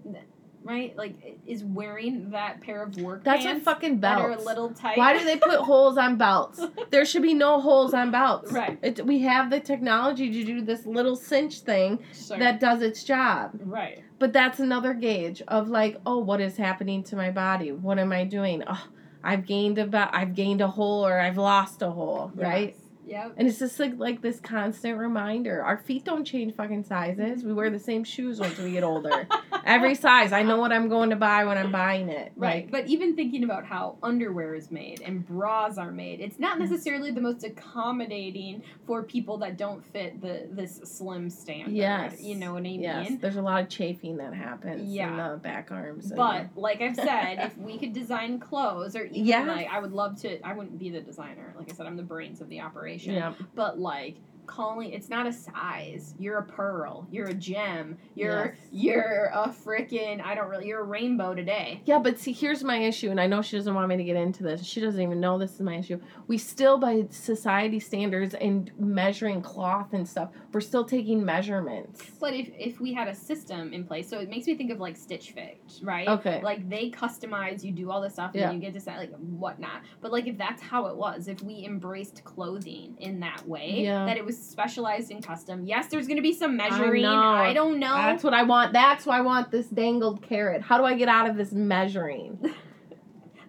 right? 0.68 0.96
Like, 0.96 1.38
is 1.46 1.64
wearing 1.64 2.30
that 2.30 2.60
pair 2.60 2.82
of 2.82 2.96
work 3.00 3.24
That's 3.24 3.42
pants 3.44 3.64
what 3.64 3.74
fucking 3.76 4.00
that 4.00 4.20
are 4.20 4.32
a 4.32 4.40
little 4.42 4.70
tight? 4.70 4.98
Why 4.98 5.18
do 5.18 5.24
they 5.24 5.36
put 5.36 5.60
holes 5.70 5.96
on 5.96 6.16
belts? 6.16 6.60
There 6.90 7.04
should 7.04 7.22
be 7.22 7.34
no 7.34 7.60
holes 7.60 7.94
on 7.94 8.10
belts. 8.10 8.52
Right. 8.52 8.78
It, 8.82 9.04
we 9.06 9.20
have 9.20 9.50
the 9.50 9.60
technology 9.60 10.30
to 10.30 10.44
do 10.44 10.60
this 10.60 10.84
little 10.86 11.16
cinch 11.16 11.60
thing 11.60 11.98
Sure. 12.14 12.38
that 12.38 12.60
does 12.60 12.82
its 12.82 13.02
job. 13.02 13.52
right. 13.64 14.04
But 14.18 14.32
that's 14.32 14.58
another 14.58 14.94
gauge 14.94 15.42
of 15.48 15.68
like, 15.68 15.96
oh, 16.04 16.18
what 16.18 16.40
is 16.40 16.56
happening 16.56 17.04
to 17.04 17.16
my 17.16 17.30
body? 17.30 17.70
What 17.72 17.98
am 18.00 18.12
I 18.12 18.24
doing? 18.24 18.64
Oh, 18.66 18.84
I've 19.22 19.46
gained 19.46 19.78
about 19.78 20.12
I've 20.14 20.34
gained 20.34 20.60
a 20.60 20.66
hole 20.68 21.06
or 21.06 21.18
I've 21.20 21.38
lost 21.38 21.82
a 21.82 21.90
hole, 21.90 22.32
right? 22.34 22.76
Yep. 23.08 23.34
And 23.36 23.48
it's 23.48 23.58
just 23.58 23.78
like 23.80 23.94
like 23.98 24.20
this 24.22 24.38
constant 24.40 24.98
reminder. 24.98 25.62
Our 25.62 25.78
feet 25.78 26.04
don't 26.04 26.24
change 26.24 26.54
fucking 26.54 26.84
sizes. 26.84 27.42
We 27.44 27.52
wear 27.52 27.70
the 27.70 27.78
same 27.78 28.04
shoes 28.04 28.38
once 28.38 28.58
we 28.58 28.72
get 28.72 28.84
older. 28.84 29.26
Every 29.64 29.94
size. 29.94 30.32
I 30.32 30.42
know 30.42 30.58
what 30.58 30.72
I'm 30.72 30.88
going 30.88 31.10
to 31.10 31.16
buy 31.16 31.44
when 31.44 31.58
I'm 31.58 31.72
buying 31.72 32.08
it. 32.08 32.32
Right, 32.36 32.64
Like, 32.64 32.70
but 32.70 32.86
even 32.86 33.16
thinking 33.16 33.44
about 33.44 33.64
how 33.66 33.96
underwear 34.02 34.54
is 34.54 34.70
made 34.70 35.00
and 35.00 35.26
bras 35.26 35.78
are 35.78 35.90
made, 35.90 36.20
it's 36.20 36.38
not 36.38 36.58
necessarily 36.58 37.10
the 37.10 37.20
most 37.20 37.44
accommodating 37.44 38.62
for 38.86 39.02
people 39.02 39.38
that 39.38 39.56
don't 39.56 39.84
fit 39.92 40.20
the 40.20 40.46
this 40.50 40.80
slim 40.84 41.30
standard. 41.30 41.72
Yes. 41.74 42.20
you 42.20 42.34
know 42.34 42.52
what 42.52 42.58
I 42.60 42.62
mean. 42.62 42.82
yes, 42.82 43.12
there's 43.20 43.36
a 43.36 43.42
lot 43.42 43.62
of 43.62 43.68
chafing 43.68 44.16
that 44.18 44.34
happens 44.34 44.82
in 44.94 45.16
the 45.16 45.40
back 45.42 45.70
arms. 45.70 46.06
and 46.06 46.16
But 46.16 46.48
like 46.56 46.80
I've 46.80 46.96
said, 46.96 47.38
if 47.40 47.56
we 47.58 47.78
could 47.78 47.92
design 47.92 48.38
clothes, 48.38 48.94
or 48.96 49.04
even 49.04 49.24
Yeah. 49.26 49.42
like 49.44 49.68
I 49.70 49.80
would 49.80 49.92
love 49.92 50.20
to. 50.22 50.40
I 50.46 50.52
wouldn't 50.52 50.78
be 50.78 50.90
the 50.90 51.00
designer. 51.00 51.54
Like 51.56 51.70
I 51.70 51.74
said, 51.74 51.86
I'm 51.86 51.96
the 51.96 52.02
brains 52.02 52.40
of 52.40 52.48
the 52.48 52.58
the- 52.58 52.62
yeah. 53.06 53.34
But 53.54 53.78
like 53.78 54.16
calling, 54.48 54.90
it's 54.92 55.08
not 55.08 55.26
a 55.26 55.32
size. 55.32 56.14
You're 56.18 56.38
a 56.38 56.42
pearl. 56.44 57.06
You're 57.12 57.28
a 57.28 57.34
gem. 57.34 57.96
You're 58.16 58.46
Yes. 58.46 58.56
you're 58.72 59.30
a 59.32 59.48
freaking. 59.48 60.20
I 60.24 60.34
don't 60.34 60.48
really. 60.48 60.66
You're 60.66 60.80
a 60.80 60.84
rainbow 60.84 61.34
today. 61.34 61.82
Yeah, 61.84 61.98
but 62.00 62.18
see, 62.18 62.32
here's 62.32 62.64
my 62.64 62.78
issue, 62.78 63.10
and 63.10 63.20
I 63.20 63.26
know 63.26 63.42
she 63.42 63.56
doesn't 63.56 63.74
want 63.74 63.88
me 63.88 63.96
to 63.98 64.04
get 64.04 64.16
into 64.16 64.42
this. 64.42 64.64
She 64.64 64.80
doesn't 64.80 65.00
even 65.00 65.20
know 65.20 65.38
this 65.38 65.52
is 65.54 65.60
my 65.60 65.76
issue. 65.76 66.00
We 66.26 66.38
still, 66.38 66.78
by 66.78 67.06
society 67.10 67.78
standards 67.78 68.34
and 68.34 68.70
measuring 68.78 69.42
cloth 69.42 69.92
and 69.92 70.08
stuff, 70.08 70.30
we're 70.52 70.60
still 70.60 70.84
taking 70.84 71.24
measurements. 71.24 72.02
But 72.18 72.34
if 72.34 72.48
if 72.58 72.80
we 72.80 72.92
had 72.92 73.08
a 73.08 73.14
system 73.14 73.72
in 73.72 73.84
place, 73.84 74.08
so 74.08 74.18
it 74.18 74.28
makes 74.28 74.46
me 74.46 74.54
think 74.56 74.70
of 74.72 74.80
like 74.80 74.96
Stitch 74.96 75.30
Fix, 75.32 75.82
right? 75.82 76.08
Okay. 76.08 76.40
Like 76.42 76.68
they 76.68 76.90
customize, 76.90 77.62
you 77.62 77.72
do 77.72 77.90
all 77.90 78.00
this 78.00 78.14
stuff, 78.14 78.32
and 78.34 78.40
Yeah. 78.40 78.50
you 78.52 78.58
get 78.58 78.72
to 78.74 78.80
say 78.80 78.96
like 78.96 79.12
whatnot. 79.16 79.82
But 80.00 80.10
like 80.12 80.26
if 80.26 80.38
that's 80.38 80.62
how 80.62 80.86
it 80.86 80.96
was, 80.96 81.28
if 81.28 81.42
we 81.42 81.64
embraced 81.64 82.24
clothing 82.24 82.96
in 82.98 83.20
that 83.20 83.46
way, 83.46 83.82
Yeah. 83.82 84.06
that 84.06 84.16
it 84.16 84.24
was 84.24 84.37
specialized 84.42 85.10
in 85.10 85.22
custom. 85.22 85.64
Yes, 85.64 85.88
there's 85.88 86.06
gonna 86.06 86.22
be 86.22 86.32
some 86.32 86.56
measuring. 86.56 87.02
know. 87.02 87.10
I 87.10 87.52
don't 87.52 87.78
know. 87.78 87.94
That's 87.94 88.24
what 88.24 88.34
I 88.34 88.42
want. 88.42 88.72
That's 88.72 89.06
why 89.06 89.18
I 89.18 89.20
want 89.20 89.50
this 89.50 89.66
dangled 89.66 90.22
carrot. 90.22 90.62
How 90.62 90.78
do 90.78 90.84
I 90.84 90.94
get 90.94 91.08
out 91.08 91.28
of 91.28 91.36
this 91.36 91.52
measuring? 91.52 92.38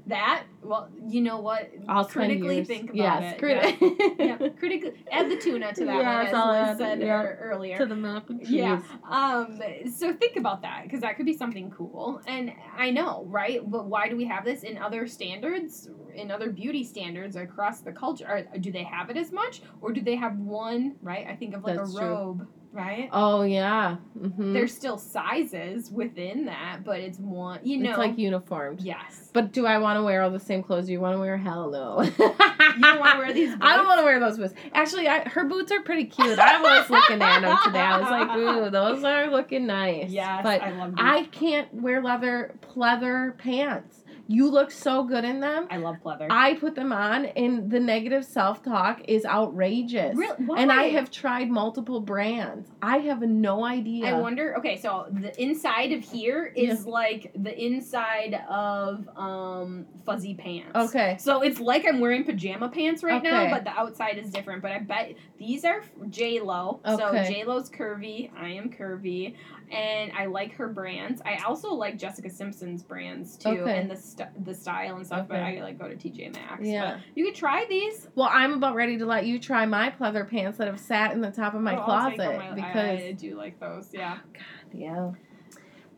that 0.10 0.44
well, 0.62 0.90
you 1.08 1.22
know 1.22 1.40
what? 1.40 1.72
I'll 1.88 2.06
critically 2.06 2.64
think 2.66 2.90
about 2.90 3.22
yes, 3.22 3.36
it. 3.36 3.42
criti- 3.42 4.20
yeah. 4.20 4.38
yeah, 4.42 4.50
critically 4.50 4.94
add 5.12 5.32
the 5.32 5.38
tuna 5.38 5.74
to 5.74 5.86
that 5.86 5.96
Yes, 5.96 6.34
one, 6.34 6.56
as 6.56 6.70
Liz 6.70 6.78
said 6.78 7.02
yeah. 7.02 7.24
earlier. 7.24 7.78
to 7.78 7.86
the 7.86 7.96
mac 7.96 8.30
and 8.30 8.42
cheese. 8.42 8.52
Yeah. 8.52 8.82
Um. 9.10 9.62
So 9.96 10.14
think 10.14 10.36
about 10.36 10.62
that 10.64 10.84
because 10.84 11.02
that 11.02 11.16
could 11.16 11.26
be 11.26 11.38
something 11.38 11.72
cool. 11.72 12.22
And 12.28 12.52
I 12.78 12.92
know, 12.92 13.26
right? 13.28 13.62
But 13.70 13.86
why 13.86 14.10
do 14.10 14.18
we 14.18 14.26
have 14.26 14.44
this 14.44 14.64
in 14.64 14.78
other 14.78 15.08
standards, 15.08 15.90
in 16.14 16.30
other 16.30 16.50
beauty 16.52 16.84
standards 16.84 17.36
across 17.36 17.80
the 17.80 17.92
culture? 17.92 18.28
Are, 18.28 18.58
do 18.60 18.72
they 18.72 18.84
have 18.84 19.10
it 19.10 19.18
as 19.18 19.32
much, 19.32 19.62
or 19.82 19.94
do 19.94 20.02
they 20.02 20.16
have 20.16 20.38
one? 20.38 20.96
Right. 21.02 21.26
I 21.28 21.36
think 21.36 21.56
of 21.56 21.64
like 21.64 21.78
That's 21.78 21.96
a 21.96 22.00
true. 22.00 22.48
Right. 22.72 23.10
Oh 23.12 23.42
yeah. 23.42 23.98
Mm-hmm. 24.20 24.54
There's 24.54 24.74
still 24.74 24.98
sizes 24.98 25.90
within 25.90 26.46
that, 26.46 26.84
but 26.84 27.00
it's 27.00 27.18
one. 27.18 27.60
You 27.64 27.78
know. 27.78 27.90
it's 27.90 27.98
like 27.98 28.18
uniformed. 28.18 28.82
yes. 28.82 29.30
But 29.34 29.52
do 29.52 29.66
I 29.66 29.80
want 29.80 29.98
to 29.98 30.04
wear 30.04 30.22
all 30.22 30.30
the 30.30 30.40
same 30.40 30.62
clothes? 30.62 30.86
Do 30.86 30.92
you 30.92 31.00
want 31.00 31.16
to 31.16 31.20
wear? 31.20 31.38
Hell 31.38 31.72
no. 31.72 32.02
you 32.04 32.12
don't 32.18 33.00
wanna 33.00 33.20
wear 33.20 33.34
these 33.34 33.56
I 33.62 33.76
don't 33.76 33.88
want 33.88 34.00
to 34.00 34.06
wear 34.06 34.20
those 34.20 34.38
boots. 34.38 34.54
Actually, 34.74 35.08
I, 35.08 35.28
her 35.30 35.46
boots 35.46 35.72
are 35.72 35.82
pretty 35.82 36.06
cute. 36.06 36.38
I 36.38 36.62
was 36.62 36.90
looking 36.90 37.22
at 37.22 37.42
them 37.42 37.58
today. 37.66 37.80
I 37.80 38.00
was 38.00 38.10
like, 38.10 38.38
ooh, 38.38 38.70
those 38.70 39.04
are 39.04 39.32
looking 39.32 39.66
nice. 39.66 40.10
Yes. 40.10 40.42
But 40.44 40.62
I 40.62 40.72
love. 40.72 40.92
These. 40.92 41.00
I 41.00 41.24
can't 41.26 41.74
wear 41.74 42.04
leather 42.04 42.54
pleather 42.62 43.38
pants. 43.38 43.99
You 44.32 44.48
look 44.52 44.70
so 44.70 45.04
good 45.04 45.26
in 45.26 45.40
them. 45.40 45.66
I 45.72 45.78
love 45.78 45.96
pleather. 46.06 46.28
I 46.30 46.54
put 46.54 46.76
them 46.76 46.94
on, 46.94 47.26
and 47.26 47.68
the 47.72 47.80
negative 47.80 48.24
self 48.24 48.62
talk 48.62 49.02
is 49.08 49.26
outrageous. 49.26 50.16
Really? 50.16 50.46
Why? 50.46 50.62
And 50.62 50.72
I 50.72 50.84
have 50.90 51.10
tried 51.10 51.50
multiple 51.50 52.00
brands. 52.00 52.70
I 52.80 53.00
have 53.00 53.24
no 53.24 53.66
idea. 53.66 54.06
I 54.06 54.20
wonder. 54.20 54.56
Okay, 54.60 54.78
so 54.78 55.08
the 55.12 55.34
inside 55.42 55.94
of 55.94 56.04
here 56.04 56.54
is 56.56 56.86
like 56.86 57.32
the 57.36 57.58
inside 57.60 58.40
of 58.48 59.10
um 59.18 59.88
fuzzy 60.06 60.36
pants. 60.36 60.76
Okay. 60.76 61.18
So 61.20 61.42
it's 61.42 61.60
like 61.60 61.88
I'm 61.88 62.00
wearing 62.00 62.24
pajama 62.24 62.70
pants 62.70 63.02
right 63.02 63.24
now, 63.24 63.50
but 63.50 63.64
the 63.64 63.72
outside 63.72 64.20
is 64.20 64.30
different. 64.30 64.62
But 64.62 64.74
I 64.74 64.80
bet 64.80 65.16
these 65.40 65.66
are 65.66 65.82
J 66.08 66.40
Lo. 66.40 66.82
Okay. 66.86 66.98
So 66.98 67.08
Okay. 67.08 67.34
J 67.34 67.46
Lo's 67.46 67.68
curvy. 67.68 68.30
I 68.38 68.50
am 68.50 68.70
curvy, 68.70 69.34
and 69.72 70.12
I 70.14 70.26
like 70.26 70.54
her 70.54 70.68
brands. 70.68 71.22
I 71.26 71.38
also 71.46 71.74
like 71.74 71.98
Jessica 71.98 72.30
Simpson's 72.30 72.84
brands 72.84 73.38
too, 73.38 73.50
Okay. 73.50 73.78
and 73.80 73.90
the 73.92 73.96
st- 73.96 74.46
the 74.46 74.54
style 74.54 74.96
and 74.98 75.06
stuff, 75.06 75.28
but 75.28 75.38
I 75.40 75.62
like 75.62 75.78
go 75.80 75.88
to 75.88 75.96
TJ 75.96 76.34
Maxx. 76.34 76.66
Yeah. 76.66 76.96
But 76.96 77.00
you 77.16 77.26
could 77.26 77.36
try 77.36 77.66
these. 77.70 78.08
Well, 78.16 78.30
I'm 78.32 78.54
about 78.54 78.76
ready 78.76 78.98
to 78.98 79.06
let 79.06 79.26
you 79.26 79.40
try 79.40 79.66
my 79.66 79.90
pleather 79.92 80.28
pants 80.30 80.58
that 80.58 80.68
have 80.68 80.80
sat 80.80 81.12
in 81.14 81.22
the 81.22 81.32
top 81.32 81.54
of 81.54 81.62
my 81.62 81.80
Oh, 81.80 81.84
closet. 81.84 82.18
Because 82.56 83.00
I, 83.02 83.06
I 83.10 83.12
do 83.14 83.36
like 83.36 83.60
those. 83.60 83.90
Yeah. 83.94 84.18
God, 84.34 84.44
yeah. 84.74 85.12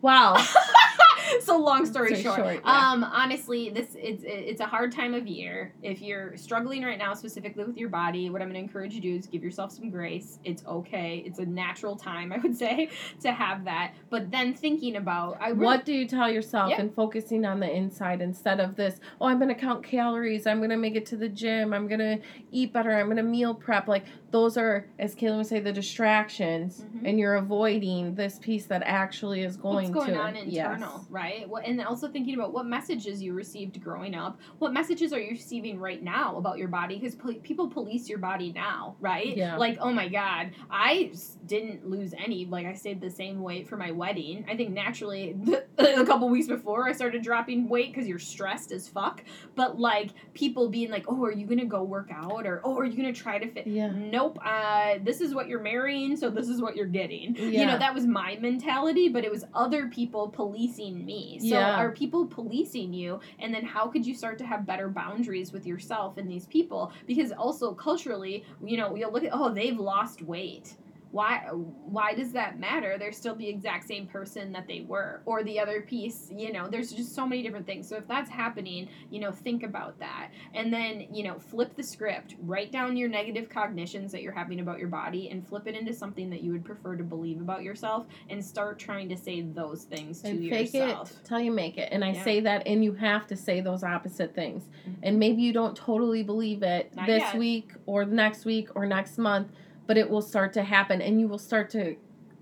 Wow. 0.01 0.35
so 1.41 1.57
long 1.57 1.85
story 1.85 2.21
short, 2.21 2.37
short, 2.37 2.61
yeah. 2.65 2.91
um, 2.91 3.03
honestly, 3.03 3.69
this 3.69 3.87
it's 3.95 4.23
it's 4.25 4.61
a 4.61 4.65
hard 4.65 4.91
time 4.91 5.13
of 5.13 5.27
year. 5.27 5.73
If 5.81 6.01
you're 6.01 6.35
struggling 6.37 6.83
right 6.83 6.97
now, 6.97 7.13
specifically 7.13 7.63
with 7.63 7.77
your 7.77 7.89
body, 7.89 8.29
what 8.29 8.41
I'm 8.41 8.47
going 8.49 8.55
to 8.61 8.67
encourage 8.67 8.93
you 8.93 9.01
to 9.01 9.07
do 9.09 9.15
is 9.17 9.27
give 9.27 9.43
yourself 9.43 9.71
some 9.71 9.89
grace. 9.89 10.39
It's 10.43 10.65
okay. 10.65 11.23
It's 11.25 11.39
a 11.39 11.45
natural 11.45 11.95
time, 11.95 12.31
I 12.35 12.37
would 12.37 12.57
say, 12.57 12.89
to 13.21 13.31
have 13.31 13.65
that. 13.65 13.93
But 14.09 14.31
then 14.31 14.53
thinking 14.53 14.95
about 14.97 15.37
I 15.41 15.51
What 15.53 15.85
do 15.85 15.93
you 15.93 16.07
tell 16.07 16.29
yourself 16.31 16.69
Yeah. 16.71 16.81
and 16.81 16.93
focusing 16.93 17.45
on 17.45 17.59
the 17.59 17.71
inside 17.71 18.21
instead 18.21 18.59
of 18.59 18.75
this, 18.75 18.99
oh, 19.19 19.27
I'm 19.27 19.37
going 19.37 19.53
to 19.53 19.59
count 19.59 19.83
calories, 19.83 20.47
I'm 20.47 20.57
going 20.57 20.69
to 20.69 20.77
make 20.77 20.95
it 20.95 21.05
to 21.07 21.17
the 21.17 21.29
gym, 21.29 21.73
I'm 21.73 21.87
going 21.87 21.99
to 21.99 22.19
eat 22.51 22.73
better, 22.73 22.91
I'm 22.91 23.05
going 23.05 23.17
to 23.17 23.23
meal 23.23 23.53
prep. 23.53 23.87
Like, 23.87 24.05
those 24.31 24.57
are, 24.57 24.85
as 24.97 25.13
Caitlin 25.15 25.37
would 25.37 25.47
say, 25.47 25.59
the 25.59 25.73
distractions, 25.73 26.81
Mhm. 26.81 27.01
and 27.09 27.19
you're 27.19 27.35
avoiding 27.35 28.15
this 28.15 28.39
piece 28.39 28.65
that 28.67 28.81
actually 28.85 29.43
is 29.43 29.57
going 29.57 29.91
what's 29.91 30.05
going 30.07 30.13
to. 30.13 30.19
on 30.19 30.35
internal, 30.35 31.05
right? 31.09 31.20
What, 31.47 31.65
and 31.65 31.81
also 31.81 32.07
thinking 32.07 32.35
about 32.35 32.53
what 32.53 32.65
messages 32.65 33.21
you 33.21 33.33
received 33.33 33.81
growing 33.81 34.15
up. 34.15 34.39
What 34.59 34.73
messages 34.73 35.13
are 35.13 35.19
you 35.19 35.31
receiving 35.31 35.79
right 35.79 36.01
now 36.01 36.37
about 36.37 36.57
your 36.57 36.67
body? 36.67 36.97
Because 36.97 37.15
pol- 37.15 37.33
people 37.35 37.69
police 37.69 38.09
your 38.09 38.19
body 38.19 38.51
now, 38.51 38.95
right? 38.99 39.35
Yeah. 39.35 39.57
Like, 39.57 39.77
oh 39.79 39.91
my 39.91 40.07
God, 40.07 40.51
I 40.69 41.13
didn't 41.45 41.89
lose 41.89 42.13
any. 42.17 42.45
Like, 42.45 42.65
I 42.65 42.73
stayed 42.73 43.01
the 43.01 43.09
same 43.09 43.41
weight 43.41 43.67
for 43.67 43.77
my 43.77 43.91
wedding. 43.91 44.45
I 44.49 44.55
think 44.55 44.71
naturally, 44.71 45.35
a 45.77 46.05
couple 46.05 46.29
weeks 46.29 46.47
before, 46.47 46.87
I 46.87 46.93
started 46.93 47.23
dropping 47.23 47.67
weight 47.67 47.93
because 47.93 48.07
you're 48.07 48.19
stressed 48.19 48.71
as 48.71 48.87
fuck. 48.87 49.23
But 49.55 49.79
like, 49.79 50.11
people 50.33 50.69
being 50.69 50.89
like, 50.89 51.05
oh, 51.07 51.23
are 51.23 51.31
you 51.31 51.45
gonna 51.45 51.65
go 51.65 51.83
work 51.83 52.09
out? 52.11 52.45
Or 52.45 52.61
oh, 52.63 52.77
are 52.77 52.85
you 52.85 52.95
gonna 52.95 53.13
try 53.13 53.39
to 53.39 53.49
fit? 53.49 53.67
Yeah. 53.67 53.91
Nope. 53.91 54.39
Uh, 54.43 54.95
this 55.03 55.21
is 55.21 55.33
what 55.33 55.47
you're 55.47 55.61
marrying, 55.61 56.15
so 56.15 56.29
this 56.29 56.47
is 56.47 56.61
what 56.61 56.75
you're 56.75 56.85
getting. 56.85 57.35
Yeah. 57.35 57.61
You 57.61 57.65
know, 57.65 57.77
that 57.77 57.93
was 57.93 58.05
my 58.05 58.37
mentality, 58.41 59.09
but 59.09 59.23
it 59.23 59.31
was 59.31 59.45
other 59.53 59.87
people 59.87 60.29
policing 60.29 61.00
me. 61.01 61.39
So 61.39 61.47
Yeah. 61.47 61.75
are 61.77 61.91
people 61.91 62.27
policing 62.27 62.93
you? 62.93 63.19
And 63.39 63.53
then 63.53 63.65
how 63.65 63.87
could 63.87 64.05
you 64.05 64.13
start 64.15 64.37
to 64.39 64.45
have 64.45 64.65
better 64.65 64.89
boundaries 64.89 65.51
with 65.51 65.65
yourself 65.65 66.17
and 66.17 66.29
these 66.29 66.45
people? 66.47 66.91
Because 67.07 67.31
also 67.31 67.73
culturally, 67.73 68.43
you 68.63 68.77
know, 68.77 68.95
you'll 68.95 69.11
look 69.11 69.23
at 69.23 69.31
oh, 69.33 69.53
they've 69.53 69.79
lost 69.79 70.21
weight. 70.21 70.77
Why 71.11 71.39
why 71.51 72.13
does 72.13 72.31
that 72.31 72.57
matter? 72.59 72.97
They're 72.97 73.11
still 73.11 73.35
the 73.35 73.47
exact 73.47 73.87
same 73.87 74.07
person 74.07 74.51
that 74.53 74.67
they 74.67 74.81
were. 74.87 75.21
Or 75.25 75.43
the 75.43 75.59
other 75.59 75.81
piece, 75.81 76.29
you 76.35 76.53
know, 76.53 76.69
there's 76.69 76.91
just 76.91 77.13
so 77.13 77.27
many 77.27 77.43
different 77.43 77.65
things. 77.65 77.87
So 77.87 77.97
if 77.97 78.07
that's 78.07 78.29
happening, 78.29 78.87
you 79.09 79.19
know, 79.19 79.31
think 79.31 79.63
about 79.63 79.99
that. 79.99 80.29
And 80.53 80.71
then, 80.73 81.07
you 81.13 81.23
know, 81.23 81.37
flip 81.37 81.75
the 81.75 81.83
script. 81.83 82.35
Write 82.41 82.71
down 82.71 82.95
your 82.95 83.09
negative 83.09 83.49
cognitions 83.49 84.11
that 84.13 84.21
you're 84.21 84.31
having 84.31 84.61
about 84.61 84.79
your 84.79 84.87
body 84.87 85.29
and 85.29 85.45
flip 85.45 85.67
it 85.67 85.75
into 85.75 85.93
something 85.93 86.29
that 86.29 86.41
you 86.43 86.51
would 86.53 86.63
prefer 86.63 86.95
to 86.95 87.03
believe 87.03 87.41
about 87.41 87.61
yourself 87.63 88.07
and 88.29 88.43
start 88.43 88.79
trying 88.79 89.09
to 89.09 89.17
say 89.17 89.41
those 89.41 89.83
things 89.83 90.21
to 90.21 90.29
and 90.29 90.49
fake 90.49 90.73
yourself. 90.73 91.11
it 91.11 91.17
till 91.27 91.39
you 91.41 91.51
make 91.51 91.77
it. 91.77 91.89
And 91.91 92.05
I 92.05 92.11
Yeah. 92.13 92.23
say 92.23 92.39
that, 92.41 92.65
and 92.65 92.83
you 92.83 92.93
have 92.93 93.27
to 93.27 93.35
say 93.35 93.59
those 93.59 93.83
opposite 93.83 94.33
things. 94.33 94.69
Mhm. 94.87 94.95
And 95.03 95.19
maybe 95.19 95.41
you 95.41 95.51
don't 95.51 95.75
totally 95.75 96.23
believe 96.23 96.63
it 96.63 96.95
Not 96.95 97.05
this 97.07 97.21
yet. 97.21 97.37
week 97.37 97.73
or 97.85 98.05
next 98.05 98.45
week 98.45 98.69
or 98.75 98.85
next 98.85 99.17
month, 99.17 99.51
but 99.87 99.97
it 99.97 100.09
will 100.09 100.21
start 100.21 100.53
to 100.53 100.63
happen, 100.63 101.01
and 101.01 101.19
you 101.19 101.27
will 101.27 101.39
start 101.39 101.69
to 101.71 101.95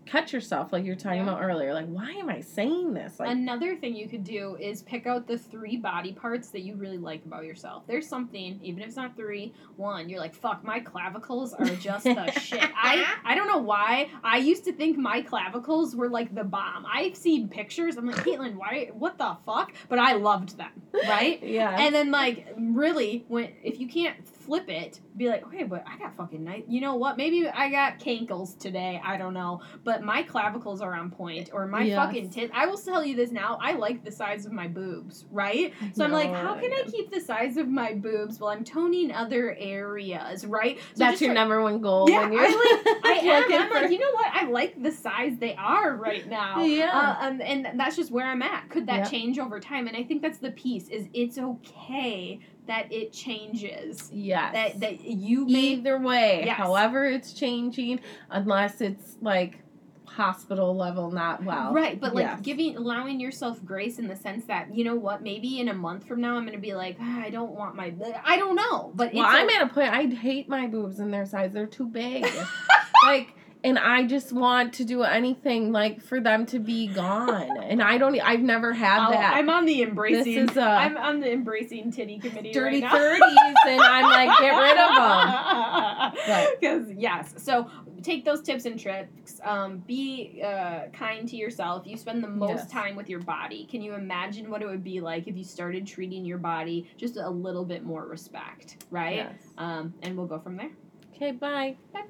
cut 0.06 0.34
yourself, 0.34 0.74
like 0.74 0.84
you're 0.84 0.96
talking 0.96 1.20
Yeah. 1.20 1.24
about 1.30 1.40
earlier. 1.44 1.72
Like, 1.72 1.86
why 1.86 2.10
am 2.14 2.30
I 2.30 2.40
saying 2.42 2.96
this? 2.96 3.20
Like, 3.20 3.30
Another 3.30 3.76
thing 3.76 3.96
you 3.96 4.10
could 4.10 4.24
do 4.24 4.56
is 4.60 4.82
pick 4.82 5.06
out 5.06 5.28
the 5.28 5.38
three 5.38 5.78
body 5.78 6.14
parts 6.14 6.50
that 6.50 6.62
you 6.62 6.74
really 6.78 6.98
like 6.98 7.24
about 7.26 7.46
yourself. 7.46 7.84
There's 7.86 8.08
something, 8.08 8.60
even 8.64 8.82
if 8.82 8.88
it's 8.88 8.98
not 8.98 9.16
three, 9.16 9.54
one, 9.76 10.10
you're 10.10 10.18
like, 10.20 10.34
fuck, 10.34 10.64
my 10.64 10.80
clavicles 10.80 11.54
are 11.54 11.66
just 11.76 12.06
the 12.06 12.32
shit. 12.40 12.60
I 12.76 13.06
I 13.24 13.36
don't 13.36 13.46
know 13.48 13.60
why. 13.60 14.10
I 14.24 14.38
used 14.38 14.64
to 14.64 14.74
think 14.74 14.98
my 14.98 15.22
clavicles 15.22 15.96
were 15.96 16.10
like 16.10 16.34
the 16.34 16.44
bomb. 16.44 16.88
I've 16.92 17.16
seen 17.16 17.48
pictures. 17.48 17.96
I'm 17.96 18.08
like, 18.08 18.26
Caitlin, 18.26 18.56
why 18.56 18.90
what 18.94 19.20
the 19.20 19.38
fuck? 19.46 19.74
But 19.90 20.00
I 20.00 20.14
loved 20.14 20.58
them. 20.58 20.72
Right? 21.08 21.40
yeah. 21.44 21.80
And 21.80 21.94
then 21.94 22.10
like 22.10 22.48
really 22.58 23.26
when 23.28 23.50
if 23.64 23.80
you 23.80 23.88
can't 23.88 24.28
flip 24.28 24.70
it, 24.70 25.02
be 25.20 25.28
like, 25.30 25.46
okay, 25.46 25.64
but 25.64 25.84
I 25.88 25.98
got 26.00 26.16
fucking 26.16 26.44
nice. 26.44 26.64
You 26.68 26.82
know 26.82 26.96
what? 26.96 27.18
Maybe 27.18 27.48
I 27.48 27.70
got 27.70 28.00
cankles 28.00 28.58
today. 28.58 29.00
I 29.06 29.18
don't 29.18 29.34
know, 29.36 29.62
but 29.84 30.02
my 30.02 30.24
clavicles 30.24 30.82
are 30.82 30.96
on 30.96 31.12
point, 31.12 31.50
or 31.54 31.68
my 31.68 31.84
Yes. 31.84 31.96
fucking 31.98 32.30
tits. 32.32 32.52
I 32.56 32.66
will 32.66 32.78
tell 32.78 33.06
you 33.06 33.16
this 33.16 33.30
now. 33.32 33.60
I 33.62 33.74
like 33.74 34.04
the 34.04 34.12
size 34.12 34.46
of 34.48 34.52
my 34.52 34.68
boobs, 34.68 35.26
right? 35.30 35.74
So 35.94 36.04
I'm 36.04 36.12
like, 36.12 36.34
how 36.34 36.56
can 36.56 36.72
I 36.72 36.84
keep 36.90 37.12
the 37.12 37.20
size 37.20 37.58
of 37.58 37.68
my 37.68 37.94
boobs 37.94 38.40
while 38.40 38.52
I'm 38.52 38.64
toning 38.64 39.12
other 39.12 39.56
areas, 39.60 40.46
right? 40.46 40.80
So 40.96 41.04
That's 41.04 41.22
your 41.22 41.34
number 41.34 41.62
one 41.62 41.82
goal 41.82 42.10
Yeah, 42.10 42.22
when 42.22 42.34
you're 42.34 42.42
I 42.42 42.82
like. 42.86 42.98
I 43.06 43.12
am. 43.26 43.62
I'm 43.64 43.70
like, 43.84 43.92
you 43.92 44.00
know 44.00 44.12
what? 44.14 44.28
I 44.34 44.46
like 44.46 44.82
the 44.82 44.92
size 44.92 45.38
they 45.38 45.54
are 45.56 45.96
right 45.96 46.28
now. 46.28 46.64
Yeah. 46.70 46.92
Uh, 47.22 47.26
and, 47.28 47.42
and 47.42 47.80
that's 47.80 47.96
just 47.98 48.10
where 48.12 48.26
I'm 48.26 48.42
at. 48.42 48.70
Could 48.70 48.88
that 48.88 48.98
Yeah. 49.00 49.04
change 49.06 49.38
over 49.40 49.60
time? 49.60 49.88
And 49.88 49.98
I 49.98 50.04
think 50.04 50.22
that's 50.22 50.38
the 50.38 50.52
piece. 50.52 50.88
Is 50.88 51.08
it's 51.14 51.38
okay 51.38 52.40
that 52.68 52.92
it 52.94 53.12
changes. 53.12 54.10
yes. 54.14 54.54
That 54.54 54.80
that 54.82 54.94
you 55.10 55.46
may. 55.46 55.74
Either 55.74 55.98
way, 56.00 56.44
Yes. 56.46 56.58
however 56.58 57.06
it's 57.06 57.34
changing, 57.34 58.00
unless 58.30 58.82
it's 58.82 59.18
like 59.22 59.60
hospital 60.06 60.76
level, 60.76 61.12
not 61.12 61.44
well. 61.44 61.72
Right, 61.74 62.00
but 62.00 62.14
like 62.16 62.26
Yes. 62.26 62.42
giving, 62.42 62.76
allowing 62.76 63.20
yourself 63.20 63.64
grace 63.64 64.00
in 64.00 64.08
the 64.08 64.16
sense 64.16 64.46
that 64.46 64.76
you 64.76 64.84
know 64.84 64.96
what, 64.96 65.22
maybe 65.22 65.60
in 65.60 65.70
a 65.70 65.74
month 65.74 66.06
from 66.08 66.20
now 66.22 66.36
I'm 66.36 66.46
gonna 66.46 66.58
be 66.58 66.74
like, 66.74 66.98
"Ah, 67.00 67.22
I 67.22 67.30
don't 67.30 67.52
want 67.52 67.76
my, 67.76 67.94
I 68.26 68.38
don't 68.38 68.56
know, 68.56 68.92
but 68.96 69.14
Well, 69.14 69.26
I'm 69.28 69.48
o- 69.48 69.54
at 69.56 69.62
a 69.62 69.68
point. 69.74 69.94
I 69.94 70.08
hate 70.08 70.50
my 70.50 70.68
boobs 70.68 71.00
and 71.00 71.14
their 71.14 71.26
size. 71.26 71.54
They're 71.54 71.68
too 71.68 71.86
big. 71.88 72.26
like, 73.06 73.36
and 73.64 73.78
I 73.78 74.06
just 74.08 74.32
want 74.32 74.74
to 74.76 74.86
do 74.86 75.04
anything 75.04 75.72
like 75.74 76.02
for 76.02 76.20
them 76.22 76.46
to 76.48 76.60
be 76.60 76.88
gone. 76.88 77.58
And 77.62 77.82
I 77.84 77.98
don't. 77.98 78.18
I've 78.20 78.40
never 78.42 78.72
had 78.74 79.00
I'll- 79.02 79.12
that. 79.12 79.34
I'm 79.36 79.50
on 79.50 79.66
the 79.66 79.82
embracing. 79.82 80.46
This 80.46 80.52
is, 80.52 80.58
uh, 80.58 80.62
I'm 80.62 80.96
on 80.98 81.20
the 81.20 81.32
embracing 81.32 81.92
titty 81.92 82.20
committee. 82.20 82.52
dirty 82.52 82.82
right 82.82 82.92
thirties, 82.92 83.56
and 83.68 83.82
I'm 83.82 84.04
like, 84.04 84.40
get 84.40 84.50
rid 84.58 84.78
of 84.78 86.16
them. 86.40 86.60
Because 86.60 86.92
yes, 86.98 87.34
so 87.38 87.70
take 88.02 88.24
those 88.26 88.42
tips 88.42 88.66
and 88.66 88.80
tricks. 88.80 89.40
Um, 89.44 89.80
be 89.80 90.42
uh, 90.46 90.88
kind 90.94 91.28
to 91.28 91.36
yourself. 91.36 91.86
You 91.86 91.98
spend 91.98 92.24
the 92.24 92.28
most 92.30 92.50
Yes. 92.52 92.72
time 92.72 92.96
with 92.96 93.10
your 93.10 93.20
body. 93.22 93.66
Can 93.70 93.82
you 93.82 93.94
imagine 93.94 94.50
what 94.50 94.62
it 94.62 94.68
would 94.68 94.84
be 94.84 95.02
like 95.02 95.28
if 95.28 95.36
you 95.38 95.44
started 95.44 95.86
treating 95.86 96.24
your 96.26 96.38
body 96.38 96.90
just 96.98 97.18
a 97.18 97.30
little 97.30 97.66
bit 97.66 97.84
more 97.84 98.06
respect, 98.06 98.86
right? 98.90 99.18
Yes. 99.18 99.34
Um, 99.58 99.94
and 100.02 100.16
we'll 100.18 100.28
go 100.28 100.40
from 100.40 100.56
there. 100.58 100.72
Okay. 101.16 101.32
Bye. 101.34 101.76
Bye. 101.94 102.04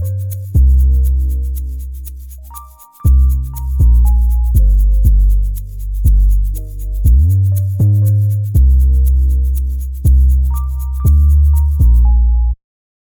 thank 0.00 0.34
you 0.34 0.39